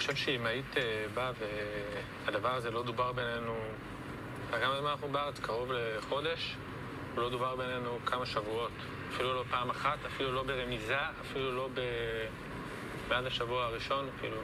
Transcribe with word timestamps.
חושב 0.00 0.14
שאם 0.14 0.46
היית 0.46 0.76
אה, 0.76 0.82
באה 1.14 1.30
והדבר 2.26 2.54
הזה 2.54 2.70
לא 2.70 2.82
דובר 2.82 3.12
בינינו, 3.12 3.52
גם 4.52 4.70
אם 4.80 4.86
אנחנו 4.86 5.08
בארץ 5.08 5.40
קרוב 5.40 5.68
לחודש, 5.72 6.56
הוא 7.14 7.22
לא 7.22 7.30
דובר 7.30 7.56
בינינו 7.56 7.98
כמה 8.06 8.26
שבועות. 8.26 8.70
אפילו 9.14 9.34
לא 9.34 9.44
פעם 9.50 9.70
אחת, 9.70 9.98
אפילו 10.06 10.32
לא 10.32 10.42
ברמיזה, 10.42 10.96
אפילו 11.20 11.56
לא 11.56 11.68
ב... 11.74 11.80
בעד 13.08 13.26
השבוע 13.26 13.64
הראשון, 13.64 14.08
כאילו, 14.20 14.36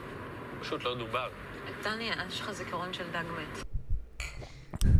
פשוט 0.61 0.83
לא 0.83 0.95
דובר. 0.97 1.29
טניה, 1.81 2.13
יש 2.27 2.41
לך 2.41 2.51
זיכרון 2.51 2.93
של 2.93 3.03
דג 3.11 3.23
מת. 3.37 3.63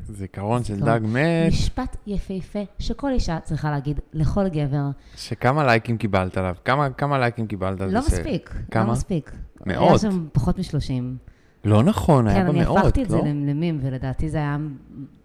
זיכרון 0.05 0.63
של 0.63 0.79
דג 0.79 0.99
מת. 1.03 1.51
משפט 1.51 1.95
יפהפה 2.07 2.59
שכל 2.79 3.11
אישה 3.11 3.39
צריכה 3.39 3.71
להגיד 3.71 3.99
לכל 4.13 4.47
גבר. 4.47 4.85
שכמה 5.15 5.65
לייקים 5.65 5.97
קיבלת 5.97 6.37
עליו? 6.37 6.55
כמה, 6.65 6.89
כמה 6.89 7.19
לייקים 7.19 7.47
קיבלת 7.47 7.81
על 7.81 7.89
לא 7.93 8.01
זה? 8.01 8.19
מספיק, 8.19 8.53
כמה? 8.71 8.83
לא 8.85 8.91
מספיק. 8.91 9.31
היה 9.65 9.79
מאות. 9.79 10.01
שם 10.01 10.27
פחות 10.31 10.59
משלושים. 10.59 11.17
לא 11.65 11.83
נכון, 11.83 12.27
היה 12.27 12.41
כן, 12.41 12.47
אני 12.47 12.59
במאות, 12.59 12.77
הפכתי 12.77 13.03
את 13.03 13.09
זה 13.09 13.17
לא? 13.17 13.23
למים, 13.23 13.79
ולדעתי 13.81 14.29
זה 14.29 14.37
היה 14.37 14.57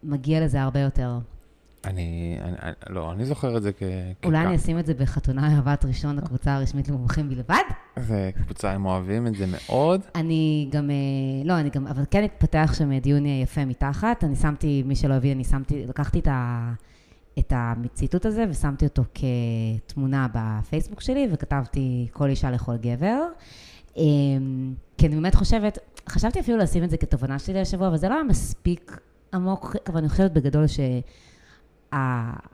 מגיע 0.03 0.45
לזה 0.45 0.63
הרבה 0.63 0.81
יותר. 0.81 1.19
אני, 1.85 2.39
אני, 2.43 2.73
לא, 2.91 3.13
אני 3.13 3.25
זוכר 3.25 3.57
את 3.57 3.63
זה 3.63 3.73
כ... 3.73 3.83
אולי. 4.25 4.47
אני 4.47 4.57
אשים 4.57 4.79
את 4.79 4.87
זה 4.87 4.95
בחתונה 4.95 5.57
אהבת 5.57 5.85
ראשון, 5.85 6.19
הקבוצה 6.19 6.55
הרשמית 6.55 6.89
למומחים 6.89 7.29
בלבד? 7.29 7.63
זה 7.99 8.31
קבוצה, 8.45 8.71
הם 8.73 8.87
אוהבים 8.87 9.27
את 9.27 9.35
זה 9.35 9.47
מאוד. 9.47 10.01
אני 10.15 10.69
גם, 10.71 10.91
אה, 10.91 10.97
לא, 11.45 11.61
אני 11.61 11.71
גם, 11.71 11.87
אבל 11.87 12.05
כן 12.11 12.25
התפתח 12.25 12.75
שם 12.79 12.99
דיון 12.99 13.27
יפה 13.27 13.65
מתחת. 13.65 14.25
אני 14.25 14.37
שמתי, 14.37 14.83
מי 14.87 14.97
שלא 14.97 15.15
הבין, 15.15 15.33
אני 15.33 15.45
שמתי, 15.45 15.87
לקחתי 15.87 16.19
את, 16.19 16.29
ה, 16.31 16.73
את 17.39 17.53
הציטוט 17.57 18.27
הזה 18.27 18.45
ושמתי 18.51 18.85
אותו 18.85 19.03
כתמונה 19.15 20.27
בפייסבוק 20.35 21.01
שלי, 21.01 21.29
וכתבתי 21.33 22.09
כל 22.13 22.29
אישה 22.29 22.51
לכל 22.51 22.77
גבר. 22.77 23.23
אה, 23.97 24.03
כי 24.99 25.07
אני 25.07 25.15
באמת 25.15 25.35
חושבת, 25.35 25.79
חשבתי 26.09 26.41
אפילו 26.41 26.59
לשים 26.59 26.85
את 26.85 26.91
זה 26.91 26.97
כתובנה 26.97 27.39
שלי 27.39 27.61
השבוע, 27.61 27.89
אבל 27.89 27.97
זה 27.97 28.09
לא 28.09 28.15
היה 28.15 28.23
מספיק 28.23 29.01
עמוק, 29.35 29.77
אבל 29.87 29.99
אני 29.99 30.09
חושבת 30.09 30.31
בגדול 30.31 30.67
ש... 30.67 30.81
ה- 31.93 32.53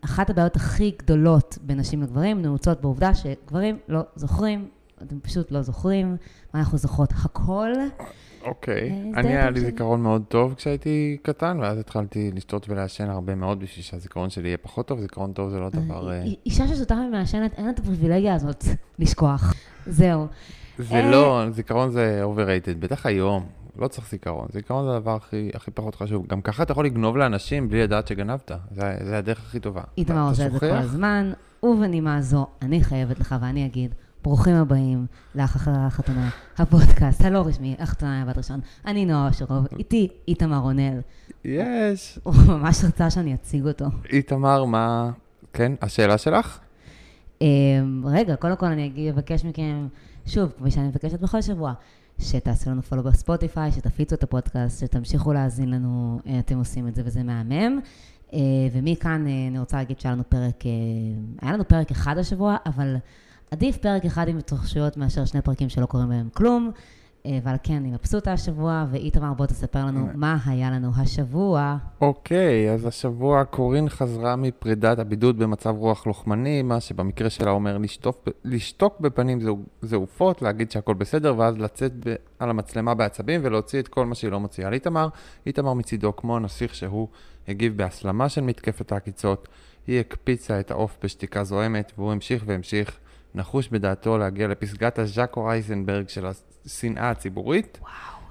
אחת 0.00 0.30
הבעיות 0.30 0.56
הכי 0.56 0.90
גדולות 0.98 1.58
בין 1.62 1.78
נשים 1.80 2.02
לגברים 2.02 2.42
נעוצות 2.42 2.80
בעובדה 2.80 3.14
שגברים 3.14 3.78
לא 3.88 4.00
זוכרים, 4.16 4.68
אתם 5.02 5.20
פשוט 5.20 5.50
לא 5.50 5.62
זוכרים, 5.62 6.16
ואנחנו 6.54 6.78
זוכרות 6.78 7.12
הכל. 7.12 7.70
אוקיי. 8.42 8.90
אה, 8.90 9.20
אני, 9.20 9.28
היה 9.28 9.50
לי. 9.50 9.60
זיכרון 9.60 10.02
מאוד 10.02 10.22
טוב 10.28 10.54
כשהייתי 10.54 11.16
קטן, 11.22 11.58
ואז 11.60 11.78
התחלתי 11.78 12.30
לשתות 12.34 12.68
ולעשן 12.68 13.10
הרבה 13.10 13.34
מאוד 13.34 13.60
בשביל 13.60 13.84
שהזיכרון 13.84 14.30
שלי 14.30 14.48
יהיה 14.48 14.58
פחות 14.58 14.86
טוב. 14.86 15.00
זיכרון 15.00 15.32
טוב 15.32 15.50
זה 15.50 15.60
לא 15.60 15.70
דבר... 15.70 16.10
אה, 16.12 16.24
אישה 16.46 16.68
ששותה 16.68 16.94
ומעשנת, 17.08 17.54
אין 17.54 17.64
לה 17.64 17.70
את 17.70 17.78
הפריבילגיה 17.78 18.34
הזאת 18.34 18.64
לשכוח. 18.98 19.54
זהו. 19.86 20.26
זה 20.78 20.94
אה. 20.94 21.10
לא, 21.10 21.44
זיכרון 21.50 21.90
זה 21.90 22.22
overrated, 22.24 22.78
בטח 22.78 23.06
היום. 23.06 23.46
לא 23.78 23.88
צריך 23.88 24.08
זיכרון, 24.10 24.46
זיכרון 24.52 24.84
זה 24.84 24.96
הדבר 24.96 25.16
הכי, 25.16 25.50
הכי 25.54 25.70
פחות 25.70 25.94
חשוב. 25.94 26.26
גם 26.26 26.40
ככה 26.40 26.62
אתה 26.62 26.72
יכול 26.72 26.84
לגנוב 26.84 27.16
לאנשים 27.16 27.68
בלי 27.68 27.82
לדעת 27.82 28.06
שגנבת. 28.06 28.50
זה, 28.70 28.96
זה 29.04 29.18
הדרך 29.18 29.38
הכי 29.38 29.60
טובה. 29.60 29.82
איתמר 29.98 30.28
עושה 30.28 30.46
את 30.46 30.52
זה 30.52 30.58
כל 30.60 30.66
הזמן, 30.66 31.32
ובנימה 31.62 32.22
זו, 32.22 32.46
אני 32.62 32.84
חייבת 32.84 33.20
לך 33.20 33.34
ואני 33.40 33.66
אגיד, 33.66 33.94
ברוכים 34.26 34.54
הבאים 34.54 35.06
לאח 35.34 35.56
אחרי 35.56 35.74
החתונה, 35.76 36.30
הפודקאסט 36.58 37.24
הלא 37.24 37.38
רשמי, 37.46 37.76
החתונה 37.78 38.24
בת 38.28 38.38
ראשון. 38.38 38.60
אני 38.86 39.06
נועה 39.06 39.28
אשרוב, 39.28 39.66
איתי 39.78 40.08
איתמר 40.28 40.56
רונל. 40.56 41.00
יש. 41.44 42.18
הוא 42.22 42.34
ממש 42.48 42.84
רצה 42.84 43.10
שאני 43.10 43.34
אציג 43.34 43.66
אותו. 43.66 43.84
איתמר, 44.12 44.64
מה... 44.64 45.10
כן, 45.52 45.72
השאלה 45.82 46.18
שלך? 46.18 46.58
אמ, 47.40 48.04
רגע, 48.06 48.36
קודם 48.36 48.56
כל 48.56 48.66
אני 48.66 49.10
אבקש 49.10 49.44
מכם, 49.44 49.86
שוב, 50.26 50.52
כפי 50.58 50.70
שאני 50.70 50.88
מבקשת 50.88 51.20
בכל 51.20 51.42
שבוע, 51.42 51.72
שתעשו 52.18 52.70
לנו 52.70 52.82
פולו 52.82 53.02
בספוטיפיי, 53.02 53.72
שתפיצו 53.72 54.14
את 54.14 54.22
הפודקאסט, 54.22 54.80
שתמשיכו 54.80 55.32
להאזין 55.32 55.70
לנו, 55.70 56.20
אה, 56.26 56.38
אתם 56.38 56.58
עושים 56.58 56.88
את 56.88 56.94
זה 56.94 57.02
וזה 57.04 57.22
מהמם. 57.22 57.80
אה, 58.32 58.38
ומכאן 58.72 59.26
אה, 59.26 59.48
אני 59.48 59.58
רוצה 59.58 59.76
להגיד 59.76 60.00
שהיה 60.00 60.14
לנו 60.14 60.22
פרק, 60.28 60.64
היה 61.42 61.52
לנו 61.52 61.68
פרק 61.68 61.90
אחד 61.90 62.18
השבוע, 62.18 62.56
אבל 62.66 62.96
עדיף 63.50 63.76
פרק 63.76 64.04
אחד 64.04 64.28
עם 64.28 64.38
התרחשויות 64.38 64.96
מאשר 64.96 65.24
שני 65.24 65.42
פרקים 65.42 65.68
שלא 65.68 65.86
קורים 65.86 66.08
בהם 66.08 66.28
כלום. 66.34 66.70
אה, 67.26 67.38
ועל 67.42 67.56
כן 67.62 67.74
אני 67.74 67.90
מבסוטה 67.90 68.32
השבוע, 68.32 68.86
ואיתמר 68.90 69.34
בוא 69.34 69.46
תספר 69.46 69.84
לנו 69.84 70.08
מה 70.14 70.38
היה 70.46 70.70
לנו 70.70 70.90
השבוע. 70.96 71.76
אוקיי, 72.00 72.70
אז 72.70 72.86
השבוע 72.86 73.44
קורין 73.44 73.88
חזרה 73.88 74.36
מפרידת 74.36 74.98
הבידוד 74.98 75.38
במצב 75.38 75.74
רוח 75.78 76.06
לוחמני, 76.06 76.62
מה 76.62 76.80
שבמקרה 76.80 77.30
שלה 77.30 77.50
אומר 77.50 77.78
לשטוף, 77.78 78.24
לשתוק 78.44 79.00
בפנים 79.00 79.38
זעופות, 79.82 80.42
להגיד 80.42 80.70
שהכל 80.70 80.94
בסדר, 80.94 81.34
ואז 81.38 81.58
לצאת 81.58 81.92
ב, 82.06 82.14
על 82.38 82.50
המצלמה 82.50 82.94
בעצבים 82.94 83.40
ולהוציא 83.44 83.80
את 83.80 83.88
כל 83.88 84.06
מה 84.06 84.14
שהיא 84.14 84.30
לא 84.30 84.40
מוציאה 84.40 84.70
לאיתמר. 84.70 85.08
איתמר 85.46 85.74
מצידו, 85.74 86.16
כמו 86.16 86.36
הנסיך 86.36 86.74
שהוא 86.74 87.08
הגיב 87.48 87.76
בהסלמה 87.76 88.28
של 88.28 88.40
מתקפת 88.40 88.92
העקיצות, 88.92 89.48
היא 89.86 90.00
הקפיצה 90.00 90.60
את 90.60 90.70
העוף 90.70 90.98
בשתיקה 91.02 91.44
זועמת, 91.44 91.92
והוא 91.98 92.12
המשיך 92.12 92.44
והמשיך, 92.46 92.98
נחוש 93.36 93.68
בדעתו 93.68 94.18
להגיע 94.18 94.48
לפסגת 94.48 94.98
הז'אקו 94.98 95.50
אייזנברג 95.50 96.08
של 96.08 96.26
השנאה 96.26 97.10
הציבורית. 97.10 97.78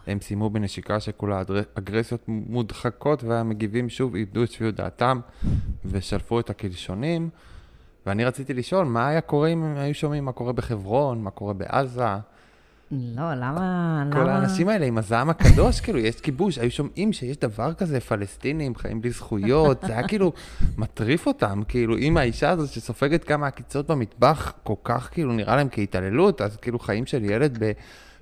הם 0.08 0.22
סיימו 0.22 0.50
בנשיקה 0.50 1.00
שכולה 1.00 1.42
אגרסיות 1.74 2.24
מודחקות, 2.28 3.24
והמגיבים 3.24 3.90
שוב 3.90 4.16
איבדו 4.16 4.44
את 4.44 4.52
שפיות 4.52 4.76
דעתם 4.76 5.20
ושלפו 5.86 6.40
את 6.40 6.50
הקלשונים. 6.50 7.30
ואני 8.06 8.26
רציתי 8.26 8.54
לשאול, 8.54 8.86
מה 8.86 9.08
היה 9.08 9.22
קורה 9.22 9.48
אם 9.48 9.64
היו 9.78 9.94
שומעים 9.94 10.26
מה 10.26 10.32
קורה 10.32 10.54
בחברון, 10.54 11.22
מה 11.22 11.32
קורה 11.32 11.54
בעזה? 11.54 12.16
לא, 12.92 13.34
למה... 13.34 14.04
כל 14.14 14.20
למה... 14.20 14.36
האנשים 14.36 14.70
האלה 14.70 14.86
עם 14.86 14.98
הזעם 14.98 15.30
הקדוש, 15.30 15.80
כאילו, 15.84 16.00
יש 16.00 16.22
כיבוש, 16.22 16.58
היו 16.58 16.72
שומעים 16.72 17.14
שיש 17.14 17.38
דבר 17.38 17.74
כזה, 17.74 18.00
פלסטינים 18.00 18.76
חיים 18.76 19.02
בלי 19.02 19.12
זכויות, 19.12 19.82
זה 19.82 19.94
היה 19.94 20.08
כאילו 20.10 20.34
מטריף 20.78 21.28
אותם, 21.28 21.62
כאילו, 21.68 21.98
אם 21.98 22.18
האישה 22.18 22.50
הזאת 22.50 22.70
שסופגת 22.70 23.24
כמה 23.24 23.48
עקיצות 23.48 23.88
במטבח, 23.88 24.54
כל 24.64 24.76
כך 24.84 25.10
כאילו 25.12 25.34
נראה 25.34 25.56
להם 25.56 25.68
כהתעללות, 25.72 26.42
אז 26.42 26.58
כאילו 26.58 26.80
חיים 26.80 27.06
של 27.06 27.26
ילד 27.26 27.58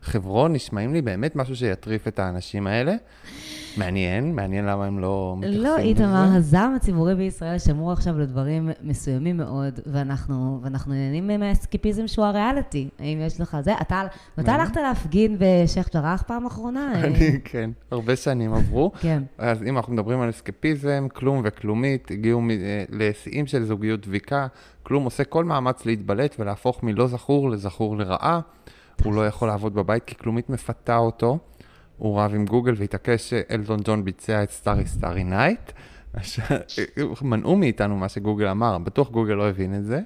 בחברון 0.03 0.53
נשמעים 0.53 0.93
לי 0.93 1.01
באמת 1.01 1.35
משהו 1.35 1.55
שיטריף 1.55 2.07
את 2.07 2.19
האנשים 2.19 2.67
האלה. 2.67 2.95
מעניין, 3.77 4.35
מעניין 4.35 4.65
למה 4.65 4.85
הם 4.85 4.99
לא 4.99 5.35
מתייחסים 5.37 5.63
לא, 5.63 5.69
לזה. 5.69 5.81
איתמר, 5.81 6.27
הזעם 6.35 6.75
הציבורי 6.75 7.15
בישראל 7.15 7.59
שמור 7.59 7.91
עכשיו 7.91 8.19
לדברים 8.19 8.69
מסוימים 8.81 9.37
מאוד, 9.37 9.79
ואנחנו, 9.85 10.59
ואנחנו 10.63 10.93
נהנים 10.93 11.27
מהאסקיפיזם 11.39 12.07
שהוא 12.07 12.25
הריאליטי. 12.25 12.89
האם 12.99 13.21
יש 13.21 13.41
לך 13.41 13.57
זה? 13.61 13.73
אתה, 13.81 14.01
מתי. 14.37 14.51
הלכת 14.51 14.75
להפגין 14.75 15.37
בשייח' 15.39 15.89
ג'ראח 15.93 16.23
פעם 16.27 16.45
אחרונה? 16.45 16.91
אני, 17.03 17.39
כן, 17.43 17.69
הרבה 17.91 18.15
שנים 18.15 18.53
עברו. 18.53 18.91
כן. 18.99 19.23
אז 19.37 19.63
אם 19.63 19.77
אנחנו 19.77 19.93
מדברים 19.93 20.21
על 20.21 20.29
אסקפיזם, 20.29 21.07
כלום 21.13 21.41
וכלומית 21.43 22.11
הגיעו 22.11 22.41
אה, 22.49 22.83
לשיאים 22.89 23.47
של 23.47 23.63
זוגיות 23.63 24.07
דביקה. 24.07 24.47
כלום 24.83 25.03
עושה 25.03 25.23
כל 25.23 25.45
מאמץ 25.45 25.85
להתבלט 25.85 26.35
ולהפוך 26.39 26.83
מלא 26.83 27.07
זכור 27.07 27.49
לזכור 27.49 27.97
לרעה. 27.97 28.39
הוא 29.03 29.13
לא 29.13 29.27
יכול 29.27 29.47
לעבוד 29.47 29.73
בבית 29.73 30.03
כי 30.03 30.15
כלומית 30.15 30.49
מפתה 30.49 30.97
אותו. 30.97 31.39
הוא 31.97 32.19
רב 32.19 32.35
עם 32.35 32.45
גוגל 32.45 32.73
והתעקש 32.77 33.29
שאלטון 33.29 33.79
ג'ון 33.83 34.05
ביצע 34.05 34.43
את 34.43 34.51
Starry 34.51 34.85
Starry 34.85 35.23
Night. 35.23 35.71
מנעו 37.21 37.55
מאיתנו 37.55 37.97
מה 37.97 38.09
שגוגל 38.09 38.47
אמר, 38.47 38.77
בטוח 38.77 39.09
גוגל 39.09 39.33
לא 39.33 39.49
הבין 39.49 39.75
את 39.75 39.85
זה. 39.85 40.01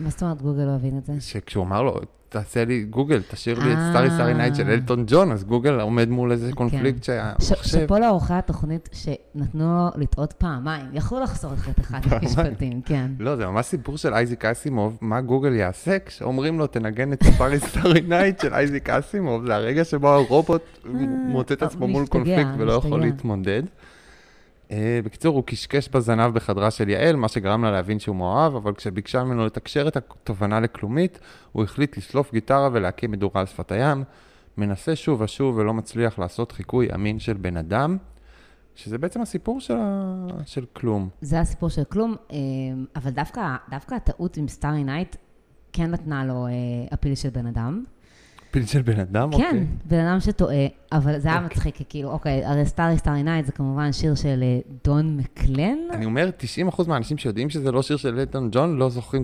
מה 0.00 0.10
זאת 0.10 0.22
אומרת 0.22 0.42
גוגל 0.42 0.62
לא 0.62 0.70
הבין 0.74 0.98
את 0.98 1.04
זה? 1.06 1.12
שכשהוא 1.20 1.64
אמר 1.64 1.82
לו, 1.82 2.00
תעשה 2.28 2.64
לי, 2.64 2.84
גוגל, 2.84 3.22
תשאיר 3.30 3.58
לי 3.58 3.72
את 3.72 3.78
אה. 3.78 3.90
Starry 3.90 4.10
Starry 4.10 4.34
Night 4.34 4.54
של 4.54 4.70
אלטון 4.70 5.04
ג'ון, 5.06 5.32
אז 5.32 5.44
גוגל 5.44 5.80
עומד 5.80 6.08
מול 6.08 6.32
איזה 6.32 6.52
קונפליקט 6.52 7.06
כן. 7.06 7.32
ש- 7.40 7.46
שהמחשב... 7.48 7.78
שפה 7.78 7.98
לעורכי 7.98 8.34
התוכנית 8.34 8.88
שנתנו 8.92 9.74
לו 9.76 10.02
לטעות 10.02 10.32
פעמיים, 10.32 10.86
יכלו 10.92 11.20
לחסוך 11.20 11.50
את 11.70 11.80
אחד 11.80 11.98
המשפטים, 12.10 12.82
כן. 12.82 13.10
לא, 13.18 13.36
זה 13.36 13.46
ממש 13.46 13.66
סיפור 13.66 13.96
של 13.98 14.14
אייזיק 14.14 14.44
אסימוב, 14.44 14.98
מה 15.00 15.20
גוגל 15.20 15.54
יעשה 15.54 15.96
כשאומרים 16.06 16.58
לו, 16.58 16.66
תנגן 16.66 17.12
את 17.12 17.22
Starry 17.24 17.60
Starry 17.60 18.00
Night 18.00 18.40
של 18.40 18.54
אייזיק 18.54 18.90
אסימוב, 18.90 19.46
זה 19.46 19.54
הרגע 19.54 19.84
שבו 19.84 20.08
הרובוט 20.08 20.62
מוצא 21.28 21.54
את 21.54 21.62
עצמו 21.62 21.88
מול 21.88 22.06
קונפליקט 22.06 22.50
ולא 22.58 22.72
יכול. 22.72 23.00
להתמודד. 23.00 23.62
אה, 24.74 25.00
בקיצור, 25.04 25.36
הוא 25.36 25.44
קשקש 25.46 25.88
בזנב 25.88 26.34
בחדרה 26.34 26.70
של 26.70 26.88
יעל, 26.88 27.16
מה 27.16 27.28
שגרם 27.28 27.64
לה 27.64 27.70
להבין 27.70 27.98
שהוא 27.98 28.16
מאוהב, 28.16 28.54
אבל 28.54 28.74
כשביקשה 28.74 29.24
ממנו 29.24 29.46
לתקשר 29.46 29.88
את 29.88 29.96
התובנה 29.96 30.60
לכלומית, 30.60 31.18
הוא 31.52 31.64
החליט 31.64 31.96
לשלוף 31.96 32.32
גיטרה 32.32 32.68
ולהקים 32.72 33.10
מדורה 33.10 33.40
על 33.40 33.46
שפת 33.46 33.72
הים. 33.72 34.04
מנסה 34.56 34.96
שוב 34.96 35.20
ושוב 35.20 35.56
ולא 35.56 35.74
מצליח 35.74 36.18
לעשות 36.18 36.52
חיקוי 36.52 36.94
אמין 36.94 37.18
של 37.18 37.32
בן 37.32 37.56
אדם, 37.56 37.96
שזה 38.74 38.98
בעצם 38.98 39.20
הסיפור 39.22 39.60
של, 39.60 39.76
ה... 39.78 40.26
של 40.44 40.64
כלום. 40.72 41.08
זה 41.20 41.40
הסיפור 41.40 41.68
של 41.68 41.84
כלום, 41.84 42.14
אה, 42.32 42.36
אבל 42.96 43.10
דווקא, 43.10 43.56
דווקא 43.70 43.94
הטעות 43.94 44.36
עם 44.36 44.48
Starry 44.48 44.84
Night 44.84 45.16
כן 45.72 45.90
נתנה 45.90 46.24
לו 46.24 46.46
אה, 46.46 46.52
appeal 46.94 47.14
של 47.14 47.28
בן 47.28 47.46
אדם. 47.46 47.84
ספין 48.54 48.66
של 48.66 48.82
בן 48.82 49.00
אדם? 49.00 49.30
כן, 49.30 49.36
אוקיי. 49.36 49.66
בן 49.84 50.06
אדם 50.06 50.20
שטועה, 50.20 50.66
אבל 50.92 51.18
זה 51.18 51.28
היה 51.28 51.36
אוקיי. 51.36 51.56
מצחיק, 51.56 51.76
כאילו, 51.88 52.10
אוקיי, 52.10 52.44
הרי 52.44 52.66
Starry 52.66 52.98
Starry 52.98 53.22
Night 53.22 53.46
זה 53.46 53.52
כמובן 53.52 53.92
שיר 53.92 54.14
של 54.14 54.42
אה, 54.42 54.58
דון 54.84 55.16
מקלן. 55.16 55.78
אני 55.90 56.04
אומר, 56.04 56.30
90% 56.70 56.88
מהאנשים 56.88 57.18
שיודעים 57.18 57.50
שזה 57.50 57.72
לא 57.72 57.82
שיר 57.82 57.96
של 57.96 58.18
אלטון 58.18 58.48
ג'ון, 58.52 58.76
לא 58.76 58.90
זוכרים, 58.90 59.22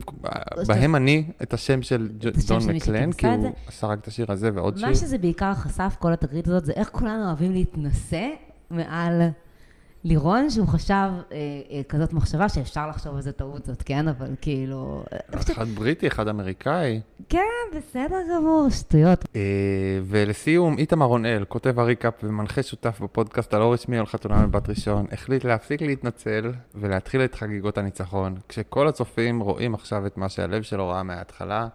בהם 0.67 0.97
אני, 0.97 1.25
את 1.43 1.55
השם 1.55 1.83
של 1.83 2.09
דון 2.49 2.63
מקלן, 2.75 3.13
כי 3.13 3.27
הוא. 3.27 3.51
עשה 3.67 3.87
רק 3.87 3.99
את 3.99 4.07
השיר 4.07 4.33
הזה 4.33 4.51
ועוד 4.55 4.79
שיר. 4.79 4.89
מה 4.89 4.95
שזה 4.95 5.19
בעיקר 5.19 5.55
חשף, 5.55 5.97
כל 5.99 6.13
התקרית 6.13 6.49
הזאת, 6.49 6.65
זה 6.65 6.73
איך 6.73 6.89
כולנו 6.93 7.27
אוהבים 7.27 7.53
להתנשא 7.53 8.29
מעל 8.71 9.23
לירון, 10.05 10.51
שהוא 10.51 10.67
חשב 10.69 10.95
אה, 10.95 11.37
אה, 11.71 11.83
כזאת 11.89 12.13
מחשבה 12.13 12.49
שאפשר 12.49 12.89
לחשוב 12.89 13.17
איזה 13.17 13.33
טעות 13.33 13.65
זאת, 13.65 13.83
כן? 13.83 14.09
אבל 14.09 14.29
כאילו... 14.41 15.05
אה, 15.13 15.19
אחד 15.53 15.69
בריטי, 15.69 16.07
אחד 16.07 16.29
אמריקאי. 16.29 17.01
כן, 17.29 17.41
בסדר 17.77 18.17
גמור, 18.35 18.69
שטויות. 18.71 19.25
אה, 19.37 19.41
ולסיום, 20.05 20.79
איתמר 20.79 21.07
רונאל, 21.07 21.45
כותב 21.49 21.79
הריקאפ 21.79 22.15
ומנחה 22.23 22.63
שותף 22.63 23.01
בפודקאסט 23.01 23.55
הלא 23.55 23.73
רשמי 23.73 23.99
על 23.99 24.07
חתונה 24.07 24.47
מבת 24.47 24.69
ראשון, 24.69 25.07
החליט 25.13 25.45
להפסיק 25.45 25.83
להתנצל 25.83 26.53
ולהתחיל 26.75 27.25
את 27.25 27.35
חגיגות 27.35 27.79
הניצחון. 27.79 28.35
כשכל 28.49 28.89
הצופים 28.89 29.41
רואים 29.41 29.75
עכשיו 29.75 30.07
את 30.07 30.17
מה 30.17 30.29
שהלב 30.29 30.63
שלו 30.63 30.89
ראה 30.89 31.03
מההתחלה, 31.03 31.69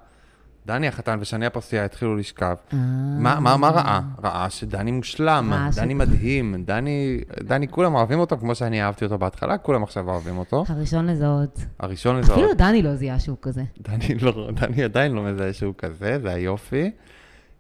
דני 0.66 0.88
החתן 0.88 1.18
ושני 1.22 1.46
הפרסייה 1.46 1.86
התחילו 1.86 2.16
לשכב. 2.16 2.56
מה, 3.20 3.40
מה, 3.40 3.58
מה 3.58 3.70
ראה? 3.70 4.00
ראה 4.24 4.50
שדני 4.50 4.92
מושלם, 4.92 5.54
ראה 5.54 5.72
ש- 5.72 5.76
דני 5.76 5.94
מדהים, 5.94 6.56
דני, 6.66 7.22
דני, 7.44 7.68
כולם 7.68 7.96
אוהבים 7.96 8.20
אותו 8.20 8.38
כמו 8.38 8.56
שאני 8.56 8.84
אהבתי 8.84 9.06
אותו 9.06 9.18
בהתחלה, 9.18 9.58
כולם 9.58 9.84
עכשיו 9.84 10.10
אוהבים 10.10 10.38
אותו. 10.38 10.66
הראשון 10.70 11.06
לזהות. 11.08 11.60
הראשון 11.80 12.18
לזהות. 12.20 12.38
אפילו 12.40 12.54
דני 12.54 12.82
לא 12.82 12.96
זיהה 12.96 13.20
שהוא 13.20 13.38
כזה. 13.42 13.64
דני, 13.82 14.16
לא, 14.22 14.50
דני 14.52 14.84
עדיין 14.84 15.12
לא 15.12 15.24
מזהה 15.24 15.54
שהוא 15.54 15.74
כזה, 15.78 16.20
זה 16.22 16.34
היופי. 16.34 16.92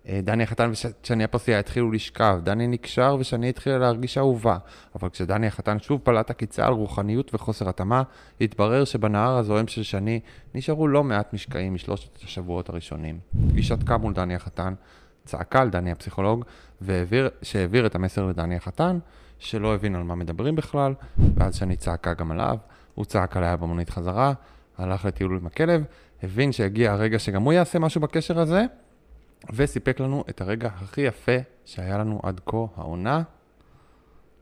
אה, 0.09 0.19
דני 0.23 0.43
החתן 0.43 0.71
ושני 0.71 1.23
הפרסייה 1.23 1.59
התחילו 1.59 1.91
לשכב, 1.91 2.39
דני 2.43 2.67
נקשר 2.67 3.17
ושני 3.19 3.49
התחילה 3.49 3.77
להרגיש 3.77 4.17
אהובה. 4.17 4.57
אבל 4.95 5.09
כשדני 5.09 5.47
החתן 5.47 5.79
שוב 5.79 6.01
פלט 6.03 6.29
עקיצה 6.29 6.67
על 6.67 6.73
רוחניות 6.73 7.33
וחוסר 7.33 7.69
התאמה, 7.69 8.03
התברר 8.41 8.85
שבנהר 8.85 9.37
הזוהם 9.37 9.67
של 9.67 9.83
שני 9.83 10.19
נשארו 10.55 10.87
לא 10.87 11.03
מעט 11.03 11.33
משקעים 11.33 11.73
משלושת 11.73 12.23
השבועות 12.23 12.69
הראשונים. 12.69 13.19
היא 13.55 13.63
שתקה 13.63 13.97
מול 13.97 14.13
דני 14.13 14.35
החתן, 14.35 14.73
צעקה 15.25 15.61
על 15.61 15.69
דני 15.69 15.91
הפסיכולוג, 15.91 16.45
והעביר, 16.81 17.29
שהעביר 17.41 17.85
את 17.85 17.95
המסר 17.95 18.25
לדני 18.25 18.55
החתן, 18.55 18.99
שלא 19.39 19.75
הבין 19.75 19.95
על 19.95 20.03
מה 20.03 20.15
מדברים 20.15 20.55
בכלל, 20.55 20.93
ואז 21.35 21.55
שני 21.55 21.75
צעקה 21.75 22.13
גם 22.13 22.31
עליו, 22.31 22.57
הוא 22.95 23.05
צעק 23.05 23.37
עליה 23.37 23.57
במונית 23.57 23.89
חזרה, 23.89 24.33
הלך 24.77 25.05
לטיול 25.05 25.37
עם 25.37 25.45
הכלב, 25.45 25.83
הבין 26.23 26.51
שהגיע 26.51 26.91
הרגע 26.91 27.19
שגם 27.19 27.43
הוא 27.43 27.53
יעשה 27.53 27.79
משהו 27.79 28.01
בקשר 28.01 28.39
הזה, 28.39 28.65
וסיפק 29.53 29.99
לנו 29.99 30.23
את 30.29 30.41
הרגע 30.41 30.69
הכי 30.75 31.01
יפה 31.01 31.37
שהיה 31.65 31.97
לנו 31.97 32.19
עד 32.23 32.41
כה 32.45 32.57
העונה, 32.75 33.23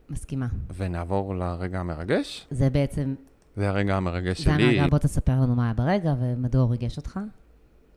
מסכימה. 0.09 0.47
ונעבור 0.75 1.35
לרגע 1.35 1.79
המרגש. 1.79 2.47
זה 2.51 2.69
בעצם, 2.69 3.15
זה 3.55 3.69
הרגע 3.69 3.95
המרגש 3.97 4.37
זה 4.37 4.43
שלי. 4.43 4.63
הנהגה, 4.63 4.87
בוא 4.89 4.97
תספר 4.97 5.31
לנו 5.31 5.55
מה 5.55 5.63
היה 5.63 5.73
ברגע 5.73 6.13
ומדוע 6.19 6.61
הוא 6.61 6.71
ריגש 6.71 6.97
אותך. 6.97 7.19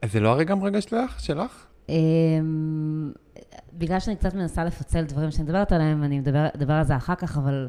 זה 0.05 0.21
לא 0.21 0.29
הרגע 0.29 0.53
המרגש 0.53 0.85
שלך? 0.85 1.21
שלך? 1.21 1.67
אמ, 1.89 3.13
בגלל 3.73 4.01
שאני 4.01 4.17
קצת 4.17 4.35
מנסה 4.35 4.65
לפצל 4.65 5.05
דברים 5.05 5.31
שאני 5.31 5.45
מדברת 5.45 5.73
עליהם, 5.73 6.03
אני 6.03 6.21
מדבר, 6.21 6.47
אדבר 6.57 6.73
על 6.73 6.85
זה 6.85 6.97
אחר 6.97 7.15
כך, 7.15 7.39
אבל 7.39 7.69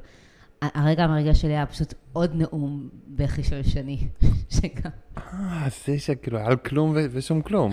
הרגע 0.62 1.04
המרגש 1.04 1.42
שלי 1.42 1.52
היה 1.52 1.66
פשוט 1.66 1.94
עוד 2.14 2.36
נאום 2.36 2.90
בכי 3.08 3.44
של 3.44 3.64
שני, 3.64 4.08
שגם, 4.56 4.92
אה, 5.18 5.68
זה 5.86 6.00
שכאילו 6.00 6.38
היה 6.38 6.48
על 6.48 6.56
כלום 6.56 6.96
ושום 7.12 7.42
כלום. 7.42 7.72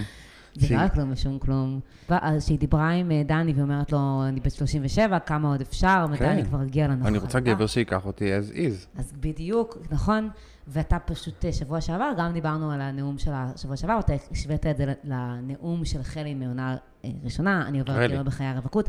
זה 0.54 0.74
לא 0.74 0.80
היה 0.80 0.88
כלום 0.88 1.12
ושום 1.12 1.38
כלום. 1.38 1.80
ואז 2.10 2.46
שהיא 2.46 2.58
דיברה 2.58 2.90
עם 2.90 3.10
אה, 3.10 3.22
דני 3.26 3.52
ואומרת 3.56 3.92
לו, 3.92 4.22
אני 4.28 4.40
בת 4.40 4.52
37, 4.52 5.18
כמה 5.18 5.48
עוד 5.48 5.60
אפשר, 5.60 6.06
מתי 6.06 6.18
כן. 6.18 6.28
אני 6.28 6.44
כבר 6.44 6.62
אגיע 6.62 6.88
לנחלה. 6.88 7.08
אני 7.08 7.18
רוצה 7.18 7.40
גבר 7.40 7.66
שייקח 7.66 8.06
אותי 8.06 8.38
as 8.38 8.52
is. 8.52 8.98
אז 8.98 9.12
בדיוק, 9.20 9.78
נכון. 9.90 10.28
ואתה 10.68 10.98
פשוט 10.98 11.44
אה, 11.44 11.52
שבוע 11.52 11.80
שעבר, 11.80 12.10
גם 12.18 12.32
דיברנו 12.32 12.70
על 12.70 12.80
הנאום 12.80 13.18
של 13.18 13.30
השבוע 13.34 13.76
שעבר, 13.76 13.98
אתה 13.98 14.12
השווית 14.30 14.66
את 14.66 14.76
זה 14.76 14.92
לנאום 15.04 15.84
של 15.84 16.02
חלי 16.02 16.34
מעונה 16.34 16.76
אה, 17.04 17.10
ראשונה, 17.24 17.66
אני 17.66 17.80
עוברת. 17.80 18.10
כאילו 18.10 18.24
בחיי 18.24 18.46
הרווקות. 18.46 18.88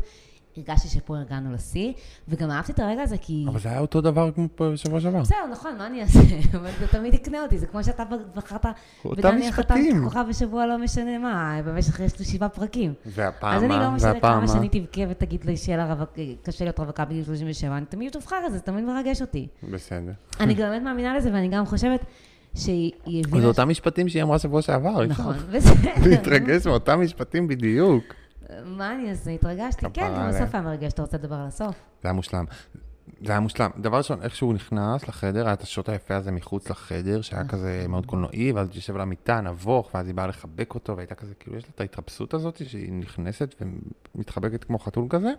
הרגשתי 0.56 0.88
שפה 0.88 1.18
הגענו 1.18 1.52
לשיא, 1.52 1.92
וגם 2.28 2.50
אהבתי 2.50 2.72
את 2.72 2.78
הרגע 2.80 3.02
הזה 3.02 3.16
כי... 3.18 3.44
אבל 3.48 3.60
זה 3.60 3.68
היה 3.68 3.80
אותו 3.80 4.00
דבר 4.00 4.30
כמו 4.32 4.48
בשבוע 4.60 5.00
שעבר. 5.00 5.20
בסדר, 5.20 5.36
נכון, 5.52 5.78
מה 5.78 5.86
אני 5.86 6.02
אעשה? 6.02 6.18
אבל 6.58 6.70
זה 6.80 6.86
תמיד 6.86 7.14
יקנה 7.14 7.42
אותי, 7.42 7.58
זה 7.58 7.66
כמו 7.66 7.84
שאתה 7.84 8.02
בחרת 8.34 8.66
אותם 9.04 9.20
בדני 9.22 9.48
החתן 9.48 9.74
משפטים. 9.74 10.04
כוכב 10.04 10.24
בשבוע 10.28 10.66
לא 10.66 10.78
משנה 10.78 11.18
מה, 11.18 11.60
במשך 11.64 12.00
יש 12.00 12.18
לי 12.18 12.24
שבעה 12.24 12.48
פרקים. 12.48 12.94
והפעם 13.06 13.56
אז 13.56 13.62
אני 13.62 13.72
לא 13.72 13.78
מה? 13.78 13.90
משנה 13.90 14.20
כמה 14.20 14.40
מה? 14.40 14.48
שאני 14.48 14.68
תבכה 14.68 15.00
ותגיד 15.08 15.44
לי 15.44 15.56
שיהיה 15.56 15.78
לה 15.78 15.94
רווק- 15.94 16.18
קשה 16.42 16.64
להיות 16.64 16.78
רווקה 16.80 17.04
בגיל 17.04 17.24
37, 17.24 17.76
אני 17.76 17.86
תמיד 17.86 18.12
תבחר 18.12 18.36
את 18.46 18.52
זה, 18.52 18.58
זה 18.58 18.64
תמיד 18.64 18.84
מרגש 18.84 19.20
אותי. 19.20 19.46
בסדר. 19.72 20.12
אני 20.40 20.54
גם 20.54 20.68
באמת 20.68 20.82
מאמינה 20.82 21.16
לזה, 21.16 21.30
ואני 21.32 21.48
גם 21.48 21.66
חושבת 21.66 22.00
שהיא 22.54 22.92
היא 23.06 23.20
הבינה... 23.24 23.40
זה 23.40 23.46
אותם 23.46 23.68
משפטים 23.68 24.08
שהיא 24.08 24.22
אמרה 24.22 24.38
שבוע 24.38 24.62
שעבר, 24.62 25.06
נכון, 25.06 25.34
בסדר. 25.52 25.90
להתרגש 26.06 26.66
מאותם 26.66 27.00
משפטים 27.02 27.48
בדיוק. 27.48 28.04
מה 28.64 28.92
אני 28.92 29.10
אעשה? 29.10 29.30
התרגשתי. 29.30 29.86
כן, 29.92 30.12
גם. 30.16 30.20
הסוף 30.20 30.54
היה 30.54 30.62
מרגש, 30.62 30.92
אתה 30.92 31.02
רוצה 31.02 31.16
לדבר 31.16 31.34
על 31.34 31.46
הסוף? 31.46 31.74
זה 32.02 32.08
היה 32.08 32.12
מושלם. 32.12 32.44
זה 33.22 33.32
היה 33.32 33.40
מושלם. 33.40 33.70
דבר 33.80 33.96
ראשון, 33.96 34.22
איך 34.22 34.36
שהוא 34.36 34.54
נכנס 34.54 35.08
לחדר, 35.08 35.44
היה 35.44 35.52
את 35.52 35.62
השוט 35.62 35.88
היפה 35.88 36.16
הזה 36.16 36.32
מחוץ 36.32 36.70
לחדר, 36.70 37.20
שהיה 37.20 37.48
כזה 37.48 37.86
מאוד 37.88 38.06
קולנועי, 38.06 38.52
ואז 38.52 38.68
הוא 38.68 38.76
יושב 38.76 38.94
על 38.94 39.00
המיטה, 39.00 39.40
נבוך, 39.40 39.90
ואז 39.94 40.06
היא 40.06 40.14
באה 40.14 40.26
לחבק 40.26 40.74
אותו, 40.74 40.96
והייתה 40.96 41.14
כזה, 41.14 41.34
כאילו, 41.34 41.56
יש 41.56 41.64
לה 41.64 41.70
את 41.74 41.80
ההתרפסות 41.80 42.34
הזאת, 42.34 42.62
שהיא 42.68 42.92
נכנסת 42.92 43.54
ומתחבקת 44.14 44.64
כמו 44.64 44.78
חתול 44.78 45.06
כזה. 45.10 45.32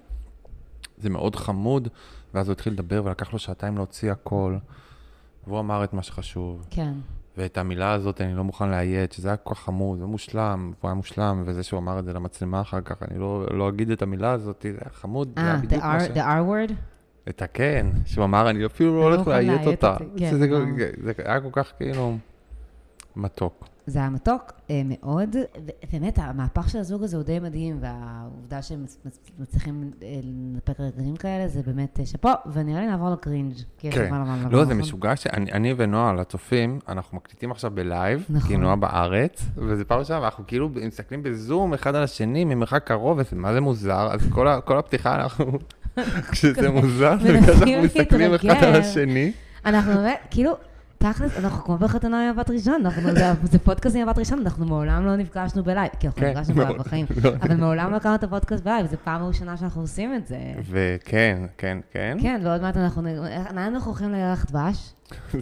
זה 0.97 1.09
מאוד 1.09 1.35
חמוד, 1.35 1.87
ואז 2.33 2.47
הוא 2.47 2.53
התחיל 2.53 2.73
לדבר, 2.73 3.01
ולקח 3.05 3.33
לו 3.33 3.39
שעתיים 3.39 3.75
להוציא 3.75 4.11
הכל, 4.11 4.57
והוא 5.47 5.59
אמר 5.59 5.83
את 5.83 5.93
מה 5.93 6.03
שחשוב. 6.03 6.67
כן. 6.69 6.93
ואת 7.37 7.57
המילה 7.57 7.91
הזאת 7.91 8.21
אני 8.21 8.35
לא 8.35 8.43
מוכן 8.43 8.69
לאיית, 8.69 9.11
שזה 9.11 9.27
היה 9.27 9.37
כל 9.37 9.53
כך 9.55 9.59
חמוד 9.59 10.01
ומושלם, 10.01 10.71
והוא 10.79 10.89
היה 10.89 10.95
מושלם, 10.95 11.43
וזה 11.45 11.63
שהוא 11.63 11.79
אמר 11.79 11.99
את 11.99 12.05
זה 12.05 12.13
למצלמה 12.13 12.61
אחר 12.61 12.81
כך, 12.81 12.95
אני 13.11 13.19
לא, 13.19 13.45
לא 13.51 13.69
אגיד 13.69 13.91
את 13.91 14.01
המילה 14.01 14.31
הזאת, 14.31 14.65
זה 14.71 14.77
היה 14.81 14.91
חמוד, 14.93 15.31
זה 15.35 15.41
היה 15.41 15.53
אה, 15.53 15.57
the 15.59 15.61
בדיוק 15.61 15.83
מה 15.83 15.99
ש... 15.99 16.07
R- 16.07 16.11
the 16.13 16.17
R 16.17 16.69
word? 16.69 16.73
את 17.29 17.41
הכן, 17.41 17.87
שהוא 18.05 18.25
אמר, 18.25 18.49
אני 18.49 18.65
אפילו 18.65 18.93
לא 18.99 19.09
לא 19.09 19.15
הולך 19.15 19.27
לאיית 19.27 19.67
אותה. 19.67 19.95
כן, 20.17 20.47
ברור. 20.49 20.61
זה 21.03 21.11
היה 21.25 21.41
כל 21.41 21.49
כך 21.51 21.71
כאילו 21.77 22.17
מתוק. 23.15 23.67
זה 23.87 23.99
היה 23.99 24.09
מתוק 24.09 24.41
אה, 24.69 24.81
מאוד, 24.85 25.35
ובאמת 25.91 26.19
המהפך 26.21 26.69
של 26.69 26.79
הזוג 26.79 27.03
הזה 27.03 27.17
הוא 27.17 27.23
די 27.25 27.39
מדהים, 27.39 27.77
והעובדה 27.81 28.61
שהם 28.61 28.83
מצ- 28.83 28.97
מצ- 29.05 29.19
מצליחים 29.39 29.91
אה, 30.03 30.19
לנפק 30.23 30.79
רגעים 30.79 31.15
כאלה, 31.15 31.47
זה 31.47 31.61
באמת 31.65 31.99
אה, 31.99 32.05
שאפו, 32.05 32.29
ונראה 32.53 32.79
לי 32.81 32.87
נעבור 32.87 33.09
לקרינג', 33.09 33.53
כן. 33.77 33.89
לא, 34.51 34.59
זה 34.59 34.65
נכון? 34.65 34.77
משוגע 34.77 35.15
שאני 35.15 35.51
אני 35.51 35.73
ונועה, 35.77 36.13
לצופים, 36.13 36.79
אנחנו 36.87 37.17
מקליטים 37.17 37.51
עכשיו 37.51 37.71
בלייב, 37.73 38.25
נכון. 38.29 38.47
כי 38.49 38.57
נועה 38.57 38.75
בארץ, 38.75 39.45
וזה 39.57 39.85
פעם 39.85 39.99
ראשונה, 39.99 40.21
ואנחנו 40.21 40.43
כאילו 40.47 40.69
מסתכלים 40.69 41.23
בזום 41.23 41.73
אחד 41.73 41.95
על 41.95 42.03
השני 42.03 42.45
ממרחק 42.45 42.83
קרוב, 42.83 43.19
מה 43.35 43.53
זה 43.53 43.61
מוזר, 43.61 44.09
אז 44.11 44.19
כל 44.65 44.77
הפתיחה 44.77 45.15
אנחנו, 45.15 45.45
כשזה 46.31 46.69
מוזר, 46.81 47.15
זה 47.21 47.27
בגלל 47.33 47.43
שאנחנו 47.55 47.83
מסתכלים 47.83 48.33
אחד 48.33 48.63
על. 48.63 48.75
השני. 48.75 49.31
אנחנו 49.65 49.93
באמת, 49.93 50.19
כאילו, 50.31 50.51
תכלס, 50.97 51.37
אנחנו 51.37 51.63
כמו 51.63 51.77
בחתונה 51.77 52.23
ממבט 52.23 52.49
ראשון, 52.49 52.85
אנחנו, 52.85 53.11
זה, 53.11 53.33
זה 53.43 53.59
פודקאסט 53.59 53.95
ממבט 53.95 54.17
ראשון, 54.17 54.39
אנחנו 54.39 54.65
מעולם 54.65 55.05
לא 55.05 55.15
נפגשנו 55.15 55.63
ב 55.63 55.68
live, 55.68 55.91
כי 55.99 56.07
אנחנו 56.07 56.21
כן, 56.21 56.29
נפגשנו 56.29 56.55
ב 56.55 56.60
live 56.60 56.77
בחיים, 56.81 57.05
מאוד. 57.21 57.35
אבל 57.41 57.55
מעולם 57.55 57.91
לא 57.91 57.95
הקלטנו 57.95 58.15
את 58.15 58.23
הפודקאסט 58.23 58.63
ב 58.63 58.67
live, 58.67 58.85
זו 58.85 58.97
פעם 59.03 59.23
ראשונה 59.23 59.57
שאנחנו 59.57 59.81
עושים 59.81 60.15
את 60.15 60.27
זה. 60.27 60.37
וכן, 60.69 61.41
כן, 61.57 61.77
כן. 61.91 62.17
כן, 62.21 62.41
ועוד 62.43 62.61
מעט 62.61 62.77
אנחנו, 62.77 63.01
לאן 63.55 63.73
אנחנו 63.75 63.91
הולכים 63.91 64.11
לירח 64.11 64.45
דבש? 64.49 64.93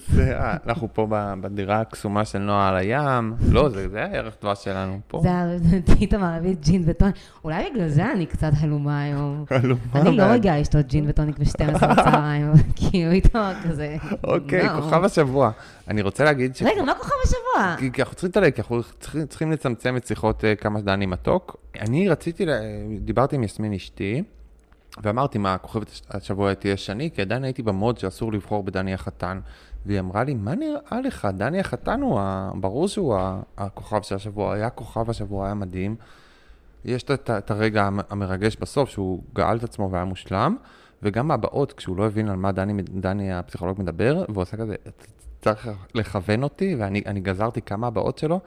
זה, 0.09 0.39
ה- 0.39 0.57
אנחנו 0.67 0.87
פה 0.93 1.07
בדירה 1.41 1.81
הקסומה 1.81 2.25
של 2.25 2.39
נועה 2.39 2.67
על 2.69 2.75
הים. 2.75 3.33
לא, 3.51 3.69
זה 3.69 3.89
זה 3.89 4.03
הירח 4.03 4.35
דבש 4.41 4.63
שלנו 4.63 4.99
פה. 5.07 5.21
זה 5.23 5.29
איתמר 6.01 6.33
הביא 6.33 6.55
ג'ין 6.61 6.83
וטוניק, 6.85 7.15
אולי 7.43 7.69
בגלל 7.73 7.87
זה 7.87 8.11
אני 8.11 8.25
קצת 8.25 8.51
הלומה 8.59 9.01
היום. 9.01 9.45
הלומה 9.49 9.81
אני 9.95 10.17
לא. 10.17 10.23
רגילה 10.23 10.59
לשתות 10.59 10.87
ג'ין 10.87 11.05
וטוניק 11.09 11.39
ב-12 11.39 11.87
בצהריים, 11.87 12.51
כאילו 12.75 13.11
איתמר 13.11 13.51
כזה. 13.63 13.97
אוקיי, 14.23 14.63
לא. 14.65 14.81
כוכב 14.81 15.03
השבוע. 15.03 15.51
אני 15.87 16.01
רוצה 16.01 16.23
להגיד 16.23 16.55
ש... 16.55 16.61
רגע, 16.61 16.83
מה 16.83 16.93
כוכב 16.93 17.11
השבוע? 17.23 17.75
כי 17.79 17.91
כי 17.91 18.01
אנחנו 18.01 18.15
צריכים 18.15 18.31
לדלג, 18.41 18.53
כי 18.53 18.61
אנחנו 18.61 18.81
צריכים, 19.29 19.51
לצמצם 19.51 19.97
את 19.97 20.07
שיחות 20.07 20.45
אה, 20.45 20.55
כמה 20.55 20.81
דני 20.81 21.05
מתוק. 21.05 21.57
אני 21.81 22.09
רציתי, 22.09 22.45
לה- 22.45 22.59
דיברתי 22.99 23.35
עם 23.35 23.43
יסמין 23.43 23.73
אשתי, 23.73 24.23
ואמרתי, 25.03 25.37
מה, 25.37 25.57
כוכבת 25.57 26.01
השבוע 26.09 26.53
תהיה 26.53 26.77
שני? 26.77 27.09
כי 27.11 27.21
עדיין 27.21 27.43
הייתי 27.43 27.61
במוד 27.63 27.97
שאסור 27.97 28.33
לבחור 28.33 28.63
בדני 28.63 28.93
החתן. 28.93 29.39
והיא 29.85 29.99
אמרה 29.99 30.23
לי, 30.23 30.33
מה 30.33 30.55
נראה 30.55 31.01
לך? 31.03 31.27
דני 31.37 31.59
החתן 31.59 32.01
הוא, 32.01 32.19
ה... 32.19 32.51
ברור 32.59 32.87
שהוא 32.87 33.15
ה- 33.15 33.41
הכוכב 33.57 34.01
של 34.01 34.15
השבוע, 34.15 34.53
היה 34.53 34.69
כוכב 34.69 35.09
השבוע, 35.09 35.45
היה 35.45 35.53
מדהים. 35.53 35.95
יש 36.85 37.03
את, 37.03 37.51
הרגע 37.51 37.83
המ- 37.83 37.99
המרגש 38.09 38.55
בסוף, 38.55 38.89
שהוא 38.89 39.23
גאל 39.33 39.57
את 39.57 39.63
עצמו 39.63 39.89
והיה 39.91 40.05
מושלם, 40.05 40.55
וגם 41.03 41.31
הבאות, 41.31 41.73
כשהוא 41.73 41.97
לא 41.97 42.05
הבין 42.05 42.29
על 42.29 42.35
מה 42.35 42.51
דני, 42.51 42.81
דני 42.83 43.33
הפסיכולוג 43.33 43.79
מדבר, 43.81 44.25
והוא 44.29 44.41
עשה 44.41 44.57
כזה, 44.57 44.75
צריך 45.41 45.69
לכוון 45.95 46.43
אותי, 46.43 46.75
ואני 46.79 47.01
אני 47.05 47.19
גזרתי 47.19 47.61
כמה 47.61 47.87
הבאות 47.87 48.17
שלו, 48.17 48.39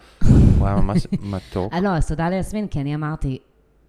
הוא 0.58 0.66
היה 0.66 0.76
ממש 0.76 1.06
מתוק. 1.32 1.72
אה, 1.72 1.80
לא, 1.80 1.88
אז 1.88 2.08
תודה 2.08 2.28
ליסמין, 2.28 2.66
כי 2.68 2.80
אני 2.80 2.94
אמרתי 2.94 3.38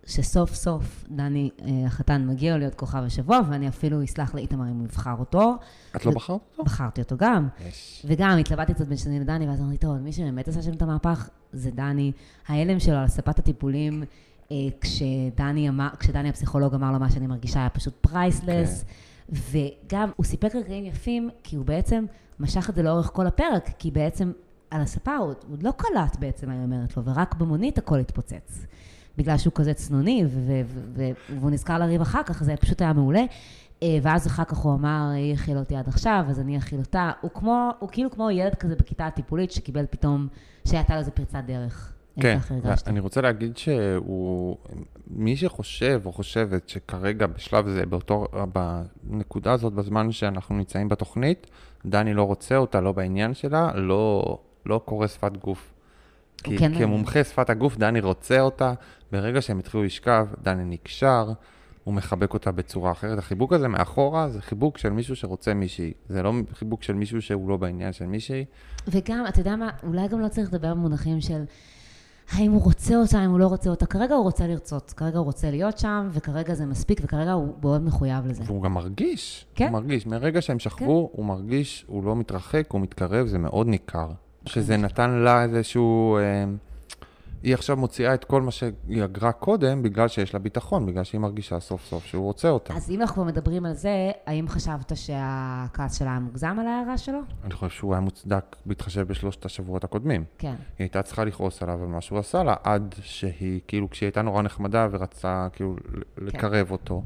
שסוף 0.09 0.55
סוף 0.55 1.05
דני 1.09 1.49
אה, 1.61 1.85
החתן 1.85 2.27
מגיע 2.27 2.57
להיות 2.57 2.75
כוכב 2.75 3.03
השבוע, 3.05 3.39
ואני 3.49 3.67
אפילו 3.67 4.03
אסלח 4.03 4.35
לאיתמר 4.35 4.65
אם 4.71 4.77
הוא 4.79 4.85
יבחר 4.85 5.15
אותו. 5.19 5.55
את 5.95 6.05
לא 6.05 6.11
בחרת 6.11 6.29
אותו? 6.29 6.63
בחרתי 6.63 7.01
אותו 7.01 7.17
גם. 7.17 7.47
יש. 7.67 8.05
וגם 8.07 8.37
התלבטתי 8.37 8.73
קצת 8.73 8.87
בין 8.87 8.97
שני 8.97 9.19
לדני, 9.19 9.47
ואז 9.47 9.61
אמרתי, 9.61 9.77
טוב, 9.77 9.97
מי 9.97 10.13
שבאמת 10.13 10.47
עשה 10.47 10.61
שם 10.61 10.73
את 10.73 10.81
המהפך 10.81 11.29
זה 11.53 11.71
דני. 11.71 12.11
ההלם 12.47 12.79
שלו 12.79 12.95
על 12.95 13.07
ספת 13.07 13.39
הטיפולים, 13.39 14.03
אה, 14.51 14.57
כשדני, 14.81 15.69
אמר, 15.69 15.89
כשדני 15.99 16.29
הפסיכולוג 16.29 16.73
אמר 16.73 16.91
לו 16.91 16.99
מה 16.99 17.09
שאני 17.09 17.27
מרגישה, 17.27 17.59
היה 17.59 17.69
פשוט 17.69 17.93
priceless. 18.01 18.85
וגם, 19.29 20.09
הוא 20.15 20.25
סיפק 20.25 20.55
רגעים 20.55 20.85
יפים, 20.85 21.29
כי 21.43 21.55
הוא 21.55 21.65
בעצם 21.65 22.05
משך 22.39 22.69
את 22.69 22.75
זה 22.75 22.83
לאורך 22.83 23.09
כל 23.13 23.27
הפרק, 23.27 23.69
כי 23.79 23.91
בעצם 23.91 24.31
על 24.71 24.81
הספה 24.81 25.15
הוא 25.15 25.33
עוד 25.51 25.63
לא 25.63 25.71
קלט 25.77 26.15
בעצם, 26.19 26.49
אני 26.49 26.63
אומרת 26.63 26.97
לו, 26.97 27.05
ורק 27.05 27.35
במונית 27.35 27.77
הכל 27.77 27.99
התפוצץ. 27.99 28.65
בגלל 29.17 29.37
שהוא 29.37 29.53
כזה 29.55 29.73
צנוני, 29.73 30.25
והוא 31.29 31.51
נזכר 31.51 31.79
לריב 31.79 32.01
אחר 32.01 32.23
כך, 32.23 32.43
זה 32.43 32.55
פשוט 32.55 32.81
היה 32.81 32.93
מעולה. 32.93 33.23
אה, 33.83 33.97
ואז 34.01 34.27
אחר 34.27 34.43
כך 34.43 34.57
הוא 34.57 34.73
אמר, 34.73 35.09
היא 35.15 35.33
הכילה 35.33 35.59
אותי 35.59 35.75
עד 35.75 35.87
עכשיו, 35.87 36.25
אז 36.29 36.39
אני 36.39 36.57
אכיל 36.57 36.79
אותה. 36.79 37.11
הוא 37.21 37.31
כמו, 37.33 37.71
הוא 37.79 37.89
כאילו 37.89 38.11
כמו 38.11 38.31
ילד 38.31 38.55
כזה 38.55 38.75
בכיתה 38.75 39.07
הטיפולית, 39.07 39.51
שקיבל 39.51 39.85
פתאום, 39.89 40.27
שהייתה 40.67 40.93
לו 40.93 40.99
איזה 40.99 41.11
פריצת 41.11 41.43
דרך. 41.47 41.93
כן. 42.21 42.37
אני 42.87 42.99
רוצה 42.99 43.21
להגיד 43.21 43.57
שהוא, 43.57 44.57
מי 45.07 45.35
שחושב 45.35 46.01
או 46.05 46.11
חושבת 46.11 46.69
שכרגע 46.69 47.27
בשלב 47.27 47.69
זה, 47.69 47.85
באותו, 47.85 48.27
בנקודה 49.03 49.51
הזאת, 49.51 49.73
בזמן 49.73 50.11
שאנחנו 50.11 50.55
נמצאים 50.55 50.89
בתוכנית, 50.89 51.47
דני 51.85 52.13
לא 52.13 52.23
רוצה 52.23 52.57
אותה, 52.57 52.81
לא 52.81 52.91
בעניין 52.91 53.33
שלה, 53.33 53.71
לא, 53.75 54.37
לא 54.65 54.81
קורא 54.85 55.07
שפת 55.07 55.37
גוף. 55.37 55.73
כי 56.41 56.57
כן 56.57 56.77
כמומחה 56.77 57.23
שפת 57.23 57.49
הגוף, 57.49 57.77
דני 57.77 57.99
רוצה 57.99 58.41
אותה, 58.41 58.73
ברגע 59.11 59.41
שהם 59.41 59.59
התחילו 59.59 59.83
לשכב, 59.83 60.27
דני 60.43 60.65
נקשר, 60.65 61.31
הוא 61.83 61.93
מחבק 61.93 62.33
אותה 62.33 62.51
בצורה 62.51 62.91
אחרת. 62.91 63.17
החיבוק 63.17 63.53
הזה 63.53 63.67
מאחורה 63.67 64.29
זה 64.29 64.41
חיבוק 64.41 64.77
של 64.77 64.89
מישהו 64.89 65.15
שרוצה 65.15 65.53
מישהי, 65.53 65.93
זה 66.09 66.23
לא 66.23 66.33
חיבוק 66.53 66.83
של 66.83 66.93
מישהו 66.93 67.21
שהוא 67.21 67.49
לא 67.49 67.57
בעניין 67.57 67.93
של 67.93 68.05
מישהי. 68.05 68.45
וגם, 68.87 69.25
אתה 69.29 69.39
יודע 69.39 69.55
מה, 69.55 69.69
אולי 69.83 70.07
גם 70.07 70.19
לא 70.19 70.27
צריך 70.27 70.53
לדבר 70.53 70.73
במונחים 70.73 71.21
של 71.21 71.43
האם 72.31 72.51
הוא 72.51 72.63
רוצה 72.63 72.95
אותה, 72.95 73.19
האם 73.19 73.29
הוא 73.29 73.39
לא 73.39 73.47
רוצה 73.47 73.69
אותה. 73.69 73.85
כרגע 73.85 74.15
הוא 74.15 74.23
רוצה 74.23 74.47
לרצות, 74.47 74.93
כרגע 74.97 75.17
הוא 75.17 75.25
רוצה 75.25 75.51
להיות 75.51 75.77
שם, 75.77 76.09
וכרגע 76.11 76.53
זה 76.53 76.65
מספיק, 76.65 77.01
וכרגע 77.03 77.31
הוא 77.31 77.53
מאוד 77.61 77.81
מחויב 77.81 78.25
לזה. 78.25 78.43
והוא 78.45 78.63
גם 78.63 78.73
מרגיש. 78.73 79.45
כן. 79.55 79.65
הוא 79.65 79.73
מרגיש. 79.73 80.07
מרגע 80.07 80.41
שהם 80.41 80.59
שכבו, 80.59 81.09
הוא 81.13 81.25
מרגיש, 81.25 81.85
הוא 81.87 82.03
לא 82.03 82.15
מתרחק, 82.15 82.65
הוא 82.71 82.81
מתקרב, 82.81 83.27
זה 83.27 83.37
מאוד 83.37 83.67
ניכר. 83.67 84.11
שזה 84.45 84.77
נתן 84.77 85.09
לה 85.09 85.43
איזשהו... 85.43 86.17
אה, 86.17 86.45
היא 87.43 87.53
עכשיו 87.53 87.77
מוציאה 87.77 88.13
את 88.13 88.25
כל 88.25 88.41
מה 88.41 88.51
שהיא 88.51 89.03
אגרה 89.03 89.31
קודם, 89.31 89.83
בגלל 89.83 90.07
שיש 90.07 90.33
לה 90.33 90.39
ביטחון, 90.39 90.85
בגלל 90.85 91.03
שהיא 91.03 91.21
מרגישה 91.21 91.59
סוף 91.59 91.85
סוף 91.85 92.05
שהוא 92.05 92.23
רוצה 92.23 92.49
אותה. 92.49 92.73
אז 92.73 92.89
אם 92.89 93.01
אנחנו 93.01 93.25
מדברים 93.25 93.65
על 93.65 93.73
זה, 93.73 94.11
האם 94.25 94.47
חשבת 94.47 94.91
שהכעס 94.95 95.99
שלה 95.99 96.09
היה 96.09 96.19
מוגזם 96.19 96.57
על 96.59 96.67
ההערה 96.67 96.97
שלו? 96.97 97.19
אני 97.43 97.53
חושב 97.53 97.75
שהוא 97.75 97.93
היה 97.93 98.01
מוצדק 98.01 98.55
בהתחשב 98.65 99.01
בשלושת 99.07 99.45
השבועות 99.45 99.83
הקודמים. 99.83 100.23
כן. 100.37 100.47
היא 100.47 100.55
הייתה 100.79 101.01
צריכה 101.01 101.23
לכעוס 101.23 101.63
עליו 101.63 101.81
על 101.81 101.87
מה 101.87 102.01
שהוא 102.01 102.19
עשה 102.19 102.43
לה, 102.43 102.55
עד 102.63 102.95
שהיא, 103.01 103.59
כאילו, 103.67 103.89
כשהיא 103.89 104.07
הייתה 104.07 104.21
נורא 104.21 104.41
נחמדה 104.41 104.87
ורצתה, 104.91 105.47
כאילו, 105.53 105.75
כן. 106.15 106.25
לקרב 106.25 106.71
אותו, 106.71 107.03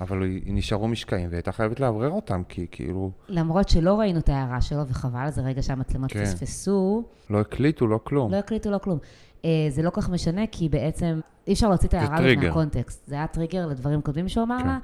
אבל 0.00 0.22
נשארו 0.46 0.88
משקעים, 0.88 1.26
והיא 1.28 1.36
הייתה 1.36 1.52
חייבת 1.52 1.80
לאוורר 1.80 2.10
אותם, 2.10 2.42
כי 2.48 2.66
כאילו, 2.70 3.10
למרות 3.28 3.68
שלא 3.68 3.94
ראינו 3.98 4.18
את 4.18 4.28
ההערה 4.28 4.60
שלו, 4.60 4.88
וחבל, 4.88 5.30
זה 5.30 5.42
רגע 5.42 5.62
שהמצלמות 5.62 6.12
כן. 6.12 6.24
פספסו, 6.24 7.04
לא 7.30 7.40
הקליטו, 7.40 7.86
לא 7.86 8.00
כלום. 8.04 8.32
לא 8.32 8.36
הקליטו 8.36 8.70
לו 8.70 8.80
כלום. 8.80 8.98
אה, 9.44 9.50
זה 9.70 9.82
לא 9.82 9.90
כל 9.90 10.00
כך 10.00 10.10
משנה, 10.10 10.42
כי 10.52 10.68
בעצם 10.68 11.20
אי 11.46 11.52
אפשר 11.52 11.68
להוציא 11.68 11.88
את 11.88 11.94
ההערה 11.94 12.16
הזאת. 12.18 12.44
מהקונטקסט. 12.44 13.06
זה 13.06 13.14
היה 13.14 13.26
טריגר 13.26 13.66
לדברים 13.66 14.00
קודמים 14.00 14.28
שהוא 14.28 14.44
אמר 14.44 14.58
כן. 14.60 14.66
לה. 14.66 14.78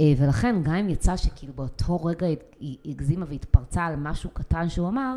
אה, 0.00 0.12
ולכן, 0.18 0.56
גם 0.62 0.74
אם 0.74 0.88
יצא 0.88 1.16
שכאילו 1.16 1.52
באותו 1.52 2.04
רגע 2.04 2.26
היא- 2.26 2.36
היא 2.60 2.76
הגזימה 2.86 3.26
והתפרצה 3.28 3.84
על 3.84 3.96
משהו 3.96 4.30
קטן 4.30 4.68
שהוא 4.68 4.88
אמר, 4.88 5.16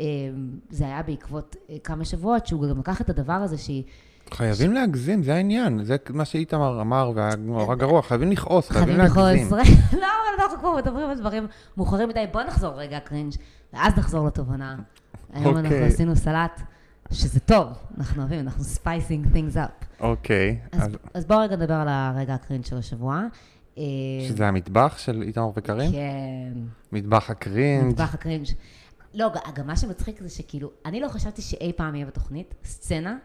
אה, 0.00 0.04
זה 0.70 0.84
היה 0.84 1.02
בעקבות 1.02 1.56
אה, 1.70 1.76
כמה 1.84 2.04
שבועות, 2.04 2.46
שהוא 2.46 2.68
גם 2.68 2.78
לקח 2.78 3.00
את 3.00 3.10
הדבר 3.10 3.32
הזה 3.32 3.58
שהיא... 3.58 3.82
חייבים 4.34 4.72
להגזים, 4.72 5.22
זה 5.22 5.34
העניין. 5.34 5.84
זה 5.84 5.96
מה 6.10 6.24
שאיתמר 6.24 6.80
אמר, 6.80 7.12
והיה 7.14 7.36
נורא 7.36 7.74
גרוע. 7.74 8.02
חייבים 8.02 8.32
לכעוס, 8.32 8.70
חייבים 8.70 8.96
חייבים 8.96 9.16
להגזים. 9.16 9.46
לכעוס. 9.46 9.68
לא, 9.92 9.98
אבל 9.98 10.42
אנחנו 10.42 10.58
כבר 10.58 10.76
מדברים 10.76 11.10
על 11.10 11.18
דברים 11.18 11.46
מאוחרים 11.76 12.08
מדי. 12.08 12.24
בוא 12.32 12.42
נחזור 12.42 12.74
רגע 12.74 13.00
cringe, 13.00 13.32
ואז 13.72 13.98
נחזור 13.98 14.26
לתובנה. 14.26 14.76
היום 15.32 15.56
אנחנו 15.56 15.74
אוקיי. 15.74 15.86
עשינו 15.86 16.16
סלט, 16.16 16.60
שזה 17.12 17.40
טוב, 17.40 17.68
אנחנו 17.98 18.22
אוהבים, 18.22 18.40
אנחנו 18.40 18.64
spicing 18.64 19.26
things 19.26 19.56
up. 19.56 20.00
אוקיי, 20.00 20.58
אז, 21.14 21.24
בואו 21.24 21.38
רגע 21.38 21.56
נדבר 21.56 21.74
על 21.74 21.88
הרגע 21.88 22.34
ה 22.34 22.38
cringe 22.38 22.64
של 22.64 22.76
השבוע. 22.76 23.22
אה, 23.78 23.82
שזה 24.28 24.48
המטבח 24.48 24.98
של 24.98 25.22
איתמר 25.22 25.50
וקארין? 25.56 25.92
כן, 25.92 26.52
מטבח 26.92 27.30
ה 27.30 27.38
cringe. 27.38 27.92
מטבח 27.92 28.14
ה 28.14 28.18
cringe. 28.18 28.46
לא, 29.14 29.28
גם 29.54 29.66
מה 29.66 29.76
שמצחיק 29.76 30.20
זה 30.22 30.28
שכאילו, 30.28 30.70
אני 30.86 31.00
לא 31.00 31.08
חשבתי 31.08 31.42
שאי 31.42 31.72
פעם 31.76 31.94
יהיה 31.94 32.06
בתוכנית 32.06 32.54
סצנה 32.64 33.16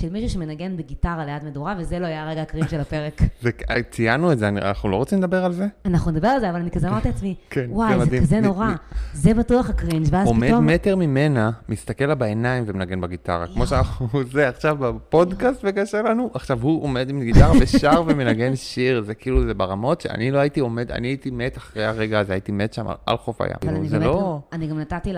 של 0.00 0.10
מישהו 0.10 0.30
שמנגן 0.30 0.76
בגיטרה 0.76 1.24
ליד 1.24 1.44
מדורה, 1.44 1.74
וזה 1.78 1.98
לא 1.98 2.06
היה 2.06 2.22
הרגע 2.22 2.42
ה 2.42 2.46
cringe 2.46 2.68
של 2.68 2.80
הפרק. 2.80 3.20
ציינו 3.90 4.32
את 4.32 4.38
זה, 4.38 4.48
אנחנו 4.48 4.88
לא 4.88 4.96
רוצים 4.96 5.18
לדבר 5.18 5.44
על 5.44 5.52
זה? 5.52 5.66
אנחנו 5.84 6.10
נדבר 6.10 6.28
על 6.28 6.40
זה, 6.40 6.50
אבל 6.50 6.60
אני 6.60 6.70
כזה 6.70 6.88
אמרתי 6.88 7.08
לעצמי, 7.08 7.34
כן, 7.50 7.66
וואי, 7.68 8.06
זה. 8.10 8.20
כזה 8.20 8.40
נורא, 8.40 8.68
זה 9.12 9.34
בטוח 9.34 9.70
ה 9.70 9.75
cringe, 9.75 10.06
ואז 10.10 10.28
עומד 10.28 10.48
פתאום... 10.48 10.66
מטר 10.66 10.96
ממנה, 10.96 11.50
מסתכל 11.68 12.04
לה 12.04 12.14
בעיניים 12.14 12.64
ומנגן 12.66 13.00
בגיטרה. 13.00 13.46
כמו 13.46 13.66
שאנחנו 13.66 14.08
זה 14.32 14.48
עכשיו 14.48 14.76
בפודקאסט 14.76 15.60
וקשה 15.64 16.02
לנו, 16.02 16.30
עכשיו 16.34 16.58
הוא 16.62 16.82
עומד 16.82 17.10
עם 17.10 17.22
גיטרה 17.22 17.52
ושר 17.60 18.02
ומנגן 18.06 18.56
שיר, 18.70 19.02
זה 19.02 19.14
כאילו, 19.14 19.46
זה 19.46 19.54
ברמות 19.54 20.00
שאני 20.00 20.30
לא 20.30 20.38
הייתי 20.38 20.60
עומד, 20.60 20.90
אני 20.90 21.08
הייתי 21.08 21.30
מת 21.30 21.56
אחרי 21.56 21.84
הרגע 21.84 22.18
הזה, 22.20 22.32
הייתי 22.32 22.52
מת 22.52 22.72
שם 22.72 22.86
על 23.06 23.16
חוף 23.16 23.40
הים. 23.40 23.86
זה 23.86 23.98
לא... 23.98 24.40
אני 24.52 24.66
גם 24.66 24.78
נתתי 24.78 25.12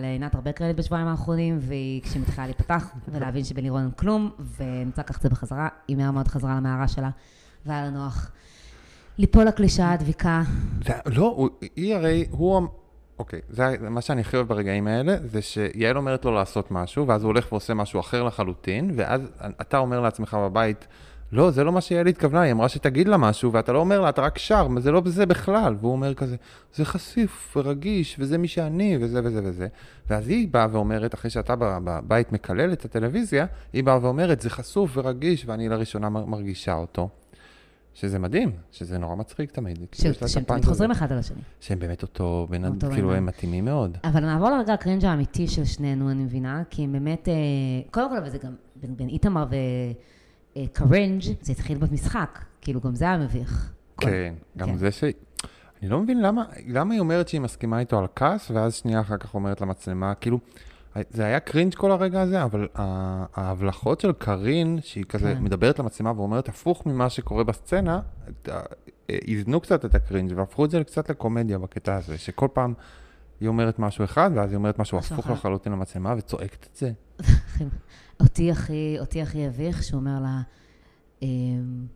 לעינת 0.00 0.34
הרבה 0.34 0.52
קרדיט 0.52 0.76
בשבועיים 0.76 1.06
האחרונים, 1.06 1.58
והיא, 1.60 2.02
כשהיא 2.02 2.22
מתחילה 2.22 2.46
להיפתח 2.46 2.90
ולהבין 3.08 3.44
שבלירון 3.44 3.82
אין 3.82 3.90
כלום, 4.22 4.46
ונמצא 4.56 5.02
לקחת 5.02 5.16
את 5.16 5.22
זה 5.22 5.28
בחזרה, 5.28 5.68
היא 5.88 5.96
מהר 5.96 6.10
מאוד 6.10 6.28
חזרה 6.28 6.56
למערה 6.56 6.88
שלה, 6.88 7.10
והיה 7.66 7.82
לה 7.82 7.90
נוח 7.90 8.30
ליפול 9.18 9.44
לקלישאה 9.44 9.92
הדביקה. 9.92 10.42
לא, 11.06 11.48
היא 11.76 11.94
הרי, 11.94 12.26
הוא... 12.30 12.68
אוקיי, 13.18 13.40
זה 13.48 13.76
מה 13.80 14.00
שאני 14.00 14.20
הכי 14.20 14.36
אוהב 14.36 14.48
ברגעים 14.48 14.86
האלה, 14.86 15.16
זה 15.24 15.42
שיעל 15.42 15.96
אומרת 15.96 16.24
לו 16.24 16.32
לעשות 16.32 16.70
משהו, 16.70 17.06
ואז 17.06 17.22
הוא 17.22 17.28
הולך 17.28 17.52
ועושה 17.52 17.74
משהו 17.74 18.00
אחר 18.00 18.22
לחלוטין, 18.22 18.90
ואז 18.96 19.20
אתה 19.60 19.78
אומר 19.78 20.00
לעצמך 20.00 20.34
בבית, 20.34 20.86
לא, 21.32 21.50
זה 21.50 21.64
לא 21.64 21.72
מה 21.72 21.80
שיעל 21.80 22.06
התכוונה, 22.06 22.40
היא 22.40 22.52
אמרה 22.52 22.68
שתגיד 22.68 23.08
לה 23.08 23.16
משהו, 23.16 23.52
ואתה 23.52 23.72
לא 23.72 23.78
אומר 23.78 24.00
לה, 24.00 24.08
אתה 24.08 24.22
רק 24.22 24.38
שר, 24.38 24.68
זה 24.78 24.90
לא 24.92 25.00
בזה 25.00 25.26
בכלל. 25.26 25.74
והוא 25.80 25.92
אומר 25.92 26.14
כזה, 26.14 26.36
זה 26.74 26.84
חשיף 26.84 27.56
ורגיש, 27.56 28.16
וזה 28.18 28.38
מי 28.38 28.48
שאני, 28.48 28.98
וזה 29.00 29.20
וזה 29.24 29.40
וזה. 29.44 29.68
ואז 30.10 30.28
היא 30.28 30.48
באה 30.48 30.66
ואומרת, 30.72 31.14
אחרי 31.14 31.30
שאתה 31.30 31.56
בב- 31.56 31.78
בבית 31.84 32.32
מקלל 32.32 32.72
את 32.72 32.84
הטלוויזיה, 32.84 33.46
היא 33.72 33.84
באה 33.84 33.98
ואומרת, 34.02 34.40
זה 34.40 34.50
חשוף 34.50 34.90
ורגיש, 34.96 35.44
ואני 35.46 35.68
לראשונה 35.68 36.08
מר- 36.08 36.24
מרגישה 36.26 36.74
אותו. 36.74 37.08
שזה 37.94 38.18
מדהים, 38.18 38.50
שזה 38.70 38.98
נורא 38.98 39.16
מצחיק 39.16 39.50
תמיד. 39.50 39.78
כאילו, 39.92 40.14
שהם 40.28 40.42
תמיד. 40.44 40.64
חוזרים 40.64 40.90
אחד 40.90 41.12
על 41.12 41.18
השני. 41.18 41.40
שהם 41.60 41.78
באמת 41.78 42.02
אותו 42.02 42.46
בן 42.50 42.64
אדם, 42.64 42.90
כאילו 42.94 43.14
הם. 43.14 43.26
מתאימים 43.26 43.64
מאוד. 43.64 43.98
אבל 44.04 44.20
נעבור 44.20 44.50
לרגע 44.50 44.72
הקרינג' 44.72 45.04
האמיתי 45.04 45.48
של 45.48 45.64
שנינו, 45.64 46.10
אני 46.10 46.22
מבינה, 46.24 46.62
כי 46.70 46.84
הם 46.84 46.92
באמת, 46.92 47.28
אה, 47.28 47.34
קודם 47.90 48.10
כל, 48.10 48.16
אבל 48.16 48.30
זה 48.30 48.38
גם 48.38 48.52
בין, 48.76 48.96
בין 48.96 49.08
איתמר 49.08 49.44
וקרינג', 50.58 51.22
זה 51.40 51.52
התחיל 51.52 51.78
במשחק, 51.78 52.38
כאילו 52.60 52.80
גם 52.80 52.94
זה 52.94 53.04
היה 53.04 53.18
מביך. 53.18 53.72
כל- 53.96 54.06
כן, 54.06 54.34
גם 54.56 54.68
כן. 54.68 54.76
זה 54.76 54.90
ש... 54.90 55.04
אני 55.82 55.90
לא 55.90 56.00
מבין 56.00 56.22
למה, 56.22 56.44
למה 56.66 56.94
היא 56.94 57.00
אומרת 57.00 57.28
שהיא 57.28 57.40
מסכימה 57.40 57.78
איתו 57.80 57.98
על 57.98 58.06
כעס, 58.16 58.50
ואז 58.50 58.74
שנייה 58.74 59.00
אחר 59.00 59.16
כך 59.16 59.34
אומרת 59.34 59.60
למצלמה, 59.60 60.14
כאילו, 60.14 60.38
זה 61.10 61.24
היה 61.24 61.40
קרינג' 61.40 61.74
כל 61.74 61.90
הרגע 61.90 62.20
הזה, 62.22 62.42
אבל 62.44 62.68
ההבלחות 63.34 64.00
של 64.00 64.12
קארין, 64.12 64.78
שהיא 64.82 65.04
כזה 65.04 65.34
כן. 65.34 65.42
מדברת 65.44 65.78
למצלמה 65.78 66.12
ואומרת 66.16 66.48
הפוך 66.48 66.86
ממה 66.86 67.10
שקורה 67.10 67.44
בסצנה, 67.44 68.00
את 68.28 68.48
ה- 68.48 68.60
איזנו 69.08 69.60
קצת 69.60 69.84
את 69.84 69.94
הקרינג' 69.94 70.32
והפכו 70.36 70.64
את 70.64 70.70
זה 70.70 70.84
קצת 70.84 71.10
לקומדיה 71.10 71.58
בקטע 71.58 71.96
הזה, 71.96 72.18
שכל 72.18 72.48
פעם 72.52 72.74
היא 73.42 73.48
אומרת 73.48 73.78
משהו 73.78 74.04
אחד, 74.04 74.30
ואז 74.34 74.50
היא 74.50 74.56
אומרת 74.56 74.78
משהו 74.78 74.98
הפוך. 74.98 75.30
לחלוטין 75.30 75.72
למצלמה 75.72 76.14
וצועקת 76.18 76.66
את 76.72 76.76
זה. 76.76 76.92
אותי 78.22 78.50
הכי, 78.50 78.96
אותי 79.00 79.22
הכי 79.22 79.46
הביך, 79.46 79.82
שהוא 79.82 80.00
אומר 80.00 80.20
לה, 80.22 80.40
אמ, 81.22 81.86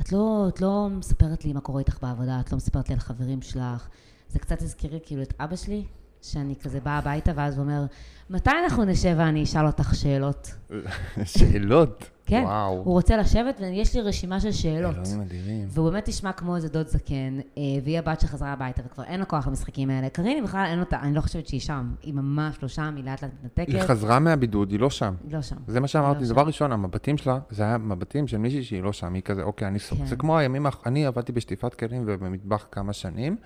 את 0.00 0.12
לא, 0.12 0.46
את 0.48 0.60
לא 0.60 0.88
מספרת 0.90 1.44
לי 1.44 1.52
מה 1.52 1.60
קורה 1.60 1.80
איתך 1.80 1.98
בעבודה, 2.02 2.40
את 2.40 2.52
לא 2.52 2.56
מספרת 2.56 2.88
לי 2.88 2.94
על 2.94 3.00
חברים 3.00 3.42
שלך. 3.42 3.88
זה 4.28 4.38
קצת 4.38 4.62
הזכיר 4.62 4.92
לי 4.92 4.98
כאילו 5.02 5.22
את 5.22 5.34
אבא 5.40 5.56
שלי, 5.56 5.84
שאני 6.22 6.54
כזה 6.56 6.80
באה 6.80 6.98
הביתה, 6.98 7.32
ואז 7.36 7.58
הוא 7.58 7.62
אומר, 7.62 7.86
מתי 8.30 8.50
אנחנו 8.64 8.84
נשב 8.84 9.14
ואני 9.18 9.42
אשאל 9.42 9.66
אותך 9.66 9.94
שאלות? 9.94 10.54
שאלות. 11.24 12.10
כן. 12.26 12.42
וואו. 12.44 12.72
הוא 12.72 12.92
רוצה 12.94 13.16
לשבת, 13.16 13.60
ויש 13.60 13.96
לי 13.96 14.00
רשימה 14.00 14.40
של 14.40 14.52
שאלות. 14.52 14.96
אלוהים 14.96 15.20
אדירים. 15.20 15.66
והוא 15.68 15.90
באמת 15.90 16.08
נשמע 16.08 16.32
כמו 16.32 16.56
איזה 16.56 16.68
דוד 16.68 16.88
זקן, 16.88 17.38
אה, 17.58 17.62
והיא 17.84 17.98
הבת 17.98 18.20
שחזרה 18.20 18.52
הביתה, 18.52 18.82
וכבר 18.86 19.04
אין 19.04 19.20
לה 19.20 19.26
כוח 19.26 19.46
למשחקים 19.46 19.90
האלה. 19.90 20.08
קארין 20.08 20.36
היא 20.36 20.42
בכלל 20.44 20.66
אין 20.66 20.80
אותה, 20.80 21.00
אני 21.00 21.14
לא 21.14 21.20
חושבת 21.20 21.46
שהיא 21.48 21.60
שם. 21.60 21.94
היא 22.02 22.14
ממש 22.14 22.56
לא 22.62 22.68
שם, 22.68 22.94
היא 22.96 23.04
לאט 23.04 23.22
לאט 23.22 23.30
מתנתקת. 23.44 23.74
היא 23.74 23.82
חזרה 23.82 24.18
מהבידוד, 24.18 24.70
היא 24.70 24.80
לא 24.80 24.90
שם. 24.90 25.14
לא 25.30 25.42
שם. 25.42 25.56
זה 25.66 25.80
מה 25.80 25.88
שאמרתי, 25.88 26.24
לא 26.24 26.28
דבר 26.28 26.42
שם. 26.42 26.46
ראשון, 26.46 26.72
המבטים 26.72 27.16
שלה, 27.16 27.38
זה 27.50 27.62
היה 27.62 27.78
מבטים 27.78 28.26
של 28.26 28.38
מישהי 28.38 28.64
שהיא 28.64 28.82
לא 28.82 28.92
שם, 28.92 29.14
היא 29.14 29.22
כזה, 29.22 29.42
אוקיי, 29.42 29.68
אני 29.68 29.78
סוף. 29.78 29.98
כן. 29.98 30.06
זה 30.06 30.16
כמו 30.16 30.38
הימים. 30.38 30.66
אני 30.86 31.06
עבדתי 31.06 31.32
בשטיפת 31.32 31.74
כלים 31.74 32.02
ובמטבח 32.06 32.66
כמה 32.70 32.92
שנים, 32.92 33.36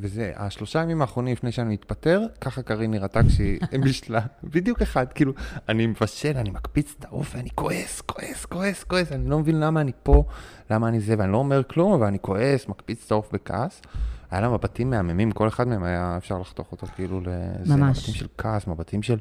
וזה, 0.00 0.32
השלושה 0.36 0.82
ימים 0.82 1.00
האחרונים 1.00 1.32
לפני 1.32 1.52
שאני 1.52 1.72
מתפטר, 1.74 2.22
ככה 2.40 2.62
קארין 2.62 2.90
נראתה 2.90 3.20
כשהיא 3.28 3.58
בישלה. 3.82 4.20
בדיוק 4.44 4.82
אחד, 4.82 5.06
כאילו, 5.14 5.32
אני 5.68 5.86
מבשל, 5.86 6.36
אני 6.36 6.50
מקפיץ 6.50 6.94
את 6.98 7.04
העוף 7.04 7.32
ואני 7.36 7.48
כועס, 7.54 8.00
כועס, 8.00 8.44
כועס, 8.44 8.84
כועס, 8.84 9.12
אני 9.12 9.30
לא 9.30 9.38
מבין 9.38 9.60
למה 9.60 9.80
אני 9.80 9.92
פה, 10.02 10.24
למה 10.70 10.88
אני 10.88 11.00
זה, 11.00 11.14
ואני 11.18 11.32
לא 11.32 11.36
אומר 11.36 11.62
כלום, 11.62 11.92
אבל 11.92 12.06
אני 12.06 12.18
כועס, 12.20 12.68
מקפיץ 12.68 13.04
את 13.06 13.12
העוף 13.12 13.32
בכעס. 13.32 13.82
היה 14.30 14.40
לה 14.40 14.48
מבטים 14.48 14.90
מהממים, 14.90 15.32
כל 15.32 15.48
אחד 15.48 15.68
מהם 15.68 15.82
היה 15.84 16.14
אפשר 16.16 16.38
לחתוך 16.38 16.72
אותו 16.72 16.86
כאילו 16.86 17.20
לזה, 17.20 17.36
ממש. 17.76 17.98
מבטים 17.98 18.14
של 18.14 18.26
כעס, 18.38 18.66
מבטים 18.66 19.02
של 19.02 19.18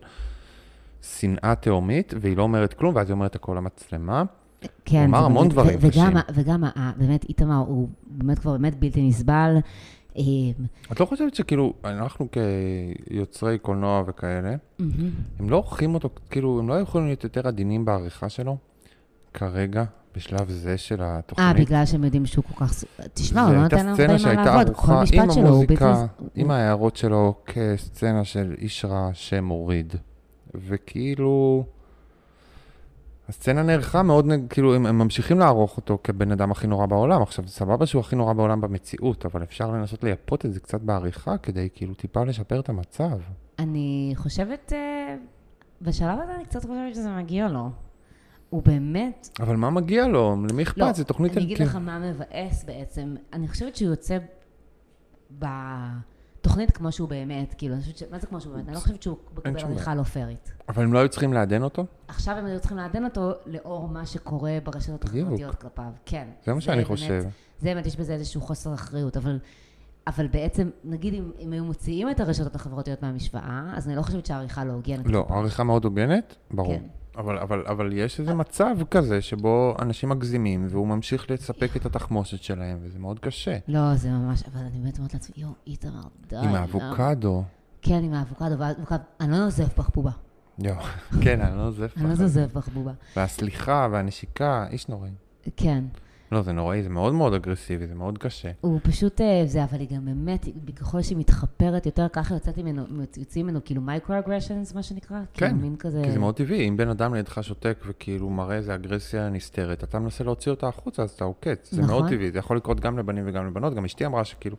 שנאה 1.02 1.56
תהומית, 1.56 2.14
והיא 2.22 2.38
לא 2.38 2.44
אומרת 2.44 2.74
כלום, 2.74 2.96
ואז 2.96 3.08
היא 3.08 3.14
אומרת 3.14 3.36
הכל 3.36 3.54
למצלמה. 3.58 4.24
כן, 4.86 4.98
הוא 4.98 5.06
אמר 5.06 5.26
המון 5.26 5.50
דברים 5.50 5.78
וגם, 5.82 5.90
קשים. 5.90 6.18
וגם, 6.34 6.64
ה- 6.64 6.92
באמת, 6.98 7.24
איתמר 7.30 7.56
הוא 7.58 7.90
באמת 8.06 8.40
כבר 8.40 8.52
באמת 8.52 8.80
בלתי 8.80 9.08
נסבל. 9.08 9.58
אה, 10.18 10.24
את 10.92 11.00
לא 11.00 11.06
חושבת 11.06 11.36
שכאילו, 11.36 11.74
אנחנו 11.86 12.28
כיוצרי 12.32 13.58
קולנוע 13.60 14.04
וכאלה. 14.08 14.56
הם 15.40 15.50
לא 15.50 15.56
עורכים 15.56 15.94
אותו, 15.94 16.10
כאילו, 16.30 16.60
הם 16.60 16.70
לא 16.70 16.74
יכולים 16.74 17.08
להיות 17.08 17.24
יותר 17.24 17.48
עדינים 17.48 17.86
בעריכה 17.86 18.30
שלו, 18.30 18.58
כרגע, 19.34 19.84
בשלב 20.16 20.50
זה 20.50 20.78
של 20.78 21.02
אה, 21.02 21.18
התוכנית. 21.18 21.58
בגלל 21.58 21.86
שהם 21.86 22.04
יודעים 22.04 22.26
שהוא 22.26 22.44
כל 22.44 22.66
כך... 22.66 22.84
תשמע, 23.14 23.42
הוא 23.46 23.54
לא 23.56 23.64
נותן 23.64 23.86
לנו 23.86 23.96
הרבה 24.16 24.36
מה 24.36 24.46
לעבוד. 24.46 24.76
כל 24.76 24.94
משפט 24.94 25.32
שלו 25.34 25.50
הוא 25.50 25.64
נס- 25.70 25.80
עם 26.36 26.52
ההערות 26.52 26.96
שלו 26.96 27.36
כסצנה 27.46 28.24
של 28.24 28.56
איש 28.58 28.86
רע 28.86 29.10
שמוריד. 29.14 29.94
וכאילו, 30.56 31.64
הסצנה 33.32 33.64
נערכה 33.64 34.04
מאוד, 34.04 34.28
כאילו, 34.50 34.76
הם, 34.76 34.86
הם 34.86 34.98
ממשיכים 34.98 35.40
לערוך 35.40 35.78
אותו 35.78 35.98
כבן 36.04 36.32
אדם 36.32 36.52
הכי 36.52 36.68
נורא 36.68 36.86
בעולם. 36.86 37.22
עכשיו, 37.22 37.48
סבבה 37.48 37.86
שהוא 37.86 38.00
הכי 38.00 38.16
נורא 38.16 38.34
בעולם 38.34 38.62
במציאות, 38.62 39.26
אבל 39.26 39.44
אפשר 39.44 39.72
לנסות 39.72 40.04
לייפות 40.04 40.46
את 40.46 40.54
זה 40.54 40.60
קצת 40.60 40.82
בעריכה, 40.82 41.38
כדי 41.38 41.70
כאילו 41.74 41.94
טיפה 41.94 42.24
לשפר 42.24 42.60
את 42.60 42.70
המצב. 42.70 43.20
אני 43.60 44.14
חושבת, 44.16 44.74
אה, 44.76 45.16
בשלב 45.82 46.20
הזה 46.24 46.36
אני 46.36 46.46
קצת 46.46 46.62
חושבת 46.62 46.96
שזה 46.96 47.10
מגיע 47.10 47.48
לו. 47.50 47.70
הוא 48.50 48.64
באמת... 48.64 49.30
אבל 49.40 49.56
מה 49.56 49.70
מגיע 49.70 50.08
לו? 50.08 50.36
למי 50.50 50.64
אכפת? 50.64 50.78
לא, 50.78 50.92
זה 50.92 51.04
תוכנית... 51.04 51.38
אני 51.38 51.46
אגיד 51.46 51.58
כאילו- 51.58 51.70
לך 51.70 51.76
מה 51.76 52.00
מבאס 52.00 52.64
בעצם. 52.64 53.16
אני 53.34 53.48
חושבת 53.48 53.76
שהוא 53.76 53.90
יוצא 53.90 54.18
בתוכנית 56.42 56.72
כמו 56.72 56.92
שהוא 56.92 57.10
באמת, 57.10 57.54
כאילו, 57.58 57.74
אני 57.76 57.82
חושבת 57.82 57.98
ש... 57.98 58.04
מה 58.12 58.20
זה 58.20 58.28
כמו 58.28 58.42
שהוא 58.42 58.54
באמת? 58.54 58.68
אני 58.68 58.76
לא 58.76 58.80
חושבת 58.80 59.04
שהוא 59.04 59.18
מקבל 59.38 59.60
עריכה 59.60 59.96
לא 59.96 60.04
פיירית. 60.04 60.52
אבל 60.70 60.84
הם 60.84 60.94
לא 60.94 61.00
היו 61.00 61.10
צריכים 61.10 61.34
לעדן 61.34 61.64
אותו? 61.64 61.86
עכשיו 62.08 62.36
הם 62.36 62.46
היו 62.46 62.60
צריכים 62.60 62.78
לעדן 62.78 63.04
אותו 63.06 63.32
לאור 63.46 63.88
מה 63.88 64.06
שקורה 64.06 64.58
ברשתות. 64.64 65.04
החברתיות 65.04 65.56
כלפיו. 65.56 65.92
כן. 66.06 66.28
זה 66.46 66.54
מה 66.54 66.62
שאני 66.62 66.86
חושב. 66.86 67.24
זה 67.60 67.70
באמת, 67.70 67.86
יש 67.86 67.96
בזה 67.96 68.14
איזשהו 68.14 68.42
חוסר 68.42 68.74
אחריות, 68.74 69.18
אבל, 69.18 69.40
אבל 70.08 70.28
בעצם, 70.28 70.70
נגיד 70.84 71.14
אם, 71.14 71.32
אם 71.40 71.52
היו 71.54 71.66
מוציאים 71.66 72.10
את 72.10 72.20
הרשתות 72.20 72.56
החברתיות 72.56 73.02
מהמשוואה, 73.02 73.72
אז 73.76 73.88
אני 73.88 73.96
לא 73.96 74.02
חושבת 74.02 74.26
שהעריכה 74.26 74.66
לא 74.66 74.74
הוגנת. 74.74 75.08
לא, 75.08 75.26
העריכה 75.30 75.64
מאוד 75.64 75.86
הוגנת, 75.86 76.36
ברור. 76.52 76.74
כן. 76.74 76.84
אבל, 77.18 77.38
אבל, 77.38 77.64
אבל 77.68 77.94
יש 77.94 78.20
איזה 78.20 78.34
מצב 78.34 78.76
כזה 78.92 79.22
שבו 79.22 79.76
אנשים 79.82 80.10
מגזימים, 80.10 80.68
והוא 80.70 80.88
ממשיך 80.88 81.32
לספק 81.32 81.76
את 81.76 81.86
התחמושת 81.86 82.44
שלהם, 82.44 82.78
וזה 82.82 83.00
מאוד 83.00 83.20
קשה. 83.20 83.58
לא, 83.68 83.96
זה 83.96 84.10
ממש, 84.10 84.44
אבל 84.54 84.62
אני 84.62 84.80
באמת 84.80 84.98
אומרת 84.98 85.14
לעצמי, 85.14 85.36
יואו, 85.38 85.52
איתמר, 85.68 86.02
די. 86.30 86.36
עם 86.38 86.44
למה?" 86.46 86.60
האבוקדו. 86.60 87.44
כן, 87.82 88.04
עם 88.04 88.14
האבוקדו, 88.14 88.60
והאבוקדו, 88.60 88.98
אני 89.22 89.32
לא 89.32 89.38
נוזף 89.38 89.80
בך 89.80 89.90
בובה. 89.96 90.12
יואו, 90.60 90.80
כן, 91.24 91.42
אני 91.42 91.58
לא 91.58 91.64
נוזף 91.64 91.94
אני 91.98 92.06
לא 92.06 92.14
בך. 92.14 92.20
נוזף 92.20 92.48
בך 92.54 92.68
בובה. 92.70 92.92
והסליחה 93.16 93.88
והנשיקה, 93.92 94.66
איש 94.70 94.88
נוראי. 94.90 95.10
כן. 95.58 95.84
לא, 96.32 96.42
זה 96.42 96.52
נוראי, 96.52 96.84
זה 96.84 96.90
מאוד 96.90 97.14
מאוד 97.14 97.34
אגרסיבי, 97.34 97.88
זה 97.88 97.96
מאוד 97.96 98.18
קשה. 98.18 98.52
הוא 98.62 98.80
פשוט 98.84 99.22
אה, 99.22 99.44
זה, 99.46 99.64
אבל 99.64 99.80
היא 99.80 99.88
גם 99.96 100.06
באמת, 100.06 100.46
ככל 100.76 101.02
שהיא 101.02 101.18
מתחפרת 101.18 101.86
יותר, 101.86 102.08
ככה 102.14 102.34
יוצאת 102.34 102.58
ממנו, 102.58 102.84
יוצאים 103.18 103.46
ממנו 103.46 103.60
כאילו 103.66 103.82
micro-aggressions, 103.82 104.76
מה 104.76 104.84
שנקרא? 104.84 105.18
כן, 105.34 105.48
כאילו 105.48 105.62
מין 105.62 105.76
כזה... 105.76 106.02
כי 106.06 106.12
זה 106.12 106.20
מאוד 106.20 106.36
טבעי, 106.36 106.68
אם 106.68 106.78
בן 106.78 106.90
אדם 106.90 107.14
לידך 107.14 107.44
שותק 107.44 107.78
וכאילו 107.88 108.30
מראה 108.30 108.56
איזה 108.56 108.76
אגרסיה 108.76 109.30
נסתרת, 109.30 109.84
אתה 109.84 110.00
מנסה 110.00 110.24
להוציא 110.24 110.52
אותה 110.52 110.68
החוצה, 110.68 111.04
אז 111.04 111.10
אתה 111.10 111.24
עוקץ. 111.24 111.72
זה 111.72 111.82
נכון. 111.82 111.94
מאוד 111.94 112.10
טבעי, 112.10 112.32
זה 112.32 112.40
יכול 112.40 112.58
לקרות 112.58 112.80
גם 112.80 113.00
לבנים 113.00 113.24
וגם 113.28 113.48
לבנות. 113.48 113.76
גם 113.76 113.86
אשתי 113.86 114.06
אמרה 114.06 114.26
שכאילו, 114.26 114.58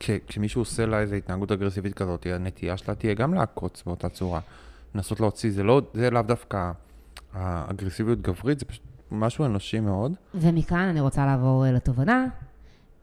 כשמישהו 0.00 0.60
עושה 0.60 0.86
לה 0.86 1.00
איזו 1.00 1.14
התנהגות 1.14 1.52
אגרסיבית 1.52 1.94
כזאת, 1.94 2.26
הנטייה 2.26 2.76
שלה 2.76 2.94
תהיה 2.94 3.14
גם 3.14 3.34
לעקוץ 3.34 3.82
באותה 3.86 4.08
צורה. 4.08 4.40
לנסות 4.94 5.20
להוציא, 5.20 5.50
זה 5.52 5.62
לא, 5.62 5.82
זה 5.94 6.10
לאו 6.10 6.22
דווקא 6.22 6.70
האגרסיביות 7.32 8.22
גברית, 8.22 8.58
זה 8.58 8.64
פשוט 8.64 8.82
משהו 9.12 9.44
אנושי 9.44 9.80
מאוד. 9.80 10.12
ומכאן 10.34 10.88
אני 10.88 11.00
רוצה 11.00 11.26
לעבור 11.26 11.66
אה, 11.66 11.72
לתובנה, 11.72 12.26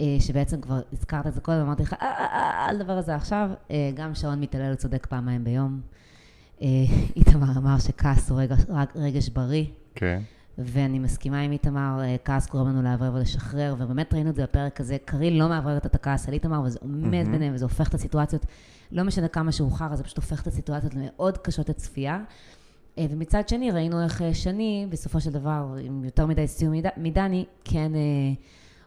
אה, 0.02 0.18
שבעצם 0.20 0.62
כבר 0.62 0.80
הזכרת 0.94 1.28
את 1.28 1.34
זה 1.34 1.42
קודם, 1.42 1.62
אמרתי 1.62 1.84
לך, 1.84 1.94
אה, 1.94 2.08
אה, 2.08 2.66
על 2.70 2.82
הדבר 2.82 2.94
הזה 2.94 3.16
עכשיו, 3.16 3.50
גם 3.96 4.16
שעון 4.16 4.40
מתעלל 4.40 4.76
צודק 4.76 5.06
פעמיים 5.06 5.44
ביום. 5.44 5.82
איתמר 7.16 7.58
אמר 7.58 7.80
שכעס 7.80 8.30
הוא 8.30 8.42
רגש, 8.42 8.60
רגש 8.96 9.30
בריא, 9.30 9.66
כן. 9.96 10.22
ואני 10.58 11.00
מסכימה 11.00 11.40
עם 11.40 11.52
איתמר, 11.52 12.02
כעס 12.26 12.50
גורם 12.50 12.68
לנו 12.68 12.82
לאוורר 12.82 13.14
ולשחרר, 13.14 13.76
ובאמת 13.80 14.14
ראינו 14.14 14.30
את 14.30 14.36
זה 14.36 14.44
בפרק 14.44 14.82
הזה, 14.82 14.98
קארין 15.06 15.38
לא 15.38 15.50
מאווררת 15.50 15.86
את 15.86 15.96
הכעס 15.96 16.28
על 16.28 16.34
איתמר, 16.34 16.62
וזה 16.62 16.80
עומד 16.82 17.02
מהמם. 17.02 17.32
ביניהם, 17.32 17.54
וזה 17.56 17.66
הופך 17.66 17.90
את 17.90 17.94
הסיטואציות, 17.94 18.46
לא 18.92 19.04
משנה 19.04 19.28
כמה 19.28 19.52
שהוא 19.52 19.72
חרא, 19.72 19.96
זה 19.96 20.04
פשוט 20.04 20.18
הופך 20.18 20.42
את 20.42 20.48
הסיטואציות 20.48 20.96
למאוד 20.96 21.38
קשות 21.38 21.70
לצפייה. 21.70 22.20
אה, 22.98 23.06
ומצד 23.10 23.50
שני, 23.50 23.72
ראינו 23.72 24.04
איך 24.04 24.22
אה, 24.22 24.34
שני, 24.34 24.88
בסופו 24.90 25.22
של 25.22 25.32
דבר, 25.32 25.76
עם 25.84 26.04
יותר 26.04 26.26
מדי 26.26 26.48
סיום 26.48 26.74
מד- 26.74 26.86
מדני, 26.98 27.46
כן 27.64 27.92
אה, 27.96 28.00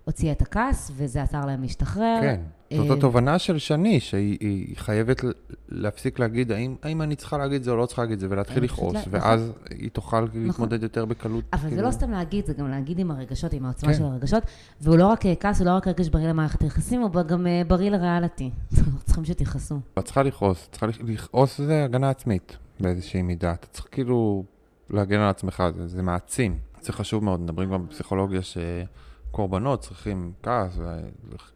הוציאה 0.04 0.32
את 0.32 0.42
הכעס, 0.42 0.90
וזה 0.96 1.22
עזר 1.22 1.46
להם 1.46 1.62
להשתחרר. 1.62 2.18
כן, 2.22 2.40
זאת 2.76 2.98
התובנה 2.98 3.38
של 3.38 3.58
שני, 3.58 4.00
שהיא 4.00 4.36
היא 4.40 4.76
חייבת 4.76 5.20
להפסיק 5.68 6.18
להגיד 6.18 6.52
האם, 6.52 6.74
האם 6.82 7.02
אני 7.02 7.16
צריכה 7.16 7.38
להגיד 7.38 7.62
זה 7.62 7.70
או 7.70 7.76
לא 7.76 7.86
צריכה 7.86 8.02
להגיד 8.02 8.18
זה, 8.18 8.26
ולהתחיל 8.30 8.64
לכעוס, 8.64 8.96
ואז 9.10 9.52
היא 9.70 9.90
תוכל 9.90 10.26
להתמודד 10.34 10.82
יותר 10.82 11.04
בקלות. 11.04 11.44
אבל 11.52 11.62
זה 11.62 11.68
כאילו. 11.68 11.82
לא 11.82 11.90
סתם 11.90 12.10
להגיד, 12.10 12.46
זה 12.46 12.52
גם 12.52 12.68
להגיד 12.70 12.98
עם 12.98 13.10
הרגשות, 13.10 13.52
עם 13.52 13.64
העוצמה 13.64 13.92
כן. 13.92 13.98
של 13.98 14.04
הרגשות, 14.04 14.42
והוא 14.80 14.96
לא 14.96 15.06
רק 15.06 15.20
כעס, 15.40 15.58
הוא 15.60 15.66
לא 15.66 15.70
רק 15.76 15.88
רגש 15.88 16.08
בריא 16.08 16.28
למערכת 16.28 16.62
היחסים, 16.62 17.00
הוא 17.02 17.10
גם 17.22 17.46
בריא 17.68 17.90
לריאליטי. 17.90 18.50
צריכים 19.06 19.24
שתכעסו. 19.24 19.80
את 19.98 20.04
צריכה 20.04 20.22
לכעוס, 20.22 20.68
צריכה 20.70 20.86
לכ- 20.86 21.00
לכעוס 21.04 21.58
זה 21.60 21.84
הגנה 21.84 22.10
עצמית 22.10 22.56
באיזושהי 22.80 23.22
מידה. 23.22 23.52
אתה 23.52 23.66
צריך 23.66 23.86
כאילו 23.90 24.44
להגן 24.90 25.20
על 25.20 25.28
עצמך, 25.28 25.62
זה, 25.74 25.88
זה 25.88 26.02
מעצים. 26.02 26.58
זה 26.80 26.92
חשוב 26.92 27.24
מאוד, 27.24 27.40
מדברים 27.40 27.70
גם 27.72 27.86
בפסיכולוגיה 27.86 28.40
שקורבנות 28.42 29.80
צריכים 29.80 30.32
כעס, 30.42 30.78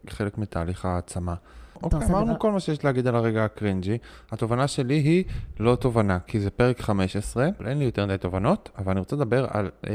חלק 0.09 0.39
מתהליך 0.39 0.85
העצמה. 0.85 1.35
אוקיי, 1.83 1.99
אמרנו 2.11 2.27
דבר- 2.27 2.39
כל 2.39 2.53
מה 2.53 2.61
שיש 2.61 2.85
להגיד 2.85 3.07
על 3.07 3.15
הרגע 3.15 3.45
הקרינג'י. 3.45 3.99
התובנה 4.31 4.69
שלי 4.69 4.95
היא 4.95 5.25
לא 5.61 5.77
תובנה, 5.77 6.19
כי 6.27 6.41
זה 6.41 6.51
פרק 6.51 6.81
15, 6.81 7.49
אין 7.67 7.79
לי 7.79 7.85
יותר 7.85 8.07
מדי 8.07 8.19
תובנות, 8.19 8.71
אבל 8.79 8.91
אני 8.91 9.01
רוצה 9.01 9.17
לדבר 9.17 9.47
על, 9.51 9.71
אה, 9.87 9.93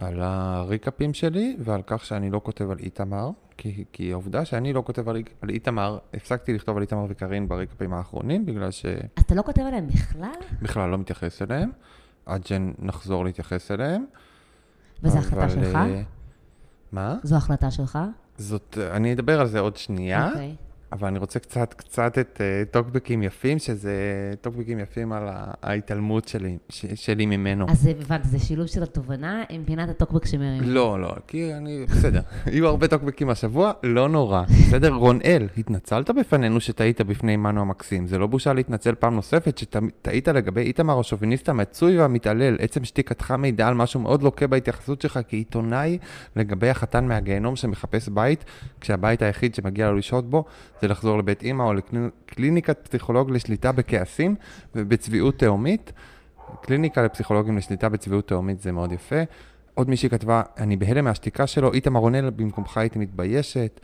על 0.00 0.20
הריקאפים 0.20 1.14
שלי 1.14 1.56
ועל 1.58 1.80
כך 1.86 2.04
שאני 2.04 2.30
לא 2.30 2.40
כותב 2.44 2.70
על 2.70 2.78
איתמר, 2.78 3.30
כי, 3.56 3.84
כי 3.92 4.12
העובדה 4.12 4.44
שאני 4.44 4.72
לא 4.72 4.82
כותב 4.86 5.08
על, 5.08 5.22
על 5.42 5.48
איתמר, 5.48 5.98
הפסקתי 6.14 6.52
לכתוב 6.52 6.76
על 6.76 6.82
איתמר 6.82 7.06
וקארין 7.08 7.48
בריקאפים 7.48 7.94
האחרונים, 7.94 8.46
בגלל 8.46 8.64
אז 8.64 8.82
אתה 9.20 9.34
לא 9.34 9.42
כותב 9.42 9.62
עליהם 9.62 9.86
בכלל? 9.86 10.90
לא 10.90 10.98
מתייחס 10.98 11.42
אליהם, 11.42 11.70
עד 12.26 12.46
שנחזור 12.46 13.24
להתייחס 13.24 13.70
אליהם. 13.70 14.04
וזו 15.02 15.18
אבל, 15.18 15.26
החלטה 15.26 15.48
שלך? 15.48 15.74
אה, 15.74 16.02
מה? 16.92 17.16
זו 17.22 17.36
החלטה 17.36 17.70
שלך? 17.70 17.98
זאת, 18.38 18.78
אני 18.90 19.12
אדבר 19.12 19.40
על 19.40 19.46
זה 19.46 19.60
עוד 19.60 19.76
שנייה. 19.76 20.28
אוקיי. 20.28 20.56
אבל 20.92 21.08
אני 21.08 21.18
רוצה 21.18 21.38
קצת, 21.38 21.74
קצת 21.74 22.18
את 22.18 22.40
uh, 22.40 22.72
טוקבקים 22.72 23.22
יפים, 23.22 23.58
שזה 23.58 23.94
טוקבקים 24.40 24.78
יפים 24.78 25.12
על 25.12 25.22
ההתעלמות 25.62 26.28
שלי, 26.28 26.58
ש, 26.68 26.86
שלי 26.94 27.26
ממנו. 27.26 27.66
אז 27.68 27.86
הבנתי, 27.86 28.28
זה 28.28 28.38
שילוב 28.38 28.66
של 28.66 28.82
התובנה 28.82 29.44
עם 29.48 29.64
פינת 29.64 29.88
הטוקבק 29.88 30.26
שמרים. 30.26 30.62
לא, 30.62 31.00
לא, 31.00 31.14
כי 31.26 31.54
אני, 31.54 31.86
בסדר. 31.90 32.20
יהיו 32.46 32.66
הרבה 32.66 32.88
טוקבקים 32.88 33.30
השבוע, 33.30 33.72
לא 33.82 34.08
נורא. 34.08 34.42
בסדר, 34.42 34.92
רונאל, 34.92 35.48
התנצלת 35.58 36.10
בפנינו 36.10 36.60
שטעית 36.60 37.00
בפני 37.00 37.36
מנו 37.36 37.60
המקסים. 37.60 38.06
זה 38.06 38.18
לא 38.18 38.26
בושה 38.26 38.52
להתנצל 38.52 38.94
פעם 38.94 39.14
נוספת 39.14 39.58
שטעית 39.58 40.28
לגבי 40.28 40.60
איתמר 40.60 41.00
השוביניסט 41.00 41.48
המצוי 41.48 41.98
והמתעלל. 41.98 42.56
עצם 42.60 42.84
שתיקתך 42.84 43.30
מידע 43.30 43.68
על 43.68 43.74
משהו 43.74 44.00
מאוד 44.00 44.22
לוקה 44.22 44.46
בהתייחסות 44.46 45.00
שלך 45.00 45.20
כעיתונאי 45.28 45.98
לגבי 46.36 46.70
החתן 46.70 47.08
מהגיהנום 47.08 47.56
שמחפש 47.56 48.08
בית, 48.08 48.44
כשהבית 48.80 49.22
היחיד 49.22 49.54
שמגיע 49.54 49.90
לו 49.90 49.96
לשהות 49.96 50.30
בו 50.30 50.44
זה 50.80 50.88
לחזור 50.88 51.18
לבית 51.18 51.42
אימא 51.42 51.62
או 51.62 51.72
לקליניקת 51.74 52.88
פסיכולוג 52.88 53.30
לשליטה 53.30 53.72
בכעסים 53.72 54.34
ובצביעות 54.74 55.38
תהומית. 55.38 55.92
קליניקה 56.62 57.02
לפסיכולוגים 57.02 57.56
לשליטה 57.56 57.88
בצביעות 57.88 58.28
תהומית 58.28 58.60
זה 58.60 58.72
מאוד 58.72 58.92
יפה. 58.92 59.22
עוד 59.74 59.88
מישהי 59.88 60.08
כתבה, 60.08 60.42
אני 60.58 60.76
בהלם 60.76 61.04
מהשתיקה 61.04 61.46
שלו, 61.46 61.72
איתמר 61.72 62.00
עונה 62.00 62.30
במקומך 62.30 62.76
הייתי 62.76 62.98
מתביישת. 62.98 63.80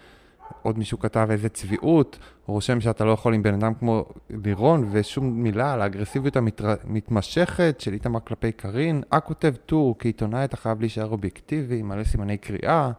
עוד 0.63 0.79
מישהו 0.79 0.99
כתב 0.99 1.29
איזה 1.31 1.49
צביעות, 1.49 2.19
הוא 2.47 2.55
רושם 2.55 2.81
שאתה 2.81 3.05
לא 3.05 3.11
יכול 3.11 3.35
עם 3.35 3.43
בן 3.43 3.55
אדם 3.55 3.75
כמו 3.75 4.05
לירון, 4.45 4.89
ושום 4.93 5.43
מילה 5.43 5.73
על 5.73 5.83
האגרסיביות 5.83 6.37
המתמשכת 6.37 7.77
של 7.79 7.93
איתמר 7.93 8.21
כלפי 8.21 8.53
קארין. 8.53 9.03
אה 9.13 9.21
כותב 9.21 9.55
טור, 9.67 9.97
כעיתונאי 9.99 10.45
אתה 10.45 10.57
חייב 10.57 10.81
להישאר 10.81 11.09
אובייקטיבי, 11.09 11.83
מלא 11.83 12.05
סימני 12.05 12.39
קריאה, 12.39 12.91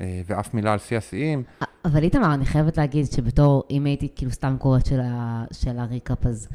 אה, 0.00 0.20
ואף 0.26 0.54
מילה 0.54 0.72
על 0.72 0.78
שיא 0.78 0.98
השיאים. 0.98 1.42
אבל 1.84 2.02
איתמר, 2.02 2.34
אני 2.34 2.44
חייבת 2.44 2.76
להגיד 2.78 3.06
שבתור, 3.12 3.62
אם 3.70 3.84
הייתי 3.84 4.08
כאילו 4.16 4.30
סתם 4.32 4.56
קוראת 4.58 4.86
של, 4.86 5.00
ה, 5.00 5.44
של 5.52 5.78
הריקאפ, 5.78 6.26
אז 6.26 6.48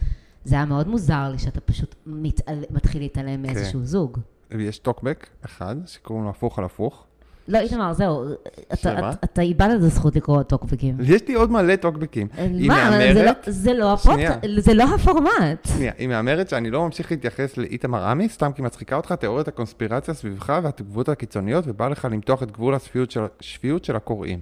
זה 0.46 0.56
היה 0.56 0.66
מאוד 0.66 0.88
מוזר 0.88 1.30
לי 1.32 1.40
שאתה 1.40 1.62
פשוט 1.62 1.96
מתעל, 2.06 2.64
מתחיל 2.70 3.02
להתעלם 3.02 3.42
מאיזשהו 3.42 3.80
כן. 3.80 3.86
זוג. 3.86 4.18
יש 4.60 4.78
טוקבק 4.80 5.28
אחד, 5.46 5.76
שקוראים 5.86 6.24
לו 6.24 6.30
הפוך 6.30 6.60
על 6.60 6.66
הפוך. 6.66 7.04
לא, 7.48 7.60
איתמר, 7.60 7.94
זהו, 7.94 8.24
אתה- 8.68 8.76
שמה? 8.76 8.92
אתה- 9.12 9.18
אתה 9.24 9.42
איבדת 9.42 9.78
את 9.80 9.84
הזכות 9.84 10.16
לקרוא 10.16 10.44
טוקבקים. 10.44 10.98
יש 11.04 11.22
לי 11.28 11.34
עוד 11.34 11.52
מלא 11.52 11.76
טוקבקים. 11.76 12.28
מה, 12.68 12.92
זה 13.14 13.24
לא- 13.24 13.32
זה 13.48 13.74
לא 13.74 13.98
שנייה. 13.98 14.32
זה 14.60 14.74
לא 14.74 14.84
הפורמט. 14.96 15.68
שנייה, 15.68 15.92
היא 15.98 16.08
מהמרת 16.08 16.50
שאני 16.50 16.70
לא 16.72 16.86
ממשיך 16.86 17.12
להתייחס 17.12 17.58
לאיתמר 17.58 18.04
עמי, 18.04 18.30
סתם 18.30 18.52
כי 18.56 18.62
מצחיקה 18.62 18.96
אותך 18.96 19.12
תיאוריית 19.12 19.48
הקונספירציה 19.48 20.14
סביבך 20.14 20.60
והתגובות 20.64 21.10
הקיצוניות, 21.10 21.64
ובא 21.68 21.88
לך 21.88 22.08
למתוח 22.12 22.44
את 22.44 22.52
גבול 22.52 22.76
השפיות 22.76 23.12
של, 23.12 23.22
השפיות 23.40 23.86
של 23.86 23.96
הקוראים. 23.96 24.40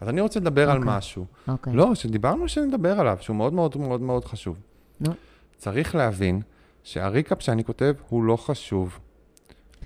אז 0.00 0.08
אני 0.08 0.20
רוצה 0.20 0.40
לדבר 0.40 0.70
על 0.70 0.78
אוקיי. 0.78 0.96
משהו. 0.96 1.26
אוקיי. 1.48 1.72
לא, 1.72 1.94
שדיברנו 1.94 2.48
שנדבר 2.48 3.00
עליו, 3.00 3.18
שהוא 3.20 3.36
מאוד 3.36 3.52
מאוד 3.52 3.76
מאוד 3.76 4.00
מאוד 4.00 4.24
חשוב. 4.24 4.56
נו. 5.00 5.12
צריך 5.56 5.94
להבין 5.94 6.40
שהריקאפ 6.82 7.42
שאני 7.42 7.64
כותב 7.64 7.94
הוא 8.08 8.24
לא 8.24 8.36
חשוב. 8.36 8.98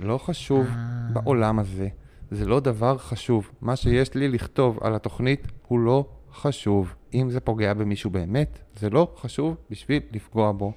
לא 0.01 0.19
חשוב 0.19 0.67
אה. 0.67 0.75
בעולם 1.13 1.59
הזה. 1.59 1.89
זה 2.31 2.47
לא 2.47 2.61
דבר 2.61 2.99
חשוב. 2.99 3.51
מה 3.61 3.77
שיש 3.77 4.15
לי 4.15 4.29
לכתוב 4.29 4.79
על 4.83 4.95
התוכנית 4.95 5.47
הוא 5.69 5.79
לא 5.81 6.05
חשוב. 6.33 6.95
אם 7.15 7.31
זה 7.31 7.41
פוגע 7.41 7.75
במישהו 7.75 8.11
באמת, 8.11 8.59
זה 8.77 8.91
לא 8.91 9.13
חשוב 9.17 9.57
בשביל 9.71 10.03
לפגוע 10.13 10.53
בו. 10.53 10.73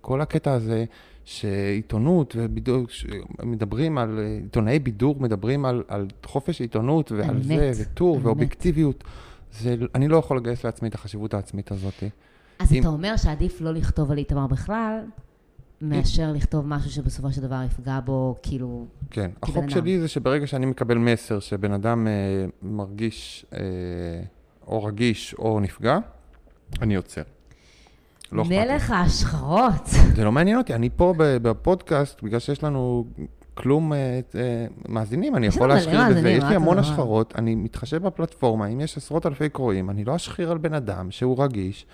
כל 0.00 0.20
הקטע 0.20 0.52
הזה 0.52 0.84
שעיתונות 1.26 2.34
ובידור, 2.38 2.86
מדברים 3.42 3.98
על, 3.98 4.18
עיתונאי 4.42 4.78
בידור 4.78 5.16
מדברים 5.20 5.64
על, 5.64 5.82
על 5.88 6.06
חופש 6.26 6.60
עיתונות 6.60 7.12
ועל 7.12 7.30
אמת, 7.36 7.44
זה, 7.74 7.82
וטור. 7.82 8.18
ואובייקטיביות. 8.22 9.04
זה, 9.52 9.74
אני 9.94 10.08
לא 10.08 10.16
יכול 10.16 10.36
לגייס 10.36 10.64
לעצמי 10.64 10.88
את 10.88 10.94
החשיבות 10.94 11.34
העצמית 11.34 11.70
הזאת. 11.72 12.02
אז 12.58 12.72
אם- 12.72 12.80
אתה 12.80 12.88
אומר 12.88 13.16
שעדיף 13.16 13.60
לא 13.60 13.72
לכתוב 13.74 14.10
על 14.10 14.18
איתמר 14.18 14.46
בכלל, 14.46 14.98
מאשר 15.82 16.32
לכתוב 16.32 16.66
משהו 16.66 16.90
שבסופו 16.90 17.32
של 17.32 17.40
דבר 17.42 17.62
יפגע 17.66 18.00
בו, 18.04 18.36
כאילו... 18.42 18.86
כן, 19.10 19.30
החוק 19.42 19.56
אדם. 19.56 19.68
שלי 19.70 20.00
זה 20.00 20.08
שברגע 20.08 20.46
שאני 20.46 20.66
מקבל 20.66 20.98
מסר 20.98 21.40
שבן 21.40 21.72
אדם 21.72 22.06
אה, 22.06 22.12
מרגיש 22.62 23.46
אה, 23.52 23.58
או 24.66 24.84
רגיש 24.84 25.34
או 25.34 25.60
נפגע, 25.60 25.98
אני 26.82 26.94
עוצר. 26.94 27.22
לא 28.32 28.42
אכפת 28.42 28.50
לי. 28.50 28.64
מלך 28.64 28.90
ההשחרות. 28.90 29.86
זה 30.14 30.24
לא 30.24 30.32
מעניין 30.32 30.58
אותי, 30.58 30.74
אני 30.74 30.90
פה 30.96 31.14
בפודקאסט, 31.18 32.22
בגלל 32.22 32.40
שיש 32.40 32.64
לנו 32.64 33.04
כלום 33.54 33.92
אה, 33.92 34.20
אה, 34.34 34.66
מאזינים, 34.88 35.36
אני 35.36 35.46
יכול 35.46 35.68
להשחיר 35.68 36.00
בזה, 36.10 36.30
יש 36.30 36.44
לי 36.44 36.54
המון? 36.54 36.78
השחרות, 36.78 37.34
אני 37.38 37.54
מתחשב 37.54 38.02
בפלטפורמה, 38.06 38.66
אם 38.66 38.80
יש 38.80 38.96
עשרות 38.96 39.26
אלפי 39.26 39.48
קוראים, 39.48 39.90
אני 39.90 40.04
לא 40.04 40.16
אשחיר 40.16 40.50
על 40.50 40.58
בן 40.58 40.74
אדם 40.74 41.10
שהוא 41.10 41.44
רגיש. 41.44 41.86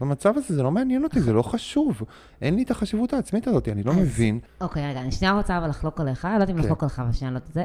במצב 0.00 0.36
הזה 0.36 0.54
זה 0.54 0.62
לא 0.62 0.70
מעניין 0.70 1.04
אותי, 1.04 1.20
זה 1.20 1.32
לא 1.32 1.42
חשוב. 1.42 2.02
אין 2.42 2.54
לי 2.54 2.62
את 2.62 2.70
החשיבות 2.70 3.12
העצמית 3.12 3.46
הזאת, 3.46 3.68
אני 3.68 3.82
לא 3.82 3.92
מבין. 3.92 4.38
אוקיי, 4.60 4.90
רגע, 4.90 5.00
אני 5.00 5.12
שנייה 5.12 5.34
רוצה 5.34 5.58
אבל 5.58 5.68
לחלוק 5.68 6.00
עליך, 6.00 6.24
לא 6.24 6.30
יודעת 6.30 6.50
אם 6.50 6.54
כן. 6.54 6.62
לחלוק 6.62 6.82
עליך, 6.82 6.98
אבל 6.98 7.12
שנייה 7.12 7.32
לא 7.32 7.38
את 7.38 7.54
זה. 7.54 7.62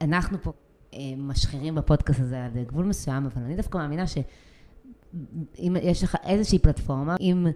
אנחנו 0.00 0.38
פה 0.42 0.52
אה, 0.94 0.98
משחירים 1.16 1.74
בפודקאסט 1.74 2.20
הזה 2.20 2.44
עד 2.44 2.58
גבול 2.66 2.84
מסוים, 2.84 3.26
אבל 3.26 3.42
אני 3.44 3.56
דווקא 3.56 3.78
מאמינה 3.78 4.06
שאם 5.56 5.76
יש 5.82 6.04
לך 6.04 6.16
איזושהי 6.26 6.58
פלטפורמה, 6.58 7.16
אם 7.20 7.46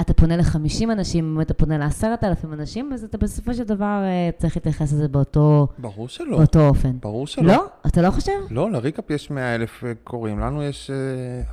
אתה 0.00 0.14
פונה 0.14 0.36
ל-50 0.36 0.92
אנשים, 0.92 1.34
אם 1.34 1.40
אתה 1.40 1.54
פונה 1.54 1.78
ל-10,000 1.78 2.52
אנשים, 2.52 2.92
אז 2.92 3.04
אתה 3.04 3.18
בסופו 3.18 3.54
של 3.54 3.64
דבר 3.64 4.02
אה, 4.04 4.30
צריך 4.38 4.56
להתייחס 4.56 4.92
לזה 4.92 5.08
באותו, 5.08 5.68
ברור 5.78 6.08
שלא, 6.08 6.38
באותו 6.38 6.68
אופן. 6.68 6.98
ברור 7.00 7.26
שלא. 7.26 7.46
לא? 7.46 7.66
אתה 7.86 8.02
לא 8.02 8.10
חושב? 8.10 8.32
לא, 8.50 8.70
לריקאפ 8.70 9.10
יש 9.10 9.30
100 9.30 9.54
אלף 9.54 9.84
קוראים, 10.04 10.38
לנו 10.38 10.62
יש 10.62 10.90
אה, 10.90 10.96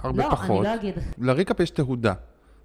הרבה 0.02 0.24
לא, 0.24 0.30
פחות. 0.32 0.66
אני 0.66 0.76
לא 0.76 0.76
אגיד. 0.76 0.94
לריקאפ 1.18 1.60
יש 1.60 1.70
תהודה. 1.70 2.14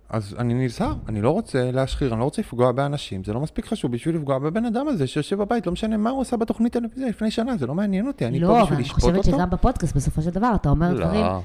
אז 0.09 0.35
אני 0.39 0.55
נזהר, 0.55 0.95
אני 1.09 1.23
לא 1.23 1.31
רוצה 1.31 1.71
להשחיר, 1.71 2.13
אני 2.13 2.21
לא 2.21 2.25
רוצה 2.25 2.43
לפגוע 2.43 2.73
באנשים, 2.73 3.25
זה 3.25 3.33
לא 3.33 3.41
מספיק 3.41 3.67
חשוב 3.67 3.93
בשביל 3.93 4.17
לפגוע 4.17 4.39
בבן 4.39 4.65
אדם 4.65 4.89
הזה 4.89 5.07
שיושב 5.07 5.39
בבית, 5.39 5.67
לא 5.67 5.73
משנה 5.73 5.97
מה 5.97 6.11
הוא 6.11 6.23
עשה 6.23 6.37
בתוכנית 6.37 6.73
טלוויזיה 6.73 7.09
לפני 7.09 7.31
שנה, 7.31 7.57
זה 7.57 7.67
לא 7.67 7.75
מעניין 7.75 8.07
אותי, 8.07 8.27
אני 8.27 8.41
לא, 8.41 8.47
פה 8.47 8.53
אבל 8.53 8.63
בשביל 8.63 8.77
אני 8.77 8.83
לשפוט 8.83 9.01
חושבת 9.01 9.17
אותו. 9.17 9.31
שגם 9.31 9.51
בפודקאסט, 9.51 9.97
בסופו 9.97 10.23
של 10.23 10.31
דבר, 10.31 10.53
אתה 10.55 10.69
אומר 10.69 10.93
דברים 10.97 11.25
לא. 11.25 11.41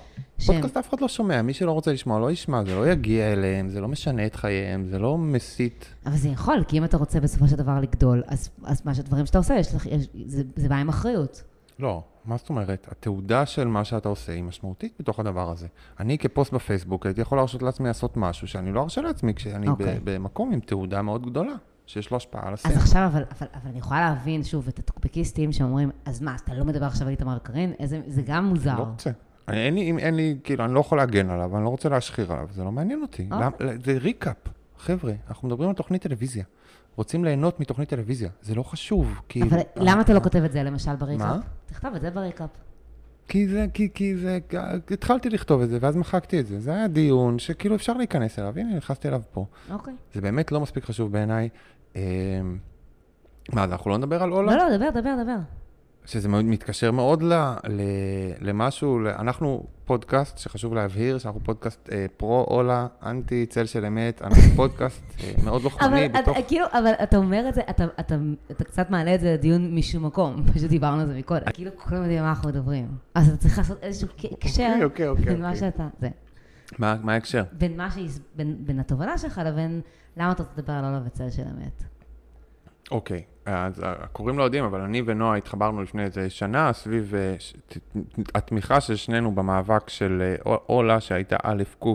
פודקאסט 0.46 0.78
אף 0.78 0.90
אחד 0.90 1.02
לא 1.02 1.08
שומע, 1.08 1.42
מי 1.42 1.54
שלא 1.54 1.72
רוצה 1.72 1.94
לשמוע 1.94 2.20
לא 2.20 2.32
ישמע, 2.32 2.64
זה 2.64 2.76
לא 2.76 2.90
יגיע 2.90 3.34
אליהם, 3.34 3.70
זה 3.70 3.82
לא 3.82 3.88
משנה 3.88 4.26
את 4.26 4.36
חייהם, 4.36 4.86
זה 4.86 5.00
לא 5.00 5.18
מסית. 5.18 5.86
אבל 6.06 6.16
זה 6.16 6.30
יכול, 6.30 6.64
כי 6.68 6.78
אם 6.78 6.84
אתה 6.84 6.98
רוצה 6.98 7.20
בסופו 7.20 7.48
של 7.48 7.56
דבר 7.56 7.80
לגדול, 7.80 8.24
אז, 8.28 8.50
אז 8.64 8.82
מה 8.86 8.96
שהדברים 8.96 9.26
שאתה 9.26 9.38
עושה, 9.38 9.56
יש 9.56 9.68
יש, 9.86 10.08
זה, 10.26 10.44
זה 10.56 10.70
בא 10.70 10.76
עם 10.76 10.90
אחריות. 10.90 11.44
לא, 11.82 12.04
מה 12.26 12.38
זאת 12.38 12.50
אומרת? 12.50 12.88
התעודה 12.92 13.46
של 13.46 13.68
מה 13.68 13.84
שאתה 13.84 14.10
עושה 14.10 14.32
היא 14.32 14.44
משמעותית 14.44 14.94
בתוך 15.00 15.20
הדבר 15.20 15.52
הזה. 15.52 15.68
אני 16.00 16.18
כפוסט 16.18 16.54
בפייסבוק 16.54 17.06
הייתי 17.06 17.22
יכול 17.22 17.38
להרשות 17.38 17.62
לעצמי 17.62 17.88
לעשות 17.88 18.18
משהו 18.18 18.48
שאני 18.48 18.72
לא 18.72 18.84
ארשה 18.84 19.02
לעצמי 19.02 19.34
כשאני 19.34 19.68
אוקיי. 19.68 20.00
ב- 20.04 20.12
במקום 20.12 20.52
עם 20.54 20.60
תעודה 20.60 21.02
מאוד 21.02 21.26
גדולה, 21.26 21.54
שיש 21.86 22.12
לו 22.12 22.18
השפעה 22.18 22.48
על 22.48 22.54
אז 22.54 22.60
הסרט. 22.60 22.76
עכשיו, 22.76 23.06
אבל, 23.12 23.24
אבל, 23.40 23.48
אבל 23.54 23.70
אני 23.70 23.80
יכולה 23.80 24.02
להבין 24.02 24.44
שוב 24.44 24.68
את 24.68 24.80
הטוקבקיסטים 24.80 25.52
שאומרים, 25.52 25.90
אז 26.06 26.22
מה, 26.22 26.36
אתה 26.44 26.54
לא 26.54 26.66
מדבר 26.66 26.86
עכשיו 26.86 27.08
על 27.08 27.12
איתמר 27.12 27.38
קרין? 27.40 27.74
איזה, 27.80 28.02
זה 28.08 28.22
גם 28.26 28.46
מוזר. 28.46 28.78
לא 28.78 28.84
רוצה. 28.84 29.12
אני, 29.48 29.58
אין 29.66 29.74
לי, 29.76 29.90
אם 29.90 30.00
אין 30.00 30.16
לי, 30.16 30.38
כאילו, 30.44 30.66
אני 30.66 30.74
לא 30.74 30.80
יכול 30.80 30.98
להגן 30.98 31.30
עליו, 31.30 31.56
אני 31.56 31.64
לא 31.64 31.70
רוצה 31.70 31.90
להשחיר 31.90 32.34
עליו, 32.34 32.48
זה 32.52 32.64
לא 32.64 32.72
מעניין 32.72 33.02
אותי. 33.02 33.28
אוקיי. 33.32 33.68
למ, 33.68 33.82
זה 33.86 33.98
recap, 33.98 34.38
חבר'ה, 34.78 35.14
אנחנו 35.30 35.48
מדברים 35.48 35.70
על 35.70 35.76
תוכנית 35.76 36.02
טלוויזיה. 36.02 36.44
רוצים 36.96 37.26
ליהנות 37.26 37.60
מתוכנית 37.60 37.90
טלוויזיה, 37.90 38.30
זה 38.42 38.56
לא 38.56 38.64
חשוב, 38.64 39.22
כאילו... 39.30 39.48
אבל 39.48 39.60
למה 39.76 40.02
אתה 40.02 40.14
לא 40.14 40.20
כותב 40.20 40.44
את 40.44 40.52
זה 40.52 40.64
למשל 40.64 40.96
ב 40.96 41.00
recap? 41.00 41.28
מה? 41.28 41.40
תכתוב 41.66 41.96
את 41.96 42.02
זה 42.02 42.12
ב 42.12 42.17
recap. 42.17 42.50
כי 43.28 43.48
זה, 43.48 43.66
כי, 43.74 43.90
כי 43.94 44.18
זה, 44.18 44.40
התחלתי 44.92 45.30
לכתוב 45.30 45.62
את 45.62 45.70
זה, 45.70 45.78
ואז 45.82 45.96
מחקתי 45.96 46.40
את 46.40 46.48
זה. 46.48 46.60
זה 46.60 46.72
היה 46.72 46.88
דיון 46.88 47.40
שכאילו 47.40 47.76
אפשר 47.76 47.94
להיכנס 47.94 48.40
אליו, 48.40 48.60
הנה, 48.60 48.76
נכנסתי 48.76 49.08
אליו 49.08 49.22
פה. 49.32 49.46
אוקיי. 49.72 49.94
זה 50.14 50.22
באמת 50.22 50.52
לא 50.52 50.60
מספיק 50.60 50.86
חשוב 50.86 51.12
בעיניי. 51.12 51.50
אה, 51.96 52.02
מה, 53.54 53.64
אז 53.64 53.72
אנחנו 53.72 53.92
לא 53.92 53.98
נדבר 53.98 54.24
על 54.24 54.32
אולה? 54.32 54.56
לא, 54.56 54.70
לא, 54.70 54.78
דבר, 54.78 54.90
דבר, 55.02 55.24
דבר. 55.24 55.38
שזה 56.06 56.30
מתקשר 56.30 56.92
מאוד 56.92 57.24
ל, 57.24 57.34
ל, 57.68 57.82
למשהו, 58.42 59.00
ל, 59.00 59.08
אנחנו 59.08 59.66
פודקאסט 59.86 60.38
שחשוב 60.38 60.74
להבהיר 60.74 61.18
שאנחנו 61.18 61.40
פודקאסט 61.44 61.90
אה, 61.92 62.06
פרו-אולה, 62.18 62.88
אנטי 63.06 63.46
צל 63.46 63.66
של 63.66 63.86
אמת, 63.86 64.22
אנחנו 64.22 64.42
פודקאסט 64.56 65.04
אה, 65.24 65.34
מאוד 65.44 65.56
אבל 65.56 65.64
לוחמני 65.64 66.10
בתוך... 66.10 66.38
אתה, 66.38 66.48
כאילו, 66.48 66.66
אבל 66.72 66.92
אתה 67.04 67.18
אומר 67.18 67.50
את 67.50 67.54
זה, 67.54 67.62
אתה, 67.70 67.86
אתה, 68.00 68.16
אתה 68.52 68.64
קצת 68.64 68.90
מעלה 68.90 69.16
את 69.16 69.20
זה 69.20 69.34
לדיון 69.34 69.76
משום 69.76 70.06
מקום, 70.06 70.44
פשוט 70.54 70.70
דיברנו 70.70 71.02
על 71.02 71.08
זה 71.08 71.14
מקודם. 71.14 71.46
כאילו, 71.54 71.72
כולם 71.78 72.02
יודעים 72.02 72.24
מה 72.24 72.30
אנחנו 72.30 72.50
מדברים. 72.50 72.88
אז 73.16 73.30
אתה 73.30 73.38
צריך 73.38 73.58
לעשות 73.58 73.78
איזשהו 73.82 74.08
הקשר 74.32 74.68
אוקיי, 74.74 74.84
אוקיי, 74.84 75.08
אוקיי, 75.08 75.26
בין 75.26 75.42
מה 75.42 75.48
אוקיי. 75.48 75.60
שאתה... 75.60 75.88
זה. 76.00 76.10
מה 76.80 76.96
מה 77.04 77.14
ההקשר? 77.14 77.44
בין 77.52 77.78
מה. 77.78 77.90
בין, 78.36 78.56
בין 78.60 78.80
התובנה 78.80 79.18
שלך 79.18 79.42
לבין 79.46 79.82
למה 80.18 80.32
אתה 80.32 80.44
רוצה 80.44 80.56
לדבר 80.58 80.74
על 80.74 80.86
עולה 80.86 81.02
וצל 81.06 81.30
של 81.30 81.44
אמת. 81.44 81.91
אוקיי, 82.92 83.22
אז 83.46 83.82
הקוראים 83.86 84.38
לא 84.38 84.44
יודעים, 84.44 84.64
אבל 84.64 84.82
אני 84.82 85.02
ונועה 85.06 85.38
התחברנו 85.38 85.84
לפני 85.84 86.04
איזה 86.04 86.30
שנה 86.30 86.74
סביב 86.74 87.14
אה, 87.16 87.36
התמיכה 88.36 88.82
של 88.82 88.96
שנינו 88.96 89.36
במאבק 89.36 89.90
של 89.90 90.34
אה, 90.46 90.56
אולה, 90.70 91.00
שהייתה 91.00 91.36
א' 91.44 91.64
ק' 91.84 91.86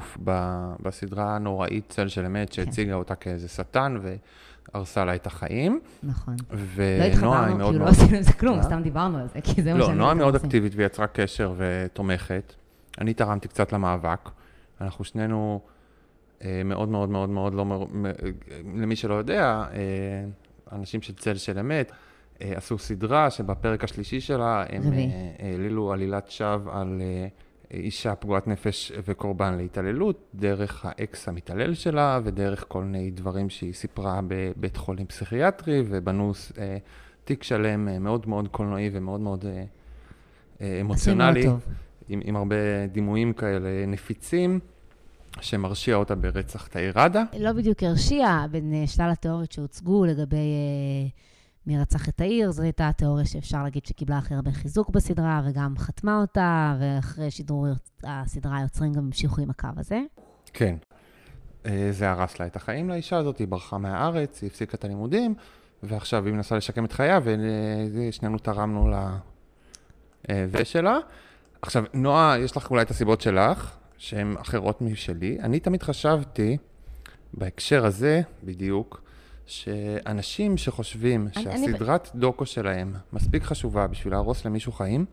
בסדרה 0.83 1.37
הנוראית 1.37 1.85
צל 1.89 2.09
של 2.09 2.27
אמת, 2.27 2.53
שהציגה 2.53 2.95
אותה 2.95 3.15
כאיזה 3.15 3.49
שטן 3.49 3.97
והרסה 4.75 5.05
לה 5.05 5.15
את 5.15 5.27
החיים. 5.27 5.81
נכון. 6.03 6.37
לא 6.51 6.59
ונועה 6.75 7.05
היא 7.05 7.13
התחברנו, 7.13 7.57
מאוד 7.57 7.73
כאילו 7.73 7.85
לא. 7.85 7.91
עשינו 7.91 8.17
עם 8.17 8.23
זה 8.23 8.33
כלום? 8.33 8.63
סתם 8.63 8.83
דיברנו 8.83 9.19
על 9.19 9.29
זה, 9.29 9.41
כי 9.41 9.63
זה 9.63 9.73
מה 9.73 9.79
לא, 9.79 9.87
שאני... 9.87 9.99
נועה 9.99 10.11
ואתה 10.11 10.23
מאוד. 10.23 10.35
אקטיבית 10.35 10.73
ויצרה 10.77 11.07
קשר 11.07 11.53
ותומכת. 11.57 12.55
אני 13.01 13.15
תרמתי 13.15 13.49
קצת 13.49 13.73
למאבק. 13.73 14.31
אנחנו 14.81 15.05
שנינו 15.05 15.61
אה, 16.45 16.63
מאוד 16.65 16.89
מאוד 16.89 17.09
מאוד 17.09 17.29
מאוד 17.29 17.55
לא... 17.55 17.87
אה, 18.05 18.11
למי 18.75 18.97
שלא 18.97 19.15
יודע, 19.15 19.65
אה, 19.73 20.25
אנשים 20.73 21.03
של 21.03 21.15
צל 21.15 21.37
של 21.37 21.59
אמת 21.59 21.93
אה, 22.43 22.53
עשו 22.57 22.79
סדרה 22.79 23.31
שבפרק 23.31 23.85
השלישי 23.85 24.21
שלה 24.21 24.65
הם. 24.69 24.93
אה, 24.93 25.09
העלילו 25.39 25.93
עלילת 25.93 26.31
שווא 26.31 26.73
על 26.73 27.01
אה, 27.01 27.29
אישה 27.71 28.15
פגועת 28.15 28.47
נפש 28.47 28.93
וקורבן 29.05 29.57
להתעללות, 29.57 30.25
דרך 30.35 30.85
האקס 30.85 31.29
המתעלל 31.29 31.75
שלה 31.75 32.21
ודרך 32.25 32.65
כל 32.69 32.83
מיני 32.85 33.11
דברים 33.11 33.51
שהיא 33.51 33.73
סיפרה 33.73 34.21
בבית 34.29 34.77
חולים 34.77 35.07
פסיכיאטרי, 35.07 35.83
ובנו 35.87 36.33
אה, 36.59 36.77
תיק 37.25 37.43
שלם 37.43 38.05
מאוד 38.05 38.29
מאוד 38.29 38.49
קולנועי 38.49 38.91
ומאוד 38.93 39.21
מאוד 39.21 39.45
אה, 40.61 40.81
אמוציונלי. 40.81 41.47
עם, 42.09 42.21
עם 42.25 42.37
הרבה 42.37 42.87
דימויים 42.93 43.33
כאלה 43.33 43.87
נפיצים. 43.87 44.61
שמרשיע 45.41 45.97
אותה 45.97 46.15
ברצח 46.15 46.67
תאי 46.67 46.91
ראדה. 46.91 47.23
לא 47.39 47.53
בדיוק 47.53 47.83
הרשיע 47.83 48.47
בין 48.51 48.75
אה, 48.75 48.87
שלל 48.87 49.11
התיאוריות 49.13 49.53
שהוצגו 49.53 50.05
לגבי 50.05 50.37
אה, 50.37 51.09
מי 51.67 51.79
רצח 51.79 52.09
את 52.09 52.21
העיר. 52.21 52.51
זו 52.51 52.63
הייתה 52.63 52.89
התיאוריה 52.89 53.25
שאפשר 53.25 53.63
להגיד 53.63 53.87
שקיבלה 53.87 54.19
הכי 54.19 54.35
הרבה 54.35 54.53
חיזוק 54.53 54.91
בסדרה, 54.91 55.43
וגם 55.47 55.75
חתמה 55.79 56.21
אותה, 56.21 56.77
ואחרי 56.81 57.31
שידור 57.31 57.67
הסדרה 58.05 58.59
היוצרים 58.59 58.93
גם 58.93 59.05
המשיכו 59.05 59.41
עם 59.41 59.51
הקו 59.51 59.69
הזה. 59.77 60.01
כן. 60.53 60.77
אה, 61.67 61.89
זה 61.91 62.11
הרס 62.11 62.41
לה 62.41 62.47
את 62.47 62.57
החיים 62.57 62.89
לאישה 62.89 63.17
הזאת, 63.17 63.39
היא 63.39 63.49
ברחה 63.49 63.79
מהארץ, 63.79 64.43
היא 64.43 64.51
הפסיקה 64.51 64.77
את 64.77 64.85
הלימודים, 64.85 65.35
ועכשיו 65.83 66.27
היא 66.27 66.35
מנסה 66.35 66.57
לשקם 66.57 66.85
את 66.85 66.93
חייה, 66.93 67.21
ושנינו 67.95 68.39
תרמנו 68.39 68.89
ל... 68.89 68.95
שלה. 70.65 70.99
עכשיו, 71.63 71.85
נועה, 71.95 72.39
יש 72.39 72.57
לך 72.57 72.71
אולי 72.71 72.83
את 72.83 72.91
הסיבות 72.91 73.21
שלך, 73.21 73.77
שהן 73.99 74.35
אחרות 74.41 74.83
משלי. 74.83 75.39
אני 75.43 75.61
תמיד 75.61 75.83
חשבתי, 75.83 76.57
בהקשר 77.35 77.87
הזה 77.87 78.21
בדיוק, 78.45 79.03
שאנשים 79.47 80.57
שחושבים 80.57 81.29
אני- 81.37 81.45
שהסדרת 81.45 82.09
דוקו 82.15 82.47
שלהם 82.47 82.93
מספיק 83.13 83.43
חשובה 83.43 83.87
בשביל 83.87 84.13
להרוס 84.15 84.45
למישהו 84.45 84.73
חיים, 84.73 85.05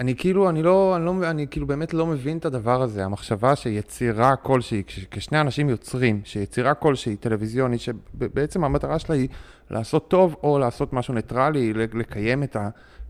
אני 0.00 0.14
כאילו, 0.16 0.48
אני 0.50 0.62
לא, 0.62 0.96
אני 0.96 1.04
לא, 1.04 1.30
אני 1.30 1.46
כאילו 1.50 1.66
באמת 1.66 1.94
לא 1.94 2.06
מבין 2.06 2.38
את 2.38 2.44
הדבר 2.44 2.82
הזה, 2.82 3.04
המחשבה 3.04 3.56
שיצירה 3.56 4.36
כלשהי, 4.36 4.82
כש- 4.86 5.04
כששני 5.10 5.40
אנשים 5.40 5.68
יוצרים, 5.68 6.20
שיצירה 6.24 6.74
כלשהי 6.74 7.16
טלוויזיונית, 7.16 7.80
שבעצם 7.80 8.64
המטרה 8.64 8.98
שלה 8.98 9.14
היא 9.16 9.28
לעשות 9.70 10.08
טוב 10.10 10.36
או 10.42 10.58
לעשות 10.58 10.92
משהו 10.92 11.14
ניטרלי, 11.14 11.72
לקיים 11.74 12.42
את 12.42 12.56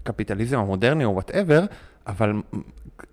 הקפיטליזם 0.06 0.58
המודרני 0.58 1.04
או 1.04 1.10
whatever, 1.14 1.64
אבל 2.06 2.32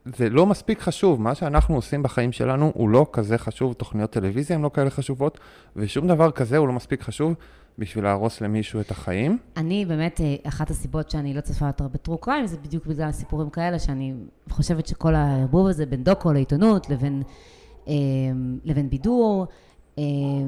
זה 0.05 0.29
לא 0.29 0.45
מספיק 0.45 0.81
חשוב, 0.81 1.21
מה 1.21 1.35
שאנחנו 1.35 1.75
עושים 1.75 2.03
בחיים 2.03 2.31
שלנו 2.31 2.71
הוא 2.75 2.89
לא 2.89 3.05
כזה 3.11 3.37
חשוב, 3.37 3.73
תוכניות 3.73 4.11
טלוויזיה 4.11 4.55
הן 4.55 4.61
לא 4.61 4.71
כאלה 4.73 4.89
חשובות, 4.89 5.39
ושום 5.75 6.07
דבר 6.07 6.31
כזה 6.31 6.57
הוא 6.57 6.67
לא 6.67 6.73
מספיק 6.73 7.01
חשוב 7.01 7.33
בשביל 7.77 8.03
להרוס 8.03 8.41
למישהו 8.41 8.79
את 8.79 8.91
החיים. 8.91 9.37
אני 9.57 9.85
באמת, 9.85 10.21
אה, 10.21 10.35
אחת 10.47 10.69
הסיבות 10.69 11.09
שאני 11.09 11.33
לא 11.33 11.41
צופה 11.41 11.67
יותר 11.67 11.87
ב 11.87 11.93
true 11.93 12.17
crime, 12.17 12.47
זה 12.47 12.57
בדיוק 12.57 12.85
בגלל 12.85 13.11
סיפורים 13.11 13.49
כאלה, 13.49 13.79
שאני 13.79 14.13
חושבת 14.49 14.87
שכל 14.87 15.15
הערבוב 15.15 15.67
הזה 15.67 15.85
בין 15.85 16.03
דוקו 16.03 16.33
לעיתונות, 16.33 16.89
לבין, 16.89 17.23
אה, 17.87 17.93
לבין 18.63 18.89
בידור, 18.89 19.47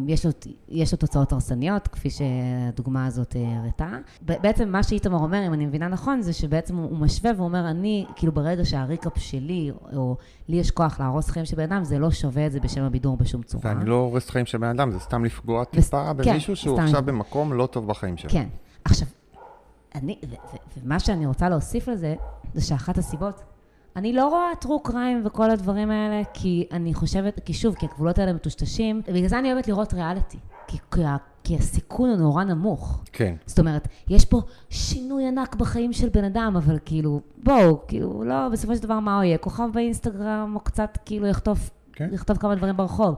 יש 0.08 0.26
לו, 0.26 0.32
יש 0.70 0.92
לו 0.92 0.98
תוצאות 0.98 1.32
הרסניות, 1.32 1.88
כפי 1.88 2.10
שהדוגמה 2.10 3.06
הזאת 3.06 3.36
אה, 3.36 3.58
הראתה. 3.58 3.98
בעצם 4.22 4.70
מה 4.70 4.84
שאיתמר 4.84 5.18
אומר, 5.18 5.48
אם 5.48 5.54
אני 5.54 5.66
מבינה 5.66 5.88
נכון, 5.88 6.22
זה 6.22 6.34
שבעצם 6.34 6.78
הוא 6.78 6.98
משווה 6.98 7.32
ואומר, 7.38 7.70
אני, 7.70 8.06
כאילו 8.16 8.32
ברגע 8.32 8.66
שהריקאפ 8.66 9.18
שלי, 9.18 9.72
או 9.96 10.16
לי 10.48 10.58
יש 10.58 10.72
כוח 10.72 11.00
להרוס 11.00 11.30
חיים 11.30 11.46
של 11.46 11.56
בן 11.56 11.64
אדם, 11.64 11.84
זה 11.84 12.00
לא 12.00 12.12
שווה 12.12 12.46
את 12.46 12.52
זה 12.52 12.60
בשם 12.60 12.84
הבידור 12.84 13.18
בשום 13.18 13.44
צורה. 13.44 13.64
ואני 13.66 13.90
לא 13.90 13.96
הורס 13.96 14.30
חיים 14.30 14.46
של 14.46 14.58
בן 14.58 14.68
אדם, 14.68 14.92
זה 14.92 15.00
סתם 15.00 15.26
לפגוע 15.26 15.64
טיפה 15.64 16.12
כן, 16.24 16.32
במישהו 16.32 16.56
שהוא 16.56 16.76
סתם 16.78 16.84
עכשיו. 16.86 17.02
במקום 17.06 17.54
לא 17.54 17.66
טוב 17.66 17.88
בחיים 17.88 18.18
שלו. 18.18 18.30
כן. 18.30 18.48
עכשיו, 18.86 19.08
אני, 19.96 20.20
ו- 20.24 20.34
ו- 20.34 20.80
ומה 20.84 21.00
שאני 21.00 21.26
רוצה 21.26 21.50
להוסיף 21.50 21.88
לזה, 21.88 22.16
זה 22.54 22.62
שאחת 22.62 22.98
הסיבות, 22.98 23.44
אני 23.96 24.14
לא 24.14 24.28
רואה 24.28 24.56
טרו 24.60 24.80
קריים 24.80 25.22
וכל 25.26 25.50
הדברים 25.52 25.92
האלה, 25.92 26.22
כי 26.34 26.68
אני 26.72 26.94
חושבת, 26.94 27.40
כי 27.46 27.54
שוב, 27.54 27.76
כי 27.76 27.86
הגבולות 27.86 28.20
האלה 28.20 28.34
מטושטשים, 28.34 29.02
ובגלל 29.08 29.28
זה 29.28 29.40
אני 29.40 29.54
אוהבת 29.54 29.68
לראות 29.68 29.94
ריאליטי, 29.94 30.38
כי, 30.68 30.78
כי, 31.44 31.56
הסיכון 31.56 32.10
הוא 32.10 32.18
נורא 32.18 32.44
נמוך. 32.44 33.04
כן. 33.14 33.36
זאת 33.46 33.60
אומרת, 33.60 33.88
יש 34.08 34.26
פה 34.26 34.42
שינוי 34.70 35.28
ענק 35.28 35.56
בחיים 35.56 35.94
של 35.94 36.10
בן 36.10 36.24
אדם, 36.24 36.54
אבל 36.58 36.78
כאילו, 36.86 37.22
בואו, 37.44 37.88
כאילו, 37.88 38.24
לא, 38.24 38.50
בסופו 38.52 38.76
של 38.76 38.82
דבר 38.84 39.00
מה 39.00 39.16
הוא 39.16 39.24
יהיה? 39.24 39.38
כוכב 39.38 39.70
באינסטגרם, 39.74 40.52
או 40.56 40.60
קצת 40.60 40.98
כאילו 41.06 41.28
יחטוף, 41.28 41.70
כן. 41.94 42.10
יכתוב 42.14 42.38
כמה 42.38 42.56
דברים 42.56 42.78
ברחוב. 42.78 43.16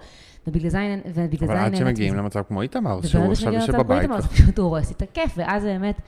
ובגלל 0.48 0.70
זה, 0.70 0.78
אני- 0.80 1.02
ובגלל 1.14 1.50
אבל 1.50 1.58
עד 1.58 1.64
נהנית 1.64 1.78
שמגיעים. 1.80 2.16
למצב 2.16 2.42
כמו 2.48 2.62
איתמר, 2.62 3.02
שהוא 3.02 3.20
וברגע 3.22 3.32
עכשיו 3.32 3.54
יושב 3.54 3.70
למצב 3.72 3.84
בבית. 3.84 4.08
פוליטי, 4.08 4.14
אז 4.14 4.28
פשוט 4.28 4.58
הוא 4.60 4.66
הורס 4.68 4.92
את 4.92 5.02
הכיף, 5.02 5.34
ואז 5.38 5.64
באמת, 5.64 6.02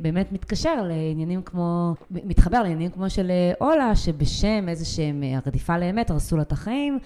באמת 0.00 0.32
מתקשר 0.32 0.82
לעניינים 0.82 1.42
כמו, 1.42 1.94
מתחבר 2.10 2.62
לעניינים 2.62 2.90
כמו 2.90 3.10
של 3.10 3.30
אה, 3.30 3.52
אולה, 3.60 3.96
שבשם 3.96 4.68
איזה 4.68 4.84
שהם 4.84 5.22
אה, 5.22 5.38
הרדיפה 5.44 5.78
לאמת, 5.78 6.10
הרסו 6.10 6.36
לה 6.36 6.42
את 6.42 6.52
החיים. 6.52 6.98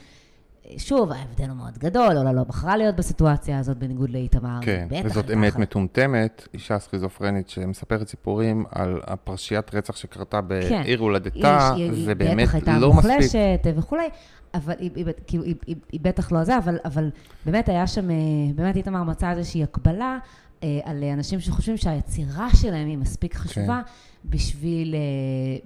אה, 0.66 0.78
שוב, 0.78 1.12
ההבדל 1.12 1.48
הוא 1.48 1.56
מאוד 1.56 1.78
גדול, 1.78 2.16
אולה 2.18 2.32
לא 2.32 2.44
בחרה 2.44 2.76
להיות 2.76 2.96
בסיטואציה 2.96 3.58
הזאת 3.58 3.76
בניגוד 3.78 4.10
לאיתמר. 4.10 4.58
כן, 4.62 4.86
בטח 4.90 5.00
וזאת 5.04 5.16
הייתה 5.30 5.34
אמת. 5.40 5.56
מטומטמת, 5.58 6.48
אישה 6.54 6.78
סכיזופרנית 6.78 7.48
שמספרת 7.48 8.08
סיפורים 8.08 8.64
על 8.70 9.00
הפרשיית 9.06 9.74
רצח 9.74 9.96
שקרתה 9.96 10.40
כן. 10.42 10.48
בעיר 10.82 10.98
הולדתה, 11.00 11.72
היא- 11.74 11.90
היא- 11.90 12.04
זה 12.04 12.10
היא 12.10 12.16
באמת 12.16 12.42
בטח 12.48 12.54
הייתה 12.54 12.78
לא 12.78 12.92
מספיק. 12.92 13.10
מוחלשת 13.10 13.34
אה, 13.66 13.72
וכולי, 13.76 14.08
אבל 14.54 14.74
היא, 14.78 14.90
היא, 14.96 15.04
כאילו, 15.26 15.44
היא, 15.44 15.54
היא, 15.66 15.76
היא 15.92 16.00
בטח 16.02 16.32
לא 16.32 16.44
זה, 16.44 16.58
אבל, 16.58 16.78
אבל 16.84 17.10
באמת 17.46 17.68
היה 17.68 17.86
שם, 17.86 18.10
אה, 18.10 18.16
באמת 18.54 18.76
איתמר 18.76 19.02
מצא 19.02 19.30
איזושהי 19.30 19.62
הקבלה 19.62 20.04
אה, 20.04 20.18
על 20.84 21.04
אנשים 21.04 21.40
שחושבים 21.40 21.76
שהיצירה 21.76 22.48
שלהם 22.54 22.88
היא 22.88 22.98
מספיק 22.98 23.34
חשובה 23.34 23.80
בשביל, 24.24 24.94
אה, 24.94 25.00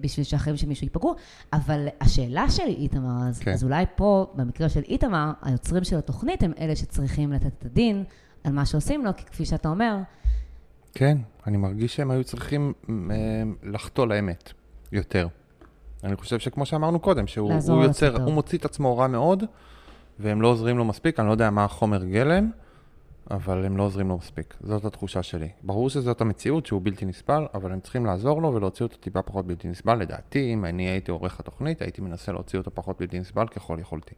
בשביל 0.01 0.25
שהחיים 0.25 0.57
של 0.57 0.67
מישהו 0.67 0.85
ייפגעו, 0.85 1.15
אבל 1.53 1.89
השאלה 2.01 2.51
שלי, 2.51 2.75
איתמר, 2.75 3.29
אז, 3.29 3.39
כן. 3.39 3.53
אז 3.53 3.65
אולי 3.65 3.85
פה, 3.97 4.33
במקרה 4.35 4.69
של 4.69 4.83
איתמר, 4.83 5.31
היוצרים 5.43 5.85
של 5.85 5.99
התוכנית 5.99 6.43
הם 6.43 6.53
אלה 6.61 6.77
שצריכים 6.77 7.33
לתת 7.33 7.47
את 7.59 7.65
הדין 7.65 8.05
על 8.45 8.53
מה 8.53 8.67
שעושים 8.67 9.05
לו, 9.05 9.11
כי 9.17 9.25
כפי 9.25 9.45
שאתה 9.45 9.69
אומר, 9.69 9.97
כן, 10.95 11.19
אני 11.47 11.57
מרגיש 11.57 11.97
שהם 11.97 12.11
היו 12.11 12.25
צריכים 12.25 12.73
אה, 12.91 13.15
לחטוא 13.63 14.07
לאמת 14.07 14.53
יותר. 14.93 15.29
אני 16.05 16.17
חושב 16.17 16.39
שכמו 16.39 16.67
שאמרנו 16.67 17.01
קודם, 17.01 17.27
שהוא 17.27 17.53
הוא 17.69 17.85
יוצר. 17.85 18.23
הוא 18.23 18.33
מוציא 18.33 18.59
את 18.59 18.65
עצמו 18.65 18.99
רע 18.99 19.07
מאוד, 19.07 19.45
והם 20.19 20.43
לא 20.43 20.49
עוזרים 20.49 20.79
לו 20.79 20.85
מספיק, 20.85 21.21
אני 21.21 21.27
לא 21.27 21.33
יודע 21.33 21.51
מה 21.51 21.65
החומר 21.65 22.05
גלם, 22.05 22.51
אבל 23.31 23.65
הם 23.65 23.77
לא 23.77 23.83
עוזרים 23.83 24.09
לו 24.09 24.17
מספיק. 24.17 24.57
זאת 24.61 24.85
התחושה 24.85 25.23
שלי. 25.23 25.49
ברור 25.63 25.91
שזאת 25.91 26.21
המציאות, 26.21 26.67
שהוא 26.67 26.81
בלתי 26.85 27.05
נסבל, 27.05 27.47
אבל 27.55 27.73
הם 27.73 27.81
צריכים 27.81 28.07
לעזור 28.07 28.43
לו 28.43 28.55
ולהוציא 28.55 28.87
אותו 28.87 28.97
טיפה 28.97 29.23
פחות 29.23 29.47
בלתי 29.47 29.69
נסבל. 29.69 29.99
לדעתי, 29.99 30.55
אם 30.55 30.65
אני 30.65 30.83
הייתי 30.83 31.11
עורך 31.11 31.41
התוכנית, 31.41 31.83
הייתי 31.83 32.01
מנסה 32.01 32.33
להוציא 32.33 32.59
אותו 32.59 32.71
פחות 32.75 33.01
בלתי 33.01 33.19
נסבל 33.19 33.49
ככל 33.49 33.79
יכולתי. 33.81 34.15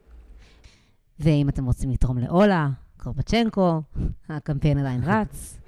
ואם 1.19 1.49
אתם 1.49 1.65
רוצים 1.65 1.89
לתרום 1.89 2.17
לאולה, 2.17 2.69
קורבצ'נקו, 2.97 3.81
הקמפיין 4.29 4.77
עדיין 4.77 5.01
רץ. 5.03 5.59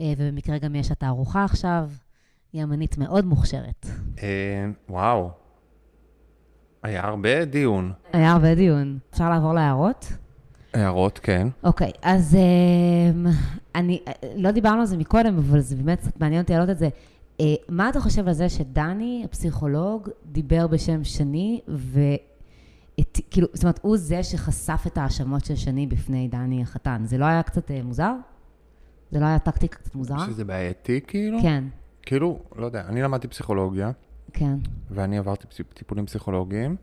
אה, 0.00 0.12
ובמקרה 0.18 0.58
גם 0.58 0.74
יש 0.74 0.90
התערוכה 0.90 1.44
עכשיו, 1.44 1.90
היא 2.52 2.64
אמנית 2.64 2.98
מאוד 2.98 3.24
מוכשרת. 3.24 3.86
אה, 4.22 4.66
וואו, 4.88 5.30
היה 6.82 7.04
הרבה 7.04 7.44
דיון. 7.44 7.92
היה 8.12 8.32
הרבה 8.32 8.54
דיון. 8.54 8.98
אפשר 9.10 9.30
לעבור 9.30 9.54
להערות? 9.54 10.12
הערות, 10.74 11.20
כן. 11.22 11.48
אוקיי, 11.64 11.90
אז 12.02 12.34
אה, 12.34 13.30
אני, 13.74 14.00
אה, 14.08 14.12
לא 14.36 14.50
דיברנו 14.50 14.80
על 14.80 14.86
זה 14.86 14.96
מקודם, 14.96 15.38
אבל 15.38 15.60
זה 15.60 15.76
באמת 15.76 16.00
קצת 16.00 16.20
מעניין 16.20 16.42
אותי 16.42 16.52
להעלות 16.52 16.70
את 16.70 16.78
זה. 16.78 16.88
אה, 17.40 17.46
מה 17.68 17.88
אתה 17.88 18.00
חושב 18.00 18.28
על 18.28 18.34
זה 18.34 18.48
שדני, 18.48 19.22
הפסיכולוג, 19.24 20.08
דיבר 20.32 20.66
בשם 20.66 21.04
שני, 21.04 21.60
ו... 21.68 22.00
את, 23.00 23.18
כאילו, 23.30 23.48
זאת 23.52 23.64
אומרת, 23.64 23.78
הוא 23.82 23.96
זה 23.96 24.22
שחשף 24.22 24.84
את 24.86 24.98
ההאשמות 24.98 25.44
של 25.44 25.56
שני 25.56 25.86
בפני 25.86 26.28
דני 26.28 26.62
החתן. 26.62 27.02
זה 27.04 27.18
לא 27.18 27.24
היה 27.24 27.42
קצת 27.42 27.70
אה, 27.70 27.82
מוזר? 27.82 28.12
זה 29.12 29.20
לא 29.20 29.24
היה 29.24 29.38
טקטיקה 29.38 29.78
קצת 29.78 29.94
מוזרה? 29.94 30.26
שזה 30.26 30.44
בעייתי, 30.44 31.00
כאילו? 31.06 31.38
כן, 31.42 31.64
כאילו, 32.02 32.38
לא 32.56 32.66
יודע, 32.66 32.84
אני 32.88 33.02
למדתי 33.02 33.28
פסיכולוגיה, 33.28 33.90
כן. 34.32 34.54
ואני 34.90 35.18
עברתי 35.18 35.46
טיפולים 35.74 36.06
פסיכולוגיים, 36.06 36.76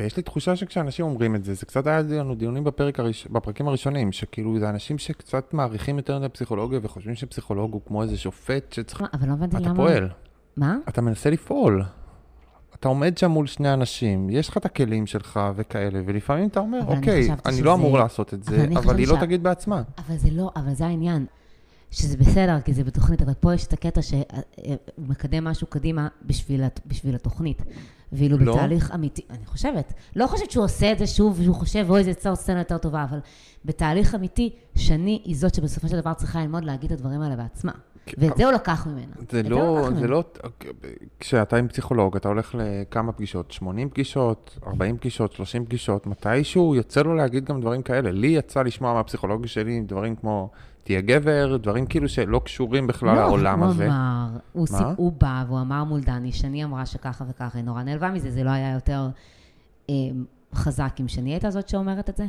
ויש 0.00 0.16
לי 0.16 0.22
תחושה 0.22 0.56
שכשאנשים 0.56 1.04
אומרים 1.04 1.34
את 1.34 1.44
זה, 1.44 1.54
זה 1.54 1.66
קצת 1.66 1.86
היה 1.86 2.02
לנו 2.02 2.34
דיונים 2.34 2.64
בפרק 2.64 3.00
הראש... 3.00 3.26
בפרקים 3.26 3.68
הראשונים, 3.68 4.12
שכאילו 4.12 4.58
זה 4.58 4.68
אנשים 4.70 4.98
שקצת 4.98 5.54
מעריכים 5.54 5.96
יותר 5.96 6.16
את 6.16 6.22
הפסיכולוגיה 6.22 6.78
וחושבים 6.82 7.14
שפסיכולוג 7.14 7.72
הוא 7.72 7.80
כמו 7.86 8.02
איזה 8.02 8.16
שופט 8.16 8.72
שצריך... 8.72 9.00
מה, 9.00 9.08
אבל 9.14 9.28
לא 9.28 9.32
הבנתי 9.32 9.56
אתה 9.56 9.64
למה... 9.64 9.74
פועל, 9.76 10.08
מה? 10.56 10.76
אתה 10.88 11.00
מנסה 11.00 11.30
לפעול. 11.30 11.82
אתה 12.74 12.88
עומד 12.88 13.18
שם 13.18 13.30
מול 13.30 13.46
שני 13.46 13.72
אנשים, 13.74 14.30
יש 14.30 14.48
לך 14.48 14.56
את 14.56 14.64
הכלים 14.64 15.06
שלך 15.06 15.40
וכאלה, 15.56 16.00
ולפעמים 16.06 16.48
אתה 16.48 16.60
אומר, 16.60 16.78
אבל 16.80 16.88
אני 16.92 16.98
אוקיי, 16.98 17.22
חשבתי 17.24 17.48
אני 17.48 17.54
שזה- 17.56 17.64
לא 17.64 17.74
אמור 17.74 17.98
לעשות 17.98 18.34
את 18.34 18.48
אבל 18.48 18.56
זה, 18.56 18.64
אני 18.64 18.74
אבל 18.76 18.82
חשבתי 18.84 19.02
היא 19.02 19.08
לא 19.08 19.14
שה- 19.14 19.20
תגיד 19.20 19.42
בעצמה. 19.42 19.82
אבל 19.98 20.16
זה 20.16 20.28
לא, 20.32 20.50
אבל 20.56 20.74
זה 20.74 20.86
העניין. 20.86 21.26
שזה 21.90 22.16
בסדר, 22.16 22.60
כי 22.60 22.72
זה 22.72 22.84
בתוכנית, 22.84 23.22
אבל 23.22 23.32
פה 23.40 23.54
יש 23.54 23.66
את 23.66 23.72
הקטע 23.72 24.02
שהוא 24.02 24.22
מקדם 24.98 25.44
משהו 25.44 25.66
קדימה 25.66 26.08
בשביל, 26.26 26.62
בשביל 26.86 27.14
התוכנית. 27.14 27.62
ואילו 28.12 28.38
לא. 28.38 28.54
בתהליך 28.54 28.90
אמיתי, 28.94 29.22
אני 29.30 29.46
חושבת, 29.46 29.92
לא 30.16 30.26
חושבת 30.26 30.50
שהוא 30.50 30.64
עושה 30.64 30.92
את 30.92 30.98
זה 30.98 31.06
שוב, 31.06 31.40
ושהוא 31.40 31.54
חושב, 31.54 31.86
אוי, 31.88 32.04
זה 32.04 32.10
יצר 32.10 32.34
סצנה 32.34 32.58
יותר 32.58 32.78
טובה, 32.78 33.04
אבל 33.04 33.18
בתהליך 33.64 34.14
אמיתי, 34.14 34.50
שני 34.74 35.22
היא 35.24 35.36
זאת 35.36 35.54
שבסופו 35.54 35.88
של 35.88 36.00
דבר 36.00 36.14
צריכה 36.14 36.40
ללמוד 36.40 36.64
להגיד 36.64 36.92
את 36.92 36.98
הדברים 36.98 37.20
האלה 37.20 37.36
בעצמה. 37.36 37.72
ואת 38.18 38.36
זה 38.36 38.44
הוא 38.44 38.52
לקח 38.52 38.86
ממנה. 38.86 39.14
זה 39.30 39.42
לא, 39.42 39.88
זה. 39.98 40.06
לא, 40.06 40.24
כשאתה 41.20 41.56
עם 41.56 41.68
פסיכולוג, 41.68 42.16
אתה 42.16 42.28
הולך 42.28 42.54
לכמה 42.58 43.12
פגישות, 43.12 43.50
80 43.50 43.90
פגישות, 43.90 44.58
40 44.66 44.96
פגישות, 44.96 45.32
30 45.32 45.64
פגישות, 45.64 46.06
מתישהו 46.06 46.74
יוצא 46.74 47.02
לו 47.02 47.14
להגיד 47.14 47.44
גם 47.44 47.60
דברים 47.60 47.82
כאלה. 47.82 48.12
לי 48.12 48.26
יצא 48.26 48.62
לשמוע 48.62 48.94
מהפסיכולוג 48.94 49.46
שלי 49.46 49.80
דברים 49.80 50.16
כמו, 50.16 50.50
תהיה 50.84 51.00
גבר, 51.00 51.56
דברים 51.56 51.86
כאילו 51.86 52.08
שלא 52.08 52.40
קשורים 52.44 52.86
בכלל 52.86 53.14
לעולם 53.14 53.60
לא, 53.60 53.66
הזה. 53.66 53.84
הוא 53.84 53.92
אמר, 53.92 54.28
הוא? 54.52 54.66
סיפ... 54.66 54.86
הוא 54.96 55.12
בא 55.12 55.44
והוא 55.46 55.60
אמר 55.60 55.84
מול 55.84 56.00
דני, 56.00 56.32
שני 56.32 56.64
אמרה 56.64 56.86
שככה 56.86 57.24
וככה, 57.28 57.58
היא 57.58 57.64
נורא 57.64 57.82
נעלבה 57.82 58.10
מזה, 58.10 58.30
זה 58.30 58.44
לא 58.44 58.50
היה 58.50 58.72
יותר 58.74 59.08
אה, 59.90 59.94
חזק 60.54 60.92
עם 60.98 61.08
שני 61.08 61.30
הייתה 61.30 61.50
זאת 61.50 61.68
שאומרת 61.68 62.10
את 62.10 62.16
זה? 62.16 62.26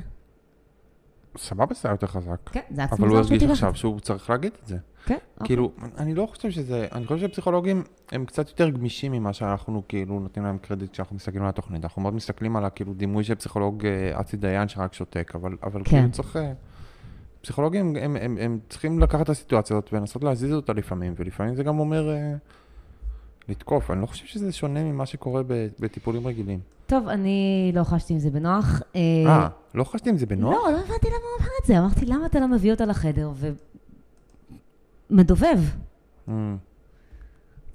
סבבה, 1.38 1.74
זה 1.74 1.88
היה 1.88 1.94
יותר 1.94 2.08
חזק. 2.08 2.50
כן, 2.52 2.60
זה 2.72 2.82
היה 2.82 2.88
קצת 2.88 3.00
אבל 3.00 3.08
הוא 3.08 3.18
מוזר 3.18 3.34
הרגיש. 3.34 3.52
עכשיו 3.52 3.76
שהוא 3.76 4.00
צריך 4.00 4.30
להגיד 4.30 4.52
את 4.62 4.68
זה. 4.68 4.78
כן, 5.06 5.18
אוקיי. 5.34 5.48
כאילו, 5.48 5.72
אני 5.98 6.16
לא 6.16 6.26
חושב 6.26 6.52
שזה, 6.52 6.88
אני 6.92 7.08
חושב 7.08 7.28
שפסיכולוגים 7.28 7.84
הם 8.12 8.26
קצת 8.26 8.50
יותר 8.50 8.70
גמישים 8.70 9.12
ממה 9.12 9.34
שאנחנו 9.34 9.82
כאילו 9.88 10.20
נותנים 10.20 10.46
להם 10.46 10.58
קרדיט 10.58 10.92
כשאנחנו 10.92 11.16
מסתכלים 11.16 11.44
על 11.44 11.50
התוכנית. 11.50 11.84
אנחנו 11.84 12.02
מאוד 12.02 12.14
מסתכלים 12.14 12.56
על 12.56 12.66
הכאילו 12.66 12.94
דימוי 12.94 13.24
של 13.24 13.36
פסיכולוג 13.36 13.86
אה, 13.86 14.20
אצי 14.20 14.38
דיין 14.38 14.68
שרק 14.68 14.94
שותק, 14.94 15.32
אבל, 15.36 15.58
אבל 15.64 15.82
כן. 15.84 15.90
כאילו 15.90 16.12
צריך... 16.12 16.40
אה, 17.44 17.48
פסיכולוגים 17.48 17.96
הם, 18.02 18.16
הם, 18.16 18.38
הם 18.42 18.60
צריכים 18.70 19.00
לקחת 19.00 19.22
את 19.22 19.30
הסיטואציה 19.30 19.78
הזאת 19.78 19.94
ולנסות 19.94 20.24
להזיז 20.24 20.54
אותה 20.54 20.74
לפעמים, 20.74 21.14
ולפעמים 21.18 21.56
זה 21.56 21.64
גם 21.64 21.80
אומר 21.80 22.10
אה, 22.10 22.34
לתקוף. 23.50 23.92
אני 23.92 24.02
לא 24.02 24.06
חושב 24.06 24.26
שזה 24.26 24.52
שונה 24.52 24.84
ממה 24.84 25.06
שקורה 25.06 25.42
בטיפולים 25.80 26.28
רגילים. 26.28 26.60
טוב, 26.88 27.08
אני 27.08 27.72
לא 27.76 27.84
חשתי 27.84 28.14
עם 28.14 28.20
זה 28.20 28.30
בנוח. 28.30 28.82
אה, 28.96 29.48
לא 29.76 29.84
חשבתי 29.84 30.10
אם 30.10 30.18
זה 30.18 30.26
בנוח? 30.26 30.54
לא, 30.54 30.72
לא 30.72 30.78
הבנתי 30.78 31.08
למה 31.08 31.18
הוא 31.18 31.40
אמר 31.40 31.50
את 31.62 31.68
זה. 31.68 31.80
אמרתי, 31.80 32.06
למה 32.06 32.26
אתה 32.26 32.40
לא 32.40 32.48
מביא 32.48 32.72
אותה 32.72 32.86
לחדר 32.86 33.32
ומדובב? 35.10 35.60
Mm. 36.28 36.32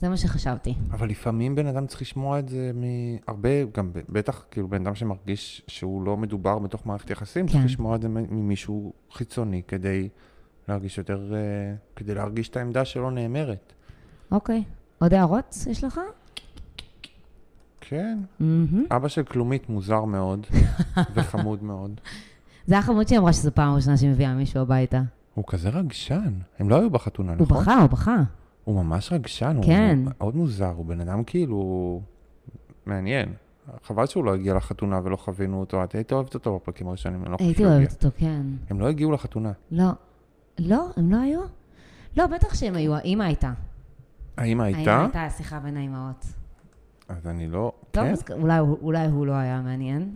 זה 0.01 0.09
מה 0.09 0.17
שחשבתי. 0.17 0.75
אבל 0.91 1.09
לפעמים 1.09 1.55
בן 1.55 1.67
אדם 1.67 1.87
צריך 1.87 2.03
לשמוע 2.03 2.39
את 2.39 2.49
זה 2.49 2.71
מהרבה, 2.75 3.65
גם 3.75 3.91
בטח, 4.09 4.45
כאילו 4.51 4.69
בן 4.69 4.87
אדם 4.87 4.95
שמרגיש 4.95 5.63
שהוא 5.67 6.03
לא 6.03 6.17
מדובר 6.17 6.59
בתוך 6.59 6.87
מערכת 6.87 7.11
יחסים, 7.11 7.47
צריך 7.47 7.59
כן. 7.59 7.65
לשמוע 7.65 7.97
את 7.97 8.03
זה 8.03 8.09
ממישהו 8.09 8.93
חיצוני 9.13 9.63
כדי 9.69 10.09
להרגיש 10.69 10.99
יותר, 10.99 11.35
אה, 11.35 11.75
כדי 11.97 12.15
להרגיש 12.15 12.49
את 12.49 12.57
העמדה 12.57 12.85
שלו 12.85 13.11
נאמרת. 13.11 13.73
אוקיי. 14.31 14.65
עוד 14.99 15.15
הערות 15.15 15.57
יש 15.71 15.85
לך? 15.85 16.01
כן. 17.81 18.19
מהמם. 18.41 18.85
אבא 18.91 19.09
של 19.09 19.23
כלומית 19.23 19.69
מוזר 19.69 20.05
מאוד, 20.05 20.47
וחמוד 21.15 21.63
מאוד. 21.63 22.01
זה 22.67 22.75
היה 22.75 22.83
חמוד 22.83 23.09
שהיא 23.09 23.19
אמרה 23.19 23.33
שזו 23.33 23.51
פעם 23.55 23.75
ראשונה 23.75 23.97
שהיא 23.97 24.11
מביאה 24.11 24.35
מישהו 24.35 24.61
הביתה. 24.61 25.03
הוא 25.35 25.45
כזה 25.49 25.69
רגשן. 25.69 26.33
הם 26.59 26.69
לא 26.69 26.77
היו 26.79 26.91
בחתונה, 26.91 27.33
הוא 27.33 27.43
נכון? 27.43 27.63
בכה, 27.63 27.81
הוא 27.81 27.91
בכה. 27.91 28.17
הוא 28.69 28.85
ממש 28.85 29.13
רגשן, 29.13 29.57
הוא 29.57 29.65
כן. 29.65 29.99
מאוד 30.05 30.37
מוזר, 30.37 30.73
הוא 30.77 30.87
בן 30.87 31.01
אדם 31.01 31.25
כאילו 31.25 32.01
מעניין. 32.87 33.33
חבל 33.85 34.07
שהוא 34.07 34.25
לא 34.25 34.35
הגיע 34.35 34.55
לחתונה 34.55 35.01
ולא 35.05 35.17
חווינו 35.17 35.61
אותו, 35.61 35.85
את 35.85 35.95
היית 35.95 36.13
אוהבת 36.13 36.35
אותו 36.35 36.57
בפרקים 36.57 36.89
הראשונים, 36.89 37.23
אני 37.23 37.33
לא 37.33 37.37
חושב 37.37 37.47
הייתי 37.49 37.63
שהוא 37.63 37.73
הגיע. 37.73 37.79
אוהבת 37.87 38.05
אותו, 38.05 38.17
כן. 38.19 38.43
הם 38.71 38.81
לא 38.81 38.89
הגיעו 38.89 39.13
לחתונה. 39.13 39.53
לא. 39.71 39.87
לא, 40.59 40.87
הם 40.97 41.13
לא 41.13 41.17
היו? 41.21 41.41
לא, 42.17 42.27
בטח 42.27 42.55
שהם 42.55 42.75
היו, 42.75 42.95
האמא 42.95 43.23
הייתה. 43.23 43.53
האמא 44.37 44.63
הייתה? 44.63 45.01
הייתה 45.03 45.31
שיחה 45.31 45.59
בין 45.61 45.77
האימהות. 45.77 46.27
אז 47.09 47.27
אני 47.27 47.49
לא... 47.49 47.73
טוב, 47.91 48.05
כן? 48.05 48.11
אז 48.13 48.23
אולי, 48.31 48.59
הוא- 48.59 48.79
אולי 48.83 49.07
הוא 49.07 49.27
לא 49.27 49.33
היה 49.33 49.61
מעניין. 49.61 50.15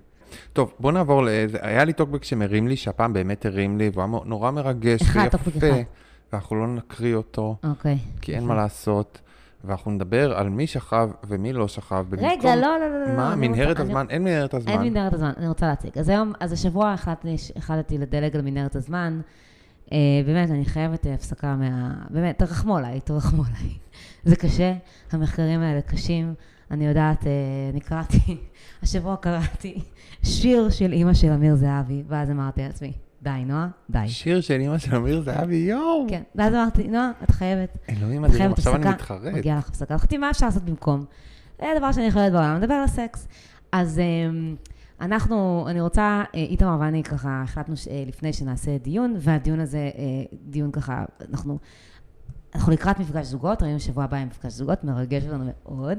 טוב, 0.53 0.73
בוא 0.81 0.93
נעבור 0.93 1.23
ל... 1.25 1.29
זה- 1.47 1.59
היה 1.61 1.85
לי 1.85 1.93
טוקבק 1.93 2.25
שמרים 2.25 2.69
לי, 2.69 2.77
שהפעם 2.77 3.13
באמת 3.13 3.47
הרים 3.47 3.79
לי, 3.79 3.91
והוא 3.95 4.05
היה 4.05 4.25
נורא 4.25 4.51
מרגש 4.51 5.03
אחד, 5.03 5.29
טוקבק 5.31 5.47
ויפה, 5.55 5.67
אחד. 5.71 5.83
ואנחנו 6.33 6.57
לא 6.57 6.67
נקריא 6.67 7.15
אותו, 7.15 7.57
אוקיי. 7.65 7.99
כי 8.21 8.35
אין 8.35 8.45
מה 8.45 8.55
לעשות, 8.55 9.21
ואנחנו 9.65 9.91
נדבר 9.91 10.39
על 10.39 10.49
מי 10.49 10.67
שכב 10.67 11.11
ומי 11.29 11.53
לא 11.53 11.69
שכב. 11.69 12.07
רגע, 12.13 12.27
ובמקום- 12.33 12.51
לא, 12.61 12.79
לא, 12.81 12.89
לא, 12.89 13.07
לא. 13.07 13.17
מה, 13.17 13.37
מנהרת 13.37 13.81
הזמן? 13.81 14.07
אין 14.11 14.25
מנהרת 14.25 14.55
הזמן. 14.55 14.73
אין 14.73 14.83
מנהרת 14.83 15.13
הזמן, 15.13 15.33
אני 15.37 15.49
רוצה 15.49 15.67
להציג. 15.67 15.99
אז 15.99 16.09
היום, 16.09 16.33
אז 16.41 16.53
השבוע 16.53 16.93
החלטתי, 16.93 17.37
החלטתי 17.57 17.99
לדלג 17.99 18.37
על 18.37 18.43
מנהרת 18.43 18.77
הזמן. 18.77 19.21
אה, 19.93 19.99
באמת, 20.27 20.51
אני 20.51 20.65
חייבת 20.65 21.07
אה, 21.07 21.15
הפסקה 21.15 21.57
מה... 21.57 21.95
באמת, 22.11 22.39
תרחמו 22.39 22.77
עליי, 22.77 23.01
תרחמו 23.01 23.43
עליי. 23.45 23.73
זה 24.25 24.37
קשה, 24.37 24.73
המחקרים 25.13 25.61
האלה 25.61 25.81
קשים. 25.81 26.35
אני 26.71 26.87
יודעת, 26.87 27.27
אה, 27.27 27.31
אני 27.73 27.81
קראתי, 27.81 28.37
השבוע 28.83 29.17
קראתי 29.17 29.83
שיר 30.23 30.71
של 30.71 30.93
אימא 30.93 31.15
של 31.15 31.31
אמיר 31.33 31.55
זהבי, 31.55 32.03
ואז 32.09 32.31
אמרתי 32.31 32.63
לעצמי, 32.63 32.93
די, 33.23 33.31
נועה, 33.47 33.69
די. 33.91 34.09
שיר 34.09 34.41
של 34.41 34.61
אמא 34.61 34.79
של 34.79 34.97
אמיר 34.97 35.21
זהבי, 35.21 35.55
יואו! 35.55 36.07
כן, 36.09 36.23
ואז 36.35 36.55
אמרתי, 36.55 36.89
נועה, 36.89 37.11
את 37.23 37.31
חייבת, 37.31 37.79
אלוהים 37.89 38.25
אדירים, 38.25 38.43
חייבת 38.43 38.59
עכשיו 38.59 38.77
אני. 38.77 38.89
מתחרט. 38.89 39.33
מגיעה 39.35 39.59
לך 39.59 39.69
הפסקה. 39.69 39.95
אמרתי, 39.95 40.19
מה 40.19 40.31
אפשר 40.31 40.47
לעשות 40.47 40.63
במקום? 40.63 41.05
זה 41.61 41.67
הדבר 41.77 41.93
שאני 41.93 42.07
יכולה 42.07 42.31
בעולם, 42.31 42.57
נדבר 42.57 42.75
על 42.75 42.85
הסקס. 42.85 43.29
אז 43.73 43.99
אמ, 43.99 44.57
אנחנו, 45.01 45.67
אני 45.69 45.81
רוצה, 45.81 46.23
אה, 46.35 46.41
איתמר 46.41 46.77
ואני 46.81 47.03
ככה 47.03 47.43
החלטנו 47.43 47.75
אה, 47.91 48.05
לפני 48.07 48.33
שנעשה 48.33 48.79
דיון, 48.79 49.15
והדיון 49.19 49.61
הזה, 49.61 49.79
אה, 49.99 50.03
דיון 50.33 50.71
ככה, 50.71 51.05
אנחנו, 51.31 51.59
אנחנו 52.55 52.73
לקראת 52.73 53.01
מפגש 53.01 53.27
זוגות, 53.27 53.63
ראינו 53.63 53.81
שבוע 53.81 54.05
הבא 54.05 54.17
עם 54.17 54.29
מפגש 54.29 54.53
זוגות, 54.53 54.85
מרגש 54.85 55.25
אותנו 55.25 55.45
מאוד, 55.45 55.99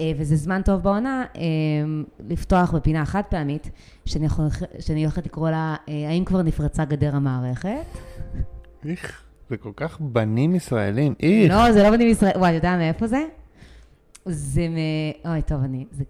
אה, 0.00 0.12
וזה 0.18 0.36
זמן 0.36 0.62
טוב 0.64 0.82
בעונה 0.82 1.24
אה, 1.36 1.42
לפתוח 2.28 2.74
בפינה 2.74 3.04
חד 3.04 3.22
פעמית, 3.28 3.70
שאני, 4.04 4.26
יכול, 4.26 4.44
שאני 4.78 5.04
הולכת 5.04 5.26
לקרוא 5.26 5.50
לה, 5.50 5.76
אה, 5.88 6.08
האם 6.08 6.24
כבר 6.24 6.42
נפרצה 6.42 6.84
גדר 6.84 7.16
המערכת? 7.16 7.86
איך, 8.88 9.22
זה 9.50 9.56
כל 9.56 9.72
כך 9.76 10.00
בנים 10.00 10.54
ישראלים, 10.54 11.14
איך. 11.20 11.52
לא, 11.52 11.72
זה 11.72 11.82
לא 11.82 11.90
בנים 11.90 12.08
ישראל. 12.08 12.32
וואי, 12.36 12.56
אתה 12.56 12.66
יודע 12.66 12.76
מאיפה 12.76 13.06
זה? 13.06 13.24
זה 14.24 14.68
מ... 14.68 14.76
אוי, 15.28 15.42
טוב, 15.42 15.62
אני... 15.64 15.84
זה... 15.90 16.04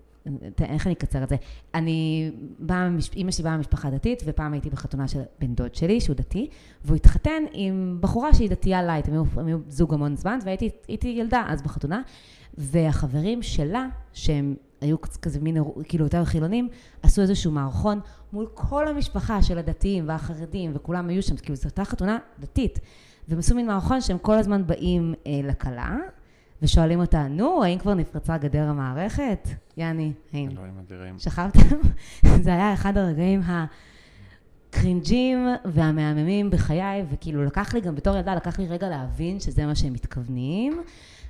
איך 0.61 0.87
אני 0.87 0.95
אקצר 0.95 1.23
את 1.23 1.29
זה? 1.29 1.37
אני 1.75 2.31
באה, 2.59 2.89
ממש- 2.89 3.11
אימא 3.17 3.31
שלי 3.31 3.45
באה 3.45 3.57
ממשפחה 3.57 3.91
דתית, 3.91 4.23
ופעם 4.27 4.53
הייתי 4.53 4.71
בחתונה 4.71 5.09
של 5.09 5.21
בן 5.41 5.55
דוד 5.55 5.75
שלי, 5.75 6.01
שהוא 6.01 6.17
דתי, 6.17 6.49
והוא 6.85 6.97
התחתן 6.97 7.43
עם 7.53 7.99
בחורה 8.01 8.35
שהיא 8.35 8.51
דתייה 8.51 8.83
לייט, 8.83 9.09
הם 9.09 9.47
היו, 9.47 9.59
זוג 9.69 9.95
המון 9.95 10.17
זמן, 10.17 10.39
והייתי 10.45 10.71
הייתי 10.89 11.09
ילדה 11.09 11.45
אז 11.49 11.63
בחתונה, 11.63 12.03
והחברים 12.59 13.43
שלה, 13.43 13.87
שהם 14.13 14.55
היו 14.81 14.97
כזה 15.01 15.41
מין, 15.41 15.57
כאילו 15.89 16.05
יותר 16.05 16.25
חילונים, 16.25 16.69
עשו 17.03 17.23
איזשהו 17.23 17.53
מערכון 17.53 18.01
מול 18.33 18.47
כל 18.55 18.89
המשפחה 18.89 19.43
של 19.43 19.59
הדתיים 19.59 20.09
והחרדים, 20.09 20.71
וכולם 20.75 21.09
היו 21.09 21.23
שם, 21.23 21.37
כאילו 21.37 21.57
זו 21.57 21.69
אותה 21.69 21.85
חתונה 21.85 22.19
דתית. 22.41 22.81
והם 23.29 23.39
עשו 23.39 23.55
מין 23.55 23.67
מערכון 23.67 24.01
שהם 24.01 24.19
כל 24.19 24.39
הזמן 24.39 24.67
באים 24.67 25.15
אה, 25.27 25.41
לכלה, 25.45 25.97
ושואלים 26.65 27.01
אותה, 27.01 27.29
נו, 27.29 27.65
האם 27.65 27.79
כבר 27.79 27.95
נפרצה 27.95 28.39
גדר 28.39 28.69
המערכת? 28.69 29.49
יעני, 29.77 30.13
האם? 30.33 30.49
אלוהים 30.51 30.75
אדירים. 30.87 31.19
שכבתם? 31.19 31.77
זה 32.45 32.51
היה 32.51 32.75
אחד 32.75 32.99
הרגעים 32.99 33.41
הקרינג'ים 34.71 35.47
והמהממים 35.65 36.51
בחיי, 36.51 37.05
וכאילו 37.11 37.45
לקח 37.45 37.75
לי 37.75 37.81
גם 37.81 37.95
בתור 37.95 38.17
ילדה, 38.17 38.35
לקח 38.35 38.59
לי 38.59 38.67
רגע 38.67 38.89
להבין 38.89 39.41
שזה 39.41 39.67
מה 39.67 39.75
שהם 39.75 39.93
מתכוונים. 39.93 40.83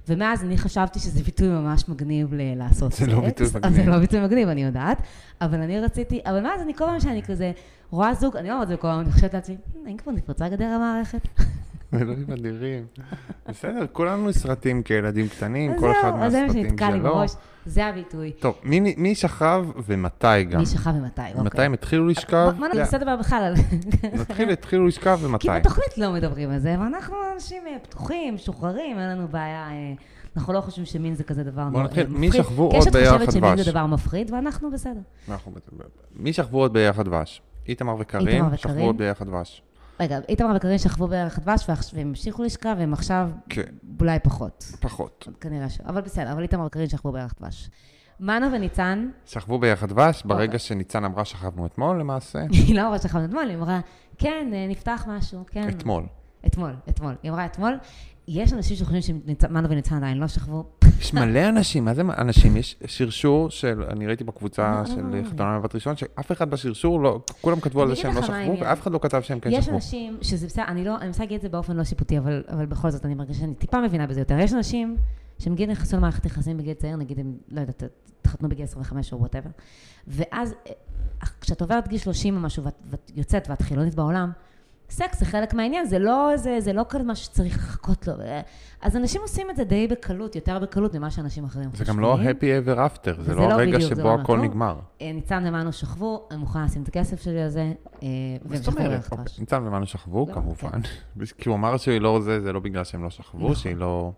ומאז 0.09 0.45
אני 0.45 0.59
חשבתי 0.59 0.99
שזה 0.99 1.23
ביטוי 1.23 1.49
ממש 1.49 1.89
מגניב 1.89 2.35
ל- 2.35 2.55
לעשות 2.59 2.93
זה 2.93 3.07
לא 3.07 3.21
ביטוי 3.21 3.47
מגניב. 3.55 3.73
זה 3.75 3.91
לא 3.91 3.99
ביטוי 3.99 4.21
מגניב, 4.25 4.49
אני 4.49 4.63
יודעת. 4.65 4.99
אבל 5.41 5.61
אני 5.61 5.81
רציתי, 5.81 6.21
אבל 6.25 6.41
מאז 6.43 6.61
אני 6.63 6.75
כל 6.75 6.85
פעם 6.85 7.01
שאני 7.01 7.23
כזה 7.23 7.53
רואה 7.91 8.15
זוג, 8.15 8.37
אני 8.37 8.49
לא 8.49 8.53
אומרת 8.53 8.65
את 8.65 8.69
זה 8.69 8.77
כל 8.77 8.89
פעם, 8.89 9.01
אני 9.01 9.13
חושבת 9.13 9.35
לעצמי, 9.35 9.57
"Hmm, 9.57 9.79
האם 9.87 9.97
כבר 9.97 10.13
נפרצה 10.13 10.49
גדר 10.49 10.65
המערכת? 10.65 11.21
אלוהים 12.01 12.27
אדירים. 12.33 12.87
בסדר, 13.49 13.87
כולנו 13.93 14.33
סרטים 14.33 14.83
כילדים 14.83 15.29
קטנים, 15.29 15.73
כל 15.79 15.93
אחד 15.93 16.11
זהו, 16.15 16.23
אז 16.23 16.33
זה 16.33 16.39
מה 16.41 16.47
מהסרטים 16.47 16.69
שנתקע 16.69 16.89
שלו. 16.91 17.03
בראש, 17.03 17.31
זה 17.67 17.87
הביטוי. 17.87 18.33
טוב, 18.33 18.55
מי- 18.65 19.15
שכב 19.15 19.67
ומתי 19.87 20.45
גם? 20.45 20.61
מי 20.61 20.67
שכב 20.67 20.91
ומתי, 20.95 21.23
אוקיי. 21.31 21.43
מתי 21.45 21.63
הם 21.63 21.73
התחילו 21.73 22.07
לשכב? 22.09 22.51
בוא 22.59 22.67
בוא 22.69 22.75
ננסה 22.75 22.99
לדבר 22.99 23.17
בכלל. 23.17 23.55
נתחיל, 24.21 24.51
התחילו 24.51 24.87
לשכב 24.87 25.19
ומתי. 25.23 25.49
כי 25.49 25.61
בתוכנית 25.61 25.99
לא 25.99 26.13
מדברים 26.13 26.51
על 26.51 26.59
זה, 26.59 26.77
ואנחנו 26.81 27.15
אנשים 27.35 27.63
אה, 27.67 27.77
פתוחים, 27.83 28.35
משוחררים, 28.35 28.99
אין 28.99 29.09
לנו 29.09 29.29
בעיה, 29.29 29.69
אה, 29.71 29.93
אנחנו 30.37 30.53
לא 30.53 30.61
חושבים 30.61 30.87
שמין 30.87 31.15
זה 31.15 31.25
כזה 31.25 31.43
דבר 31.45 31.63
בוא 31.63 31.71
נורא- 31.71 31.83
נתחיל, 31.85 32.07
מי 32.07 32.27
מפחיד. 32.27 32.43
שכבו 32.43 32.63
עוד 32.63 32.75
קשת 32.83 32.93
ביחד 32.93 33.19
חושבת 33.19 33.33
שמין? 33.33 33.57
זה 33.57 33.71
דבר 33.71 33.87
מפחיד, 33.87 34.31
ואנחנו 34.33 34.71
בסדר. 34.71 35.01
מי 36.17 36.33
שכבו 36.33 36.59
עוד 36.61 36.73
ביחד 36.73 37.05
דבש? 37.05 37.43
איתמר 37.69 37.95
וקארין 37.99 38.45
שכבו. 38.57 38.81
עוד 38.81 38.99
ביחד 38.99 39.27
דבש. 39.27 39.63
רגע, 40.01 40.19
איתמר 40.29 40.57
וקארין 40.57 40.79
שכבו 40.79 41.09
בערך 41.09 41.39
דבש, 41.39 41.67
והם 41.95 42.09
המשיכו 42.09 42.43
לשכב, 42.43 42.77
והם 42.79 42.93
עכשיו 42.93 43.31
כן, 43.49 43.63
אולי 44.01 44.19
פחות. 44.19 44.73
פחות. 44.81 45.29
כנראה 45.41 45.69
ש... 45.69 45.81
אבל 45.81 46.01
בסדר, 46.01 46.33
אבל 46.33 46.43
איתמר 46.43 46.67
וקארין 46.67 46.89
שכבו 46.89 47.13
בערך 47.13 47.35
דבש. 47.41 47.71
מנו 48.21 48.53
וניצן, 48.53 49.09
שכבו 49.27 49.59
ביחד 49.59 49.89
דבש, 49.89 50.23
ברגע 50.25 50.45
אוקיי. 50.45 50.59
שניצן 50.59 51.05
אמרה 51.05 51.25
שכבנו 51.25 51.67
אתמול 51.67 52.01
למעשה. 52.01 52.39
היא 52.67 52.75
לא 52.77 52.87
אמרה 52.87 52.99
שכבנו 52.99 53.25
אתמול, 53.25 53.49
היא 53.49 53.57
אמרה, 53.57 53.81
כן, 54.19 54.51
אה, 54.53 54.67
נפתח 54.69 55.05
משהו, 55.09 55.45
כן. 55.47 55.69
אתמול. 55.69 56.07
אתמול, 56.47 56.75
אתמול. 56.89 57.15
היא 57.23 57.31
אמרה 57.31 57.47
אתמול. 57.47 57.79
יש 58.29 58.53
אנשים 58.53 58.77
שחושבים 58.77 59.03
שמנו 59.43 59.71
וניצן 59.71 59.97
עדיין 59.97 60.19
לא 60.19 60.29
שכבו. 60.29 60.65
יש 61.01 61.15
מלא 61.15 61.49
אנשים, 61.49 61.85
מה 61.85 61.95
זה 61.95 62.03
אנשים? 62.19 62.57
יש 62.57 62.77
שרשור 62.87 63.51
של, 63.51 63.83
אני 63.91 64.07
ראיתי 64.07 64.25
בקבוצה 64.25 64.81
לא, 64.81 64.87
של 64.87 65.03
לא. 65.03 65.25
חתונה 65.31 65.57
לבת 65.57 65.75
ראשון, 65.75 65.97
שאף 65.97 66.33
אחד 66.33 66.51
בשרשור 66.51 67.03
לא, 67.03 67.21
כולם 67.41 67.61
כתבו 67.61 67.83
על 67.83 67.89
זה 67.89 67.97
שהם 67.97 68.15
לא 68.15 68.23
שכבו. 68.23 68.59
ואף 68.61 68.81
אחד 68.83 68.93
לא 68.93 68.99
כתב 69.03 69.21
שהם 69.21 69.41
כן 69.41 69.51
יש 69.53 69.65
שכבו. 69.65 69.77
אנשים 69.77 70.17
שזה 70.23 70.47
בסדר, 70.47 70.65
אני 70.69 70.85
לא, 70.85 70.97
אני 70.97 71.07
מנסה 71.07 71.23
להגיד 71.23 71.37
את 71.37 71.43
זה 71.43 71.49
באופן 71.49 71.77
לא 71.77 71.85
שיפוטי, 71.85 72.19
אבל, 72.19 72.45
אבל 72.49 72.67
בכל 72.67 72.91
זאת 72.91 73.05
אני 73.05 73.15
מרגישה 73.15 73.41
שאני 73.41 73.55
טיפה 73.55 73.81
מבינה 73.81 74.07
בזה 74.07 74.21
יותר. 74.21 74.39
יש 74.39 74.53
אנשים 74.53 74.97
שנגיד 75.39 75.71
נכנסו 75.71 75.97
למערכת 75.97 76.25
יחסים 76.25 76.57
בגיל 76.57 76.75
צעיר, 76.75 76.97
נגיד 76.97 77.19
הם, 77.19 77.35
לא 77.49 77.61
יודעת, 77.61 77.83
התחתנו 78.21 78.49
בגיל 78.49 78.65
25 78.65 79.13
או 79.13 79.19
whatever, 79.19 79.51
ואז 80.07 80.55
אה, 80.67 80.73
כשאת 81.41 81.61
עוברת 81.61 81.89
גיל 81.89 81.99
30 81.99 82.37
או 82.37 82.41
משהו 82.41 82.65
ואת 82.65 83.11
יוצאת 83.15 83.47
ואת 83.51 83.63
חילונית 83.63 83.95
בעולם, 83.95 84.31
סקס 84.91 85.19
זה 85.21 85.25
חלק 85.25 85.55
מהעניין, 85.55 85.87
זה 85.87 85.99
לא, 85.99 86.33
זה, 86.37 86.61
זה 86.61 86.73
לא 86.73 86.85
כזה 86.89 87.05
משהו 87.05 87.25
שצריך 87.25 87.57
לחכות 87.59 88.07
לו. 88.09 88.15
אז 88.83 88.97
אנשים 88.97 89.21
עושים 89.23 89.51
את 89.51 89.57
זה 89.57 89.65
די 89.65 89.87
בקלות, 89.87 90.37
יותר 90.37 90.59
בקלות 90.59 90.95
ממה 90.95 91.11
שאנשים 91.11 91.45
אחרים 91.45 91.65
זה 91.71 91.71
חושבים. 91.71 91.95
גם 91.97 92.01
לא 92.01 92.17
happy 92.17 92.67
ever 92.67 92.77
after, 92.79 93.23
זה 93.23 93.35
לא 93.35 93.49
לא 93.49 93.53
הרגע 93.55 93.81
זה 93.81 93.87
שבו 93.89 94.03
לא 94.03 94.15
הכל. 94.15 94.39
נגמר. 94.41 94.77
אה, 95.01 95.13
ניצן 95.13 95.45
ומנו 95.47 95.73
שכבו, 95.73 96.29
אני 96.31 96.39
מוכנה 96.39 96.65
לשים 96.65 96.83
את 96.83 96.89
הכסף 96.89 97.23
שלי 97.23 97.43
על 97.43 97.49
זה, 97.49 97.73
מה 98.45 98.57
אומרת? 98.67 98.91
ללכת 98.91 99.13
אוקיי, 99.13 99.25
דבש. 99.25 99.39
ניצן 99.41 99.67
ומנו 99.67 99.87
שכבו, 99.87 100.27
לא, 100.29 100.35
כמובן. 100.35 100.81
כי 101.39 101.49
הוא 101.49 101.57
אמר 101.57 101.77
שהיא 101.77 102.01
לא 102.01 102.21
זה, 102.21 102.41
זה 102.41 102.53
לא 102.53 102.61
בגלל 102.61 102.85
שהם 102.85 103.03
לא 103.05 103.11
שכבו, 103.11 103.39
נכון. 103.45 103.55
שהיא 103.55 103.77
לא... 103.77 104.13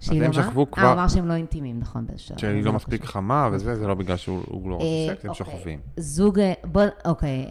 שהיא 0.00 0.22
לא 0.22 0.28
מה? 0.28 0.42
אה, 0.42 0.50
כבר- 0.72 0.82
הוא 0.84 0.92
אמר 0.92 1.08
שהם 1.08 1.28
לא 1.28 1.34
אינטימיים, 1.34 1.78
נכון, 1.80 2.06
באיזשהו. 2.06 2.38
שהיא 2.38 2.62
זה 2.62 2.68
לא 2.68 2.72
מספיק. 2.72 3.04
חמה 3.04 3.48
וזה, 3.52 3.74
זה 3.74 3.86
לא 3.86 3.94
בגלל 3.94 4.16
שהוא 4.16 4.42
הוא 4.46 4.70
לא 4.70 4.74
רוצה 4.74 4.86
אה, 4.86 5.06
סקס, 5.14 5.24
הם 5.24 5.30
אוקיי. 5.30 5.46
שוכבים. 5.46 5.80
זוג, 5.96 6.38
בוא, 6.64 6.82
אוקיי. 7.04 7.46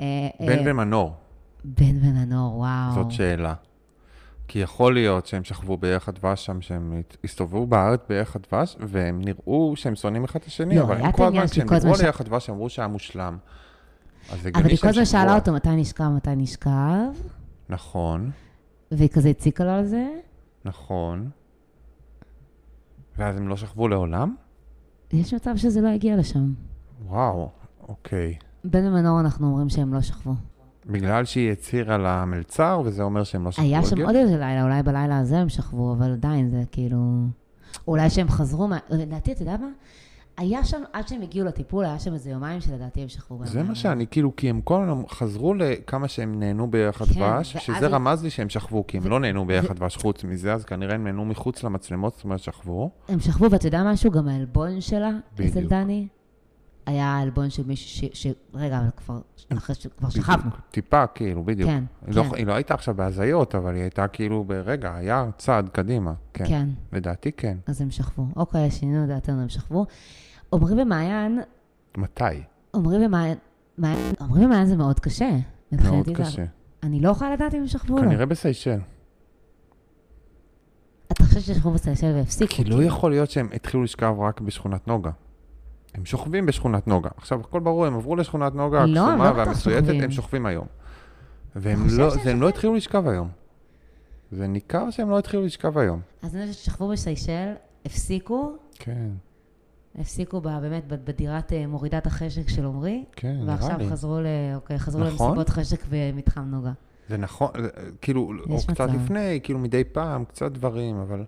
בן 0.48 0.60
ומנור, 0.66 1.14
בן 1.64 1.98
וננור, 2.02 2.58
וואו. 2.58 2.94
זאת 2.96 3.12
שאלה. 3.12 3.54
כי 4.48 4.60
יכול 4.60 4.94
להיות 4.94 5.26
שהם 5.26 5.44
שכבו 5.44 5.78
בערך 5.78 6.10
הדבש 6.10 6.46
שם, 6.46 6.62
שהם 6.62 7.02
הסתובבו 7.24 7.68
בארץ 7.68 8.00
בערך 8.10 8.36
הדבש, 8.36 8.78
והם 8.80 9.22
נראו 9.26 9.74
שהם 9.76 9.96
שונאים 9.96 10.24
אחד 10.24 10.40
את 10.40 10.46
השני, 10.46 10.76
לא, 10.76 10.84
אבל 10.84 10.98
הם 11.02 11.12
כל 11.12 11.26
הזמן, 11.28 11.48
כשהם 11.48 11.70
על 11.70 11.96
ש- 11.96 12.02
יחד 12.02 12.26
הדבש, 12.26 12.50
הם 12.50 12.56
אמרו 12.56 12.70
שהיה 12.70 12.88
מושלם. 12.88 13.38
אז 14.30 14.40
אבל 14.40 14.48
הגיוני 14.48 14.70
היא 14.70 14.78
כל 14.78 14.88
הזמן. 14.88 15.06
שאלה 15.06 15.36
אותו 15.36 15.54
מתי 15.54 15.70
נשכב, 15.76 16.08
מתי 16.16 16.36
נשכב, 16.36 17.08
נכון, 17.70 18.32
והיא 18.92 19.10
כזה 19.10 19.30
הציקה 19.30 19.64
לו 19.64 19.72
על 19.72 19.86
זה. 19.86 20.08
נכון. 20.66 21.30
ואז 23.18 23.38
הם 23.38 23.48
לא 23.48 23.58
שכבו 23.58 23.88
לעולם? 23.88 24.36
יש 25.14 25.34
מצב 25.34 25.58
שזה 25.58 25.82
לא 25.82 25.88
הגיע 25.88 26.18
לשם. 26.18 26.54
וואו, 27.06 27.50
אוקיי. 27.88 28.36
בן 28.64 28.88
ומנור 28.88 29.20
אנחנו 29.20 29.48
אומרים 29.48 29.70
שהם 29.70 29.94
לא 29.94 30.02
שכבו. 30.02 30.34
בגלל 30.88 31.26
שהיא 31.26 31.52
הצהירה 31.52 31.98
למלצר, 31.98 32.82
וזה 32.86 33.04
אומר 33.04 33.24
שהם 33.24 33.46
לא 33.46 33.52
שכבו. 33.52 33.66
היה 33.66 33.84
שם. 33.84 34.02
עוד 34.02 34.16
איזה 34.16 34.38
לילה, 34.38 34.64
אולי 34.64 34.84
בלילה 34.84 35.20
הזה 35.20 35.38
הם 35.38 35.50
שכבו, 35.50 35.94
אבל 35.94 36.12
עדיין 36.12 36.50
זה 36.50 36.64
כאילו... 36.72 36.98
אולי 37.88 38.10
שהם 38.10 38.30
חזרו 38.30 38.68
מה... 38.68 38.78
לדעתי, 38.90 39.32
אתה 39.32 39.42
יודע 39.42 39.58
מה? 39.58 39.68
היה 40.38 40.64
שם, 40.64 40.82
עד 40.94 41.08
שהם 41.08 41.22
הגיעו 41.22 41.48
לטיפול, 41.48 41.86
היה 41.86 42.00
שם 42.00 42.14
איזה 42.14 42.30
יומיים 42.30 42.62
שלדעתי 42.62 43.02
הם 43.02 43.08
שכבו 43.08 43.38
בהם. 43.38 43.48
זה 43.48 43.64
מה 43.64 43.76
שאני, 43.76 44.08
כאילו, 44.08 44.36
כי 44.36 44.50
הם 44.50 44.62
כל 44.62 44.84
הזמן 44.84 45.04
חזרו 45.10 45.54
לכמה 45.54 46.08
שהם 46.08 46.40
נהנו 46.40 46.72
ביחד 46.72 47.06
כן, 47.06 47.14
דבש, 47.14 47.58
שזה 47.58 47.88
רמז 47.88 48.24
לי 48.24 48.30
שהם 48.30 48.50
שכבו, 48.50 48.88
כי 48.88 48.98
הם 48.98 49.04
ו- 49.06 49.10
לא 49.10 49.20
נהנו 49.20 49.46
ביחד 49.46 49.72
ו- 49.72 49.74
דבש 49.74 49.98
חוץ 49.98 50.24
מזה, 50.24 50.54
אז 50.54 50.66
כנראה 50.66 50.96
הם 50.96 51.04
נהנו 51.04 51.26
מחוץ 51.26 51.64
למצלמות, 51.64 52.14
זאת 52.16 52.24
אומרת 52.24 52.40
שכבו. 52.40 52.90
הם 53.10 53.20
שכבו, 53.20 53.52
ואתה 53.52 53.68
יודע 53.68 53.84
משהו? 53.92 54.12
גם 54.12 54.28
העלבון 54.28 54.82
שלה, 54.82 55.12
אצל. 55.48 55.68
דני, 55.68 56.08
היה 56.88 57.06
העלבון 57.08 57.50
של 57.50 57.64
מישהו 57.68 57.90
ש... 57.90 58.24
ש... 58.24 58.28
רגע, 58.54 58.80
אבל 58.80 58.90
כבר, 58.98 59.20
אחרי 59.58 59.76
שכבר 59.76 60.10
שכבנו. 60.10 60.52
טיפה, 60.72 61.08
כאילו, 61.08 61.44
בדיוק. 61.44 61.70
כן, 61.70 61.84
היא 62.08 62.16
לא- 62.16 62.24
כן. 62.24 62.36
היא 62.36 62.46
לא 62.48 62.54
הייתה 62.54 62.74
עכשיו 62.74 62.94
בהזיות, 62.96 63.56
אבל 63.56 63.74
היא 63.74 63.82
הייתה 63.82 64.08
כאילו, 64.08 64.44
ברגע, 64.44 64.96
היה 64.96 65.26
צעד 65.38 65.70
קדימה. 65.70 66.14
כן. 66.34 66.46
כן, 66.48 66.70
לדעתי 66.94 67.32
כן. 67.32 67.58
אז 67.68 67.82
הם 67.82 67.92
שכבו. 67.92 68.26
אוקיי, 68.36 68.72
שינינו 68.72 69.04
את 69.04 69.10
דעתנו, 69.10 69.42
הם 69.42 69.50
שכבו. 69.50 69.86
עמרי 70.54 70.82
ומעיין, 70.82 71.40
מתי? 71.98 72.24
עמרי 72.76 73.06
ומעיין, 73.06 73.38
מעיין- 73.78 74.14
עמרי 74.22 74.46
ומעיין 74.46 74.66
זה 74.66 74.76
מאוד 74.76 75.00
קשה. 75.00 75.30
מאוד 75.72 76.10
קשה. 76.16 76.44
אני 76.84 77.00
לא 77.00 77.10
יכולה 77.10 77.34
לדעת 77.34 77.54
אם 77.54 77.60
הם 77.60 77.68
שכבו 77.68 77.94
או 77.94 78.00
לא. 78.02 78.06
כנראה 78.08 78.26
בסיישל. 78.26 78.80
אתה 81.12 81.24
חושב 81.24 81.40
ששכבו 81.40 81.72
בסיישל 81.72 82.12
והפסיקו? 82.16 82.54
כי 82.56 82.64
לא 82.64 82.84
יכול 82.84 83.12
להיות 83.12 83.30
שהם 83.32 83.50
התחילו 83.54 83.84
לשכב 83.84 84.16
רק 84.20 84.42
בשכונת 84.42 84.88
נוגה. 84.88 85.12
הם 85.98 86.06
שוכבים 86.06 86.46
בשכונת 86.46 86.88
נוגה. 86.88 87.10
עכשיו, 87.18 87.40
הכל 87.40 87.60
ברור, 87.60 87.86
הם 87.86 87.96
עברו 87.96 88.16
לשכונת 88.16 88.56
נוגה 88.56 88.86
לא, 88.86 89.02
הקסומה 89.08 89.32
לא 89.32 89.38
והמסויטת, 89.38 89.82
שוכבים. 89.86 90.04
הם 90.04 90.12
שוכבים 90.12 90.46
היום. 90.46 90.68
והם 91.56 91.88
לא, 91.98 92.10
הם 92.26 92.42
לא 92.42 92.50
התחילו 92.50 92.76
לשכב 92.76 93.08
היום. 93.08 93.30
זה 94.32 94.48
ניכר 94.48 94.90
שהם 94.90 95.10
לא 95.10 95.20
התחילו 95.20 95.46
לשכב 95.46 95.78
היום. 95.78 96.00
אז 96.22 96.36
אני 96.36 96.48
חושבת 96.48 96.64
ששכבו 96.64 96.88
בסיישל, 96.90 97.54
הפסיקו, 97.86 98.56
כן, 98.80 99.10
הפסיקו 100.00 100.42
ב- 100.42 100.60
באמת 100.62 100.84
בדירת 100.88 101.54
אה, 101.54 101.68
מורידת 101.68 102.06
החשק 102.08 102.50
של 102.50 102.66
עמרי, 102.66 103.04
כן, 103.12 103.32
נראה 103.42 103.48
ועכשיו 103.54 103.78
לי. 103.78 103.90
חזרו, 103.90 104.20
ל... 104.20 104.26
אוקיי, 104.56 104.80
חזרו 104.80 105.02
נכון. 105.04 105.28
למסיבות 105.28 105.50
חשק 105.50 105.80
במתחם 105.90 106.42
נוגה. 106.42 106.72
זה 107.10 107.18
נכון, 107.18 107.50
זה- 107.62 107.70
כאילו, 108.02 108.32
או 108.50 108.56
יש 108.56 108.66
קצת. 108.66 108.90
לפני, 108.90 109.40
כאילו 109.44 109.60
מדי 109.60 109.84
פעם, 109.84 110.26
קצת 110.26 110.52
דברים, 110.52 110.96
אבל 110.98 111.24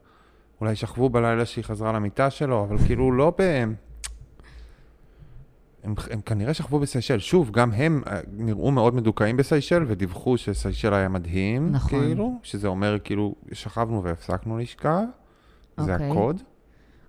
אולי 0.61 0.75
שכבו 0.75 1.09
בלילה 1.09 1.45
שהיא 1.45 1.63
חזרה 1.63 1.91
למיטה 1.91 2.29
שלו, 2.29 2.63
אבל 2.63 2.77
כאילו 2.77 3.11
לא 3.11 3.33
ב... 3.39 3.63
הם, 5.83 5.93
הם 6.09 6.21
כנראה 6.21 6.53
שכבו 6.53 6.79
בסיישל. 6.79 7.19
שוב, 7.19 7.51
גם 7.51 7.71
הם 7.71 8.01
אה, 8.07 8.19
נראו 8.31 8.71
מאוד 8.71 8.95
מדוכאים 8.95 9.37
בסיישל, 9.37 9.83
ודיווחו 9.87 10.37
שסיישל 10.37 10.93
היה 10.93 11.09
מדהים, 11.09 11.71
נכון. 11.71 11.99
כאילו, 11.99 12.39
שזה 12.43 12.67
אומר 12.67 12.97
כאילו, 13.03 13.35
שכבנו 13.51 14.03
והפסקנו 14.03 14.57
לשכב, 14.57 15.03
זה 15.79 15.93
אוקיי. 15.93 16.11
הקוד. 16.11 16.41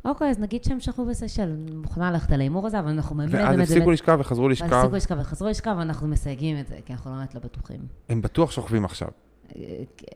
אוקיי, 0.04 0.30
אז 0.30 0.38
נגיד 0.38 0.64
שהם 0.64 0.80
שכבו 0.80 1.06
בסיישל, 1.06 1.42
אני 1.42 1.76
מוכנה 1.76 2.10
ללכת 2.10 2.32
על 2.32 2.40
ההימור 2.40 2.66
הזה, 2.66 2.78
אבל 2.78 2.88
אנחנו 2.88 3.16
באמת, 3.16 3.34
ואז 3.34 3.56
באמת, 3.56 3.68
הפסיקו 3.68 3.90
לשכב 3.90 4.16
וחזרו 4.20 4.44
ואז 4.44 4.52
לשכב, 4.52 4.72
הפסיקו 4.72 4.96
לשכב 4.96 5.16
וחזרו 5.20 5.48
לשכב, 5.48 5.74
ואנחנו 5.78 6.08
מסייגים 6.08 6.60
את 6.60 6.66
זה, 6.66 6.76
כי 6.84 6.92
אנחנו 6.92 7.10
באמת 7.10 7.34
לא 7.34 7.40
בטוחים. 7.40 7.80
הם 8.08 8.22
בטוח 8.22 8.50
שוכבים 8.50 8.84
עכשיו. 8.84 9.08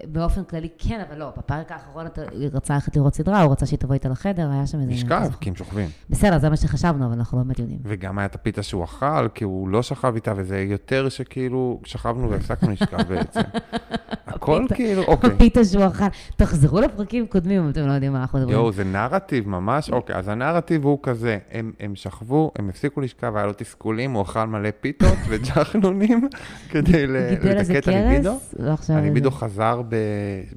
באופן 0.05 0.45
כללי 0.45 0.69
כן, 0.79 1.05
אבל 1.09 1.19
לא, 1.19 1.33
בפרק 1.37 1.73
האחרון 1.73 2.07
אתה 2.07 2.23
רצה 2.53 2.75
ללכת 2.75 2.97
לראות 2.97 3.15
סדרה, 3.15 3.43
הוא 3.43 3.53
רצה 3.53 3.67
שהיא 3.67 3.79
תבוא 3.79 3.95
איתה 3.95 4.09
לחדר, 4.09 4.51
היה 4.51 4.67
שם 4.67 4.81
איזה... 4.81 4.93
כזה. 5.09 5.33
כי 5.41 5.49
הם 5.49 5.57
שוכבים. 5.57 5.89
בסדר, 6.11 6.39
זה 6.39 6.51
מה 6.51 6.57
שחשבנו, 6.57 7.07
אבל 7.07 7.15
אנחנו 7.15 7.39
לא 7.39 7.45
באמת 7.45 7.59
יודעים. 7.59 7.79
וגם 7.83 8.19
היה 8.19 8.27
את 8.27 8.35
הפיתה 8.35 8.63
שהוא 8.63 8.85
אכל, 8.85 9.29
כי 9.35 9.45
הוא 9.45 9.69
לא 9.69 9.83
שכב 9.83 10.15
איתה, 10.15 10.33
וזה 10.37 10.61
יותר 10.61 11.09
שכאילו 11.09 11.81
שכבנו 11.85 12.31
והפסקנו 12.31 12.71
לשכב 12.71 13.03
בעצם. 13.09 13.41
הכל. 14.45 14.75
כאילו, 14.75 15.03
אוקיי. 15.03 15.31
הפיתה 15.31 15.65
שהוא 15.65 15.87
אכל. 15.87 16.05
תחזרו 16.37 16.81
לפרקים 16.81 17.27
קודמים, 17.27 17.63
אם 17.63 17.71
אתם 17.71 17.87
לא 17.87 17.93
יודעים 17.93 18.13
מה 18.13 18.21
אנחנו 18.21 18.39
מדברים. 18.39 18.57
יואו, 18.57 18.73
זה 18.73 18.85
נרטיב 18.85 19.49
ממש, 19.49 19.91
אוקיי, 19.91 20.17
אז 20.17 20.29
הנרטיב 20.29 20.85
הוא 20.85 20.99
כזה, 21.03 21.39
הם, 21.51 21.73
הם 21.81 21.95
שכבו, 21.95 22.53
הם 22.59 22.69
הפסיקו 22.69 23.01
לשכב, 23.01 23.37
היה 23.37 23.47
לו 23.47 23.53
תסכולים, 23.57 24.13
הוא 24.13 24.23
אכל 24.23 24.45
מלא 24.45 24.69
פיתות 24.81 25.19
וג'חנונים 25.29 26.29
כדי 26.71 27.07
ל- 27.07 27.29
גידל 27.31 27.59
איזה 27.59 27.73
לדכא 27.73 27.79
את 27.79 27.89
הליבידו. 27.89 28.39
ועכשיו... 28.59 28.97
הליבידו 28.97 29.31
חזר 29.31 29.83
ב, 29.89 29.97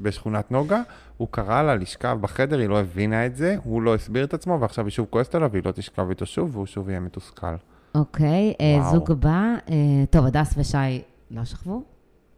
בשכונת 0.01 0.51
נוגה, 0.51 0.81
הוא 1.17 1.27
קרא 1.31 1.63
לה 1.63 1.75
לשכב 1.75 2.17
בחדר, 2.21 2.59
היא 2.59 2.69
לא 2.69 2.79
הבינה 2.79 3.25
את 3.25 3.35
זה, 3.35 3.55
הוא 3.63 3.81
לא 3.81 3.95
הסביר 3.95 4.23
את 4.23 4.33
עצמו, 4.33 4.57
ועכשיו 4.61 4.85
היא 4.85 4.91
שוב 4.91 5.07
כועסת 5.09 5.35
עליו, 5.35 5.49
והיא 5.51 5.63
לא 5.65 5.71
תשכב 5.71 6.09
איתו 6.09 6.25
שוב, 6.25 6.55
והוא 6.55 6.65
שוב 6.65 6.89
יהיה 6.89 6.99
מתוסכל. 6.99 7.55
אוקיי, 7.95 8.53
אה. 8.61 8.89
זוג 8.91 9.11
הבא, 9.11 9.53
אה, 9.69 9.75
טוב, 10.09 10.25
הדס 10.25 10.53
ושי 10.57 11.01
לא 11.31 11.45
שכבו? 11.45 11.83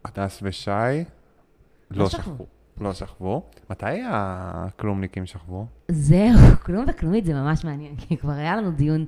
הדס 0.05 0.39
ושי 0.43 1.03
לא 1.91 2.03
לא 2.03 2.09
שכבו. 2.09 2.45
לא 2.81 2.93
שכבו. 2.93 3.49
מתי 3.69 4.01
הכלומניקים 4.09 5.25
שכבו? 5.25 5.65
זהו, 5.91 6.39
כלום 6.65 6.85
וכלומית 6.89 7.25
זה 7.25 7.33
ממש 7.33 7.65
מעניין, 7.65 7.95
כי 7.95 8.17
כבר 8.17 8.31
היה 8.31 8.55
לנו 8.55 8.71
דיון 8.71 9.05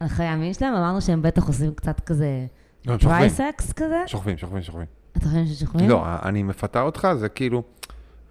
על 0.00 0.08
חיי 0.08 0.26
המין 0.26 0.54
שלהם, 0.54 0.74
אמרנו 0.74 1.00
שהם 1.00 1.22
בטח 1.22 1.46
עושים 1.46 1.74
קצת 1.74 2.00
כזה 2.00 2.46
לא, 2.86 2.92
הם 2.92 2.98
דרי 2.98 3.28
שוכבים. 3.28 3.28
סקס 3.28 3.72
כזה. 3.72 4.02
שוכבים, 4.06 4.36
שוכבים, 4.36 4.62
שוכבים. 4.62 4.86
אתה 5.16 5.24
חושב 5.24 5.44
ששוכבים? 5.46 5.88
לא, 5.88 6.04
אני 6.22 6.42
מפתה 6.42 6.82
אותך, 6.82 7.08
זה 7.18 7.28
כאילו, 7.28 7.62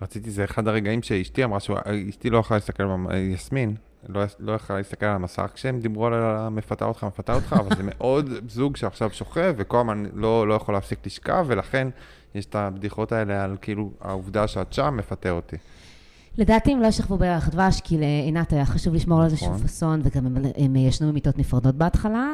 רציתי, 0.02 0.32
זה 0.32 0.43
אחד 0.43 0.68
הרגעים 0.68 1.04
שאשתי 1.04 1.43
אמרה, 1.43 1.60
אשתי 2.10 2.30
לא 2.30 2.38
יכלה 2.38 2.58
להסתכל, 2.58 2.84
יסמין, 3.34 3.76
לא, 4.10 4.22
לא 4.39 4.52
יכלה 4.52 4.78
להסתכל 4.78 5.06
על 5.06 5.16
המסך 5.16 5.52
כשהם 5.54 5.80
דיברו 5.80 6.06
על 6.06 6.14
המפתה 6.14 6.86
אותך, 6.86 7.04
מפתה 7.04 7.34
אותך, 7.34 7.56
אבל 7.60 7.76
זה 7.76 7.84
מאוד 7.97 8.30
זוג 8.47 8.78
שעכשיו 8.78 9.10
שוכב, 9.12 9.54
וכל 9.58 9.78
הזמן 9.78 10.04
לא, 10.14 10.47
לא 10.47 10.54
יכול 10.54 10.74
להפסיק 10.74 11.06
לשכב, 11.06 11.45
ולכן 11.47 11.88
יש 12.36 12.46
את 12.46 12.56
הבדיחות 12.56 13.12
האלה 13.12 13.44
על 13.44 13.58
כאילו 13.62 13.92
העובדה 14.02 14.48
שאת 14.48 14.74
שם 14.74 14.94
מפתה 14.98 15.30
אותי. 15.30 15.56
לדעתי 16.38 16.72
הם 16.74 16.80
לא 16.82 16.92
שכבו 16.92 17.18
ביחד 17.18 17.52
דבש, 17.52 17.82
כי 17.82 17.98
לעינת 17.98 18.54
היה 18.54 18.66
חשוב 18.66 18.94
לשמור 18.94 19.20
על 19.20 19.26
איזשהו 19.26 19.48
נכון. 19.48 19.62
פאסון, 19.62 20.02
וגם 20.04 20.26
הם, 20.26 20.36
הם 20.58 20.76
ישנו 20.76 21.10
במיטות 21.10 21.38
נפרדות 21.38 21.76
בהתחלה. 21.76 22.28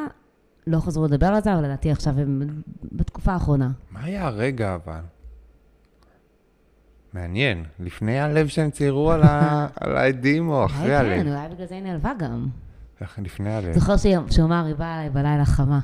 לא 0.66 0.80
חזרו 0.80 1.04
לדבר 1.04 1.26
על 1.26 1.42
זה, 1.42 1.54
אבל 1.54 1.64
לדעתי 1.64 1.90
עכשיו 1.90 2.20
הם 2.20 2.62
בתקופה 2.92 3.32
האחרונה. 3.32 3.70
מה 3.90 4.00
היה 4.04 4.26
הרגע 4.26 4.74
אבל? 4.74 5.00
מעניין, 7.12 7.64
לפני 7.80 8.20
הלב 8.20 8.48
שהם 8.48 8.70
ציירו 8.70 9.10
על, 9.12 9.22
ה... 9.22 9.66
על 9.80 9.96
העדים 9.96 10.48
או 10.48 10.64
אחרי 10.64 10.86
כן, 10.86 10.94
הלב? 10.94 11.26
אולי 11.26 11.48
בגלל 11.54 11.66
זה 11.66 11.74
היא 11.74 11.82
נעלבה 11.82 12.12
גם. 12.18 12.46
איך 13.00 13.18
לפני 13.22 13.54
הלב. 13.54 13.72
זוכר 13.74 13.96
שהיא- 13.96 14.18
שהוא 14.30 14.44
אמר, 14.46 14.64
היא 14.64 14.74
באה 14.74 14.94
אליי 14.94 15.10
בלילה 15.10 15.44
חמה. 15.44 15.80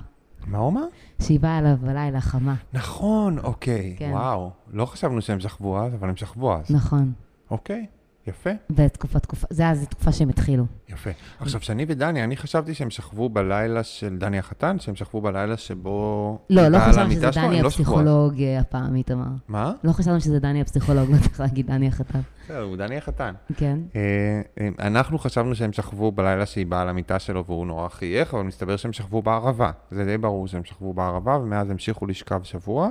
מה 0.46 0.58
הוא 0.58 0.70
אמר? 0.70 0.84
שהיא 1.22 1.40
באה 1.40 1.58
אליו 1.58 1.76
בלילה 1.80 2.20
חמה. 2.20 2.54
נכון, 2.72 3.38
אוקיי, 3.38 3.94
כן. 3.98 4.10
וואו. 4.12 4.50
לא 4.72 4.86
חשבנו 4.86 5.20
שהם 5.22 5.40
שכבו 5.40 5.78
אז, 5.80 5.94
אבל 5.94 6.08
הם 6.08 6.16
שכבו 6.16 6.54
אז. 6.56 6.70
נכון. 6.70 7.12
אוקיי, 7.50 7.86
יפה, 8.26 8.50
בתקופה, 8.70 9.18
תקופה, 9.18 9.46
זה 9.50 9.68
אז 9.68 9.82
התקופה 9.82 10.12
שהם 10.12 10.28
התחילו. 10.28 10.64
יפה. 10.88 11.10
עכשיו, 11.40 11.60
שאני 11.60 11.84
ודני, 11.88 12.24
אני 12.24 12.36
חשבתי 12.36 12.74
שהם 12.74 12.90
שכבו 12.90 13.28
בלילה 13.28 13.82
של 13.82 14.16
דני 14.18 14.38
החתן, 14.38 14.78
שהם 14.78 14.94
שכבו 14.94 15.20
בלילה 15.20 15.56
שבו... 15.56 16.38
לא, 16.50 16.68
לא 16.68 16.78
חשבנו 16.78 17.10
שזה 17.10 17.32
שלו, 17.32 17.42
דני 17.42 17.62
לא. 17.62 17.66
הפסיכולוג 17.66 18.42
אה, 18.42 18.60
הפעם, 18.60 18.96
איתמר. 18.96 19.24
מה? 19.48 19.72
לא 19.84 19.92
חשבנו 19.92 20.20
שזה 20.20 20.38
דני 20.38 20.60
הפסיכולוג, 20.60 21.10
לא 21.10 21.16
צריך 21.18 21.40
להגיד 21.40 21.66
דני 21.66 21.88
החתן. 21.88 22.20
בסדר, 22.44 22.62
הוא 22.62 22.76
דני 22.76 22.96
החתן. 22.96 23.34
כן. 23.56 23.78
אה, 23.96 24.40
אה, 24.60 24.68
אנחנו 24.78 25.18
חשבנו 25.18 25.54
שהם 25.54 25.72
שכבו 25.72 26.12
בלילה 26.12 26.46
שהיא 26.46 26.66
באה 26.66 26.84
למיטה 26.84 27.18
שלו 27.18 27.44
והוא 27.44 27.66
נורא 27.66 27.88
חייך, 27.88 28.34
אבל 28.34 28.42
מסתבר 28.42 28.76
שהם 28.76 28.92
שכבו 28.92 29.22
בערבה. 29.22 29.70
זה 29.90 30.04
די 30.04 30.18
ברור 30.18 30.46
שהם 30.46 30.64
שכבו 30.64 30.94
בערבה, 30.94 31.36
ומאז 31.36 31.70
המשיכו 31.70 32.06
לשכב 32.06 32.40
שבוע. 32.42 32.88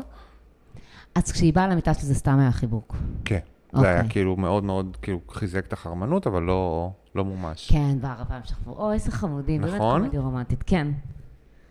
אז 1.16 1.32
כשהיא 1.32 1.54
באה 1.54 1.68
למיטה 1.68 1.94
שלי 1.94 2.04
זה 2.04 2.16
סתם 2.16 2.40
היה 2.40 2.52
חיבוק. 2.52 2.96
כן. 3.26 3.40
זה 3.74 3.88
היה 3.88 3.98
אוקיי. 3.98 4.10
כאילו 4.10 4.36
מאוד 4.36 4.64
מאוד, 4.64 4.98
כאילו 5.02 5.20
חיזק 5.30 5.66
את 5.68 5.74
החרמנות, 5.74 6.28
אבל 6.28 6.44
לא, 6.44 6.92
לא 7.16 7.26
מומש. 7.26 7.72
כן, 7.72 8.00
בערבה 8.02 8.36
הם 8.36 8.42
שכבו, 8.44 8.76
אוי, 8.78 8.94
איזה 8.94 9.12
חמודים, 9.12 9.62
באמת 9.62 9.74
נכון? 9.74 10.02
קומדיה 10.02 10.22
רומנטית, 10.22 10.64
כן, 10.68 10.88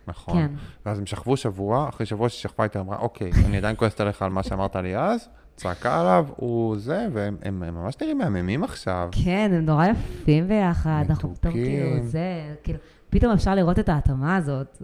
נכון. 0.07 0.33
כן. 0.33 0.51
ואז 0.85 0.99
הם 0.99 1.05
שכבו 1.05 1.37
שבוע, 1.37 1.89
אחרי 1.89 2.05
שבוע 2.05 2.29
שהיא 2.29 2.41
שכבה 2.41 2.63
איתה, 2.63 2.79
אמרה, 2.79 2.97
אוקיי, 2.97 3.31
אני 3.45 3.57
עדיין 3.57 3.75
כועסת 3.75 4.01
עליך 4.01 4.21
על 4.21 4.29
מה 4.29 4.43
שאמרת 4.43 4.75
לי 4.75 4.97
אז, 4.97 5.29
צעקה 5.55 6.01
עליו, 6.01 6.27
הוא 6.35 6.77
זה, 6.77 7.07
והם 7.13 7.37
הם, 7.41 7.63
הם 7.63 7.75
ממש 7.75 7.95
נראים 8.01 8.17
מהממים 8.17 8.63
עכשיו. 8.63 9.09
כן, 9.23 9.51
הם 9.53 9.65
נורא 9.65 9.85
יפים 9.85 10.47
ביחד, 10.47 11.05
אנחנו 11.09 11.35
פתאום 11.35 11.53
מתוקים. 11.53 11.65
כאילו, 11.65 12.03
זה, 12.03 12.55
כאילו, 12.63 12.79
פתאום 13.09 13.31
אפשר 13.31 13.55
לראות 13.55 13.79
את 13.79 13.89
ההתאמה 13.89 14.35
הזאת. 14.35 14.81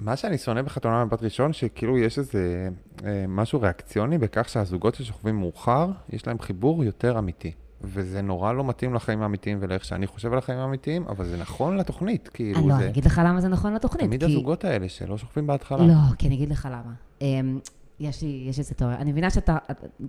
ומה 0.00 0.16
שאני 0.16 0.38
שונא 0.38 0.62
בחתונה 0.62 1.04
מבת 1.04 1.22
ראשון, 1.22 1.52
שכאילו 1.52 1.98
יש 1.98 2.18
איזה 2.18 2.68
אה, 3.04 3.24
משהו 3.28 3.60
ריאקציוני 3.60 4.18
בכך 4.18 4.48
שהזוגות 4.48 4.94
ששוכבים 4.94 5.36
מאוחר, 5.40 5.88
יש 6.10 6.26
להם 6.26 6.38
חיבור 6.38 6.84
יותר 6.84 7.18
אמיתי. 7.18 7.52
וזה 7.80 8.22
נורא 8.22 8.52
לא 8.52 8.64
מתאים 8.64 8.94
לחיים 8.94 9.22
האמיתיים 9.22 9.58
ולאיך 9.60 9.84
שאני 9.84 10.06
חושב 10.06 10.32
על 10.32 10.38
החיים 10.38 10.58
האמיתיים, 10.58 11.04
אבל 11.08 11.24
זה 11.24 11.36
נכון 11.36 11.76
לתוכנית, 11.76 12.28
כאילו, 12.34 12.58
אני 12.60 12.68
לא, 12.68 12.74
זה 12.74 12.80
אני 12.82 12.90
אגיד 12.90 13.04
לך 13.04 13.20
למה 13.24 13.40
זה 13.40 13.48
נכון 13.48 13.74
לתוכנית. 13.74 14.06
תמיד 14.06 14.24
כי- 14.24 14.30
הזוגות 14.32 14.64
האלה 14.64 14.88
שלא 14.88 15.18
שוכבים 15.18 15.46
בהתחלה. 15.46 15.86
לא, 15.86 15.94
כי 16.18 16.26
אני 16.26 16.34
אגיד 16.34 16.50
לך 16.50 16.68
למה. 16.72 16.92
יש 18.00 18.22
לי, 18.22 18.46
יש 18.48 18.58
איזה 18.58 18.74
תיאוריה. 18.74 18.98
אני 18.98 19.12
מבינה 19.12 19.30
שאתה, 19.30 19.56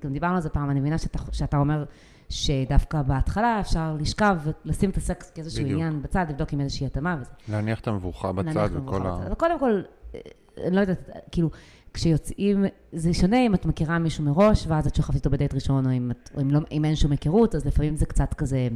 גם 0.04 0.14
דיברנו 0.14 0.36
על 0.36 0.42
זה 0.42 0.50
פעם, 0.50 0.70
אני 0.70 0.80
מבינה 0.80 0.98
שאתה, 0.98 1.20
שאתה 1.32 1.58
אומר 1.58 1.84
שדווקא 2.30 3.02
בהתחלה 3.02 3.60
אפשר 3.60 3.96
לשכב 4.00 4.38
ולשים 4.66 4.90
את 4.90 4.98
הסקס 4.98 5.32
כאיזשהו 5.32 5.64
בדיוק. 5.64 5.80
עניין 5.80 6.02
בצד, 6.02 6.26
לבדוק 6.30 6.54
עם 6.54 6.62
איזושהי 6.62 6.86
התאמה 6.86 7.18
וזה. 7.22 7.32
להניח 7.50 7.80
את 7.80 7.88
המבוכה 7.88 8.32
בצד 8.32 8.70
וכל 8.74 9.08
ה... 9.08 9.16
בצד. 9.16 9.26
אבל 9.26 9.36
קודם 9.36 9.60
כל, 9.60 9.82
אה, 10.16 10.20
אני 10.68 10.76
לא 10.76 10.82
יודעת, 10.82 11.10
כאילו, 11.32 11.50
כשיוצאים, 11.94 12.66
זה 12.92 13.14
שונה 13.14 13.46
אם 13.46 13.56
את 13.56 13.66
מכירה 13.66 14.00
מישהו 14.00 14.24
מראש, 14.24 14.68
ואז 14.68 14.88
את 14.88 14.96
שוכבת 14.96 15.16
איתו 15.16 15.30
בדייט 15.30 15.54
ראשון, 15.54 15.86
או 15.86 15.92
אם, 15.92 16.12
את, 16.12 16.30
או 16.36 16.42
אם, 16.42 16.52
לא, 16.52 16.60
אם 16.72 16.86
אין 16.86 16.96
שום 16.96 17.12
היכרות, 17.12 17.56
אז 17.56 17.66
לפעמים 17.66 17.96
זה 17.96 18.06
קצת 18.06 18.34
כזה, 18.34 18.68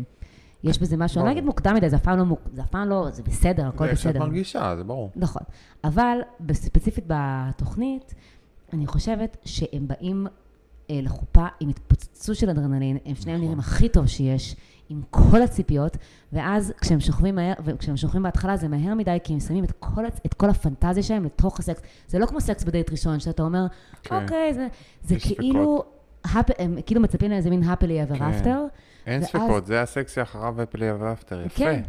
יש 0.63 0.79
בזה 0.79 0.97
משהו, 0.97 1.21
אני 1.21 1.27
לא. 1.27 1.31
אגיד 1.31 1.43
מוקדם 1.43 1.75
מדי, 1.75 1.89
זה 1.89 1.95
אף 1.95 2.03
פעם 2.03 2.17
לא, 2.19 2.37
זה 2.53 2.61
אף 2.61 2.69
פעם 2.69 2.89
לא, 2.89 3.07
זה 3.11 3.23
בסדר, 3.23 3.67
הכל 3.67 3.85
זה 3.85 3.91
איך 3.91 3.99
שאת 3.99 4.11
בסדר. 4.11 4.25
מרגישה, 4.25 4.75
זה 4.77 4.83
ברור. 4.83 5.11
נכון. 5.15 5.41
אבל 5.83 6.17
ספציפית 6.51 7.03
בתוכנית, 7.07 8.15
אני 8.73 8.87
חושבת 8.87 9.37
שהם 9.45 9.87
באים 9.87 10.27
אה, 10.89 10.99
לחופה 11.03 11.45
עם 11.59 11.69
התפוצצות 11.69 12.35
של 12.35 12.49
אדרנלין, 12.49 12.97
הם 13.05 13.15
שניהם 13.15 13.37
נכון. 13.37 13.45
נראים 13.45 13.59
הכי 13.59 13.89
טוב 13.89 14.07
שיש, 14.07 14.55
עם 14.89 15.01
כל 15.09 15.41
הציפיות, 15.41 15.97
ואז 16.33 16.73
כשהם 16.81 16.99
שוכבים 16.99 17.35
מהר, 17.35 17.53
וכשהם 17.65 17.97
שוכבים 17.97 18.23
בהתחלה 18.23 18.57
זה 18.57 18.67
מהר 18.67 18.93
מדי, 18.95 19.17
כי 19.23 19.33
הם 19.33 19.39
שמים 19.39 19.63
את 19.63 19.71
כל, 19.79 20.05
את 20.25 20.33
כל 20.33 20.49
הפנטזיה 20.49 21.03
שלהם 21.03 21.23
לתוך 21.23 21.59
הסקס. 21.59 21.81
זה 22.07 22.19
לא 22.19 22.25
כמו 22.25 22.41
סקס 22.41 22.63
בדייט 22.63 22.91
ראשון, 22.91 23.19
שאתה 23.19 23.43
אומר, 23.43 23.65
כן. 24.03 24.23
אוקיי, 24.23 24.53
זה, 24.53 24.67
זה 25.03 25.15
כאילו, 25.19 25.83
הפ- 26.25 26.59
הם 26.59 26.77
כאילו 26.85 27.01
מצפים 27.01 27.31
לאיזה 27.31 27.49
מין 27.49 27.63
happily 27.63 27.75
ever 28.11 28.17
כן. 28.17 28.31
after. 28.43 28.47
אין 29.05 29.19
ואז- 29.21 29.29
ספקות, 29.29 29.65
זה 29.65 29.81
הסקס 29.81 30.15
שאחריו 30.15 30.53
ופלי 30.57 30.91
ואפטר, 30.91 31.41
יפה. 31.45 31.55
כן. 31.57 31.81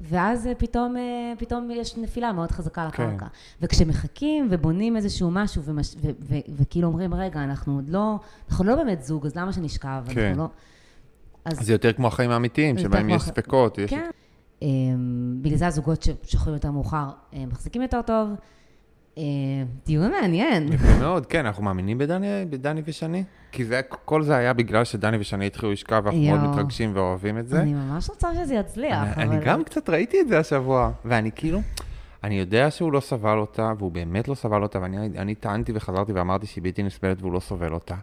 ואז 0.00 0.46
אה, 0.46 0.54
פתאום, 0.54 0.96
אה, 0.96 1.32
פתאום 1.38 1.70
יש 1.70 1.96
נפילה 1.96 2.32
מאוד 2.32 2.50
חזקה 2.50 2.88
כן. 2.92 3.02
לקרקע. 3.02 3.26
וכשמחכים 3.62 4.48
ובונים 4.50 4.96
איזשהו 4.96 5.30
משהו, 5.30 5.62
ומש, 5.62 5.94
ו, 6.00 6.08
ו, 6.20 6.34
וכאילו 6.56 6.88
אומרים, 6.88 7.14
רגע, 7.14 7.44
אנחנו 7.44 7.74
עוד 7.74 7.88
לא, 7.88 8.16
אנחנו 8.50 8.64
לא 8.64 8.74
באמת 8.74 9.02
זוג, 9.02 9.26
אז 9.26 9.36
למה 9.36 9.52
שנשכב? 9.52 10.04
כן. 10.08 10.20
אנחנו 10.20 10.42
לא... 10.42 10.48
אז 11.44 11.58
זה 11.60 11.72
יותר 11.72 11.92
כמו 11.92 12.06
החיים 12.06 12.30
האמיתיים, 12.30 12.78
שבהם 12.78 13.10
יש 13.10 13.22
ספקות, 13.22 13.78
יש... 13.78 13.90
כן. 13.90 14.10
אה, 14.62 14.68
בגלל 15.42 15.58
זה 15.58 15.66
הזוגות 15.66 16.02
ששוכבים 16.02 16.54
יותר 16.54 16.70
מאוחר 16.70 17.08
אה, 17.34 17.44
מחזיקים 17.46 17.82
יותר 17.82 18.02
טוב. 18.02 18.28
אה, 19.18 19.22
דיון 19.86 20.10
מעניין. 20.10 20.68
מאוד, 21.00 21.26
כן, 21.26 21.46
אנחנו 21.46 21.62
מאמינים 21.62 21.98
בדני, 21.98 22.44
בדני 22.50 22.82
ושני? 22.84 23.24
כי 23.52 23.64
זה, 23.64 23.80
כל 24.04 24.22
זה 24.22 24.36
היה 24.36 24.52
בגלל 24.52 24.84
שדני 24.84 25.16
ושני 25.20 25.46
התחילו 25.46 25.72
לשכב, 25.72 26.02
ואנחנו 26.04 26.20
מאוד 26.20 26.40
יואו. 26.40 26.52
מתרגשים 26.52 26.90
ואוהבים 26.94 27.38
את 27.38 27.48
זה. 27.48 27.60
אני 27.60 27.74
ממש 27.74 28.10
רוצה 28.10 28.34
שזה 28.34 28.54
יצליח, 28.54 29.18
אני, 29.18 29.24
אבל... 29.24 29.34
אני 29.34 29.44
גם 29.44 29.64
קצת 29.64 29.90
ראיתי 29.90 30.20
את 30.20 30.28
זה 30.28 30.38
השבוע, 30.38 30.90
ואני 31.04 31.30
כאילו, 31.34 31.60
אני 32.24 32.38
יודע 32.38 32.70
שהוא 32.70 32.92
לא 32.92 33.00
סבל 33.00 33.38
אותה, 33.38 33.72
והוא 33.78 33.92
באמת 33.92 34.28
לא 34.28 34.34
סבל 34.34 34.62
אותה, 34.62 34.80
ואני 34.82 35.06
אני 35.18 35.34
טענתי 35.34 35.72
וחזרתי 35.74 36.12
ואמרתי 36.12 36.46
שהיא 36.46 36.64
בלתי 36.64 36.82
נסבלת 36.82 37.20
והוא 37.20 37.32
לא 37.32 37.40
סובל 37.40 37.72
אותה. 37.72 37.94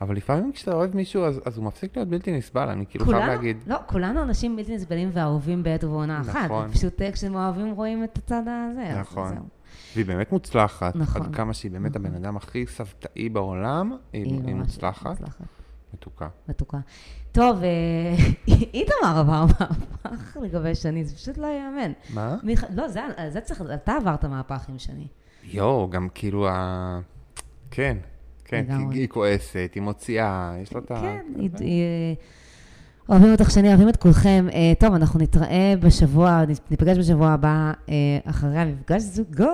אבל 0.00 0.16
לפעמים 0.16 0.52
כשאתה 0.52 0.74
אוהב 0.74 0.96
מישהו, 0.96 1.24
אז, 1.24 1.40
אז 1.44 1.56
הוא 1.56 1.64
מפסיק 1.64 1.96
להיות 1.96 2.08
בלתי 2.08 2.32
נסבל, 2.32 2.68
אני 2.68 2.86
כאילו 2.86 3.06
חייב 3.06 3.26
להגיד. 3.26 3.56
לא, 3.66 3.76
כולנו 3.86 4.22
אנשים 4.22 4.56
בלתי 4.56 4.74
נסבלים 4.74 5.10
ואהובים 5.12 5.62
בעת 5.62 5.84
ובעונה 5.84 6.20
אחת. 6.20 6.44
נכון. 6.44 6.72
פשוט 6.72 7.02
אה, 7.02 7.12
כשהם 7.12 7.34
אוהבים 7.34 7.72
רואים 7.72 8.04
את 8.04 8.18
הצד 8.18 8.42
הזה. 8.46 9.00
נכון. 9.00 9.36
והיא 9.94 10.06
באמת 10.06 10.32
מוצלחת, 10.32 10.96
נכון. 10.96 11.22
עד 11.22 11.34
כמה 11.34 11.54
שהיא 11.54 11.70
באמת 11.72 11.96
הבן 11.96 12.14
אדם 12.14 12.36
הכי 12.36 12.66
סבתאי 12.66 13.28
בעולם, 13.28 13.96
היא, 14.12 14.24
היא, 14.24 14.40
ממש 14.54 14.66
מוצלחת, 14.66 15.06
מוצלחת. 15.20 15.44
מתוקה. 15.94 16.28
מתוקה. 16.48 16.78
טוב, 17.32 17.62
אה, 17.62 17.68
איתמר 18.74 19.18
עבר 19.18 19.44
מהפך 19.46 20.36
לגבי 20.42 20.74
שני, 20.74 21.04
זה 21.04 21.16
פשוט 21.16 21.38
לא 21.38 21.46
ייאמן. 21.46 21.92
מה? 22.14 22.36
מיכ- 22.42 22.72
לא, 22.74 22.88
זה, 22.88 23.00
זה 23.28 23.40
צריך, 23.40 23.62
אתה 23.74 23.96
עברת 23.96 24.24
מהפך 24.24 24.68
עם 24.68 24.78
שני. 24.78 25.06
יואו, 25.44 25.90
גם 25.90 26.08
כאילו 26.14 26.48
ה... 26.48 27.00
כן, 27.70 27.96
כן. 28.44 28.64
היא 28.90 29.08
כועסת, 29.08 29.70
היא 29.74 29.82
מוציאה, 29.82 30.54
יש 30.62 30.72
לה 30.74 30.80
את 30.80 30.90
ה... 30.90 31.00
כן, 31.00 31.26
היא- 31.36 31.50
היא, 31.60 31.82
אה, 31.82 32.14
אוהבים 33.08 33.32
אותך 33.32 33.50
שני, 33.50 33.68
אוהבים 33.68 33.88
את 33.88 33.96
כולכם. 33.96 34.46
אה, 34.52 34.72
טוב, 34.78 34.94
אנחנו 34.94 35.20
נתראה 35.20 35.74
בשבוע, 35.80 36.42
ניפגש 36.70 36.98
בשבוע 36.98 37.28
הבא 37.30 37.72
אה, 37.88 37.94
אחרי 38.24 38.58
המפגש 38.58 39.02
זוגות. 39.02 39.48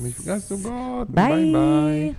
מפגש 0.00 0.48
זוגות, 0.48 1.10
ביי. 1.10 1.32
ביי 1.32 1.52
ביי. 1.52 2.12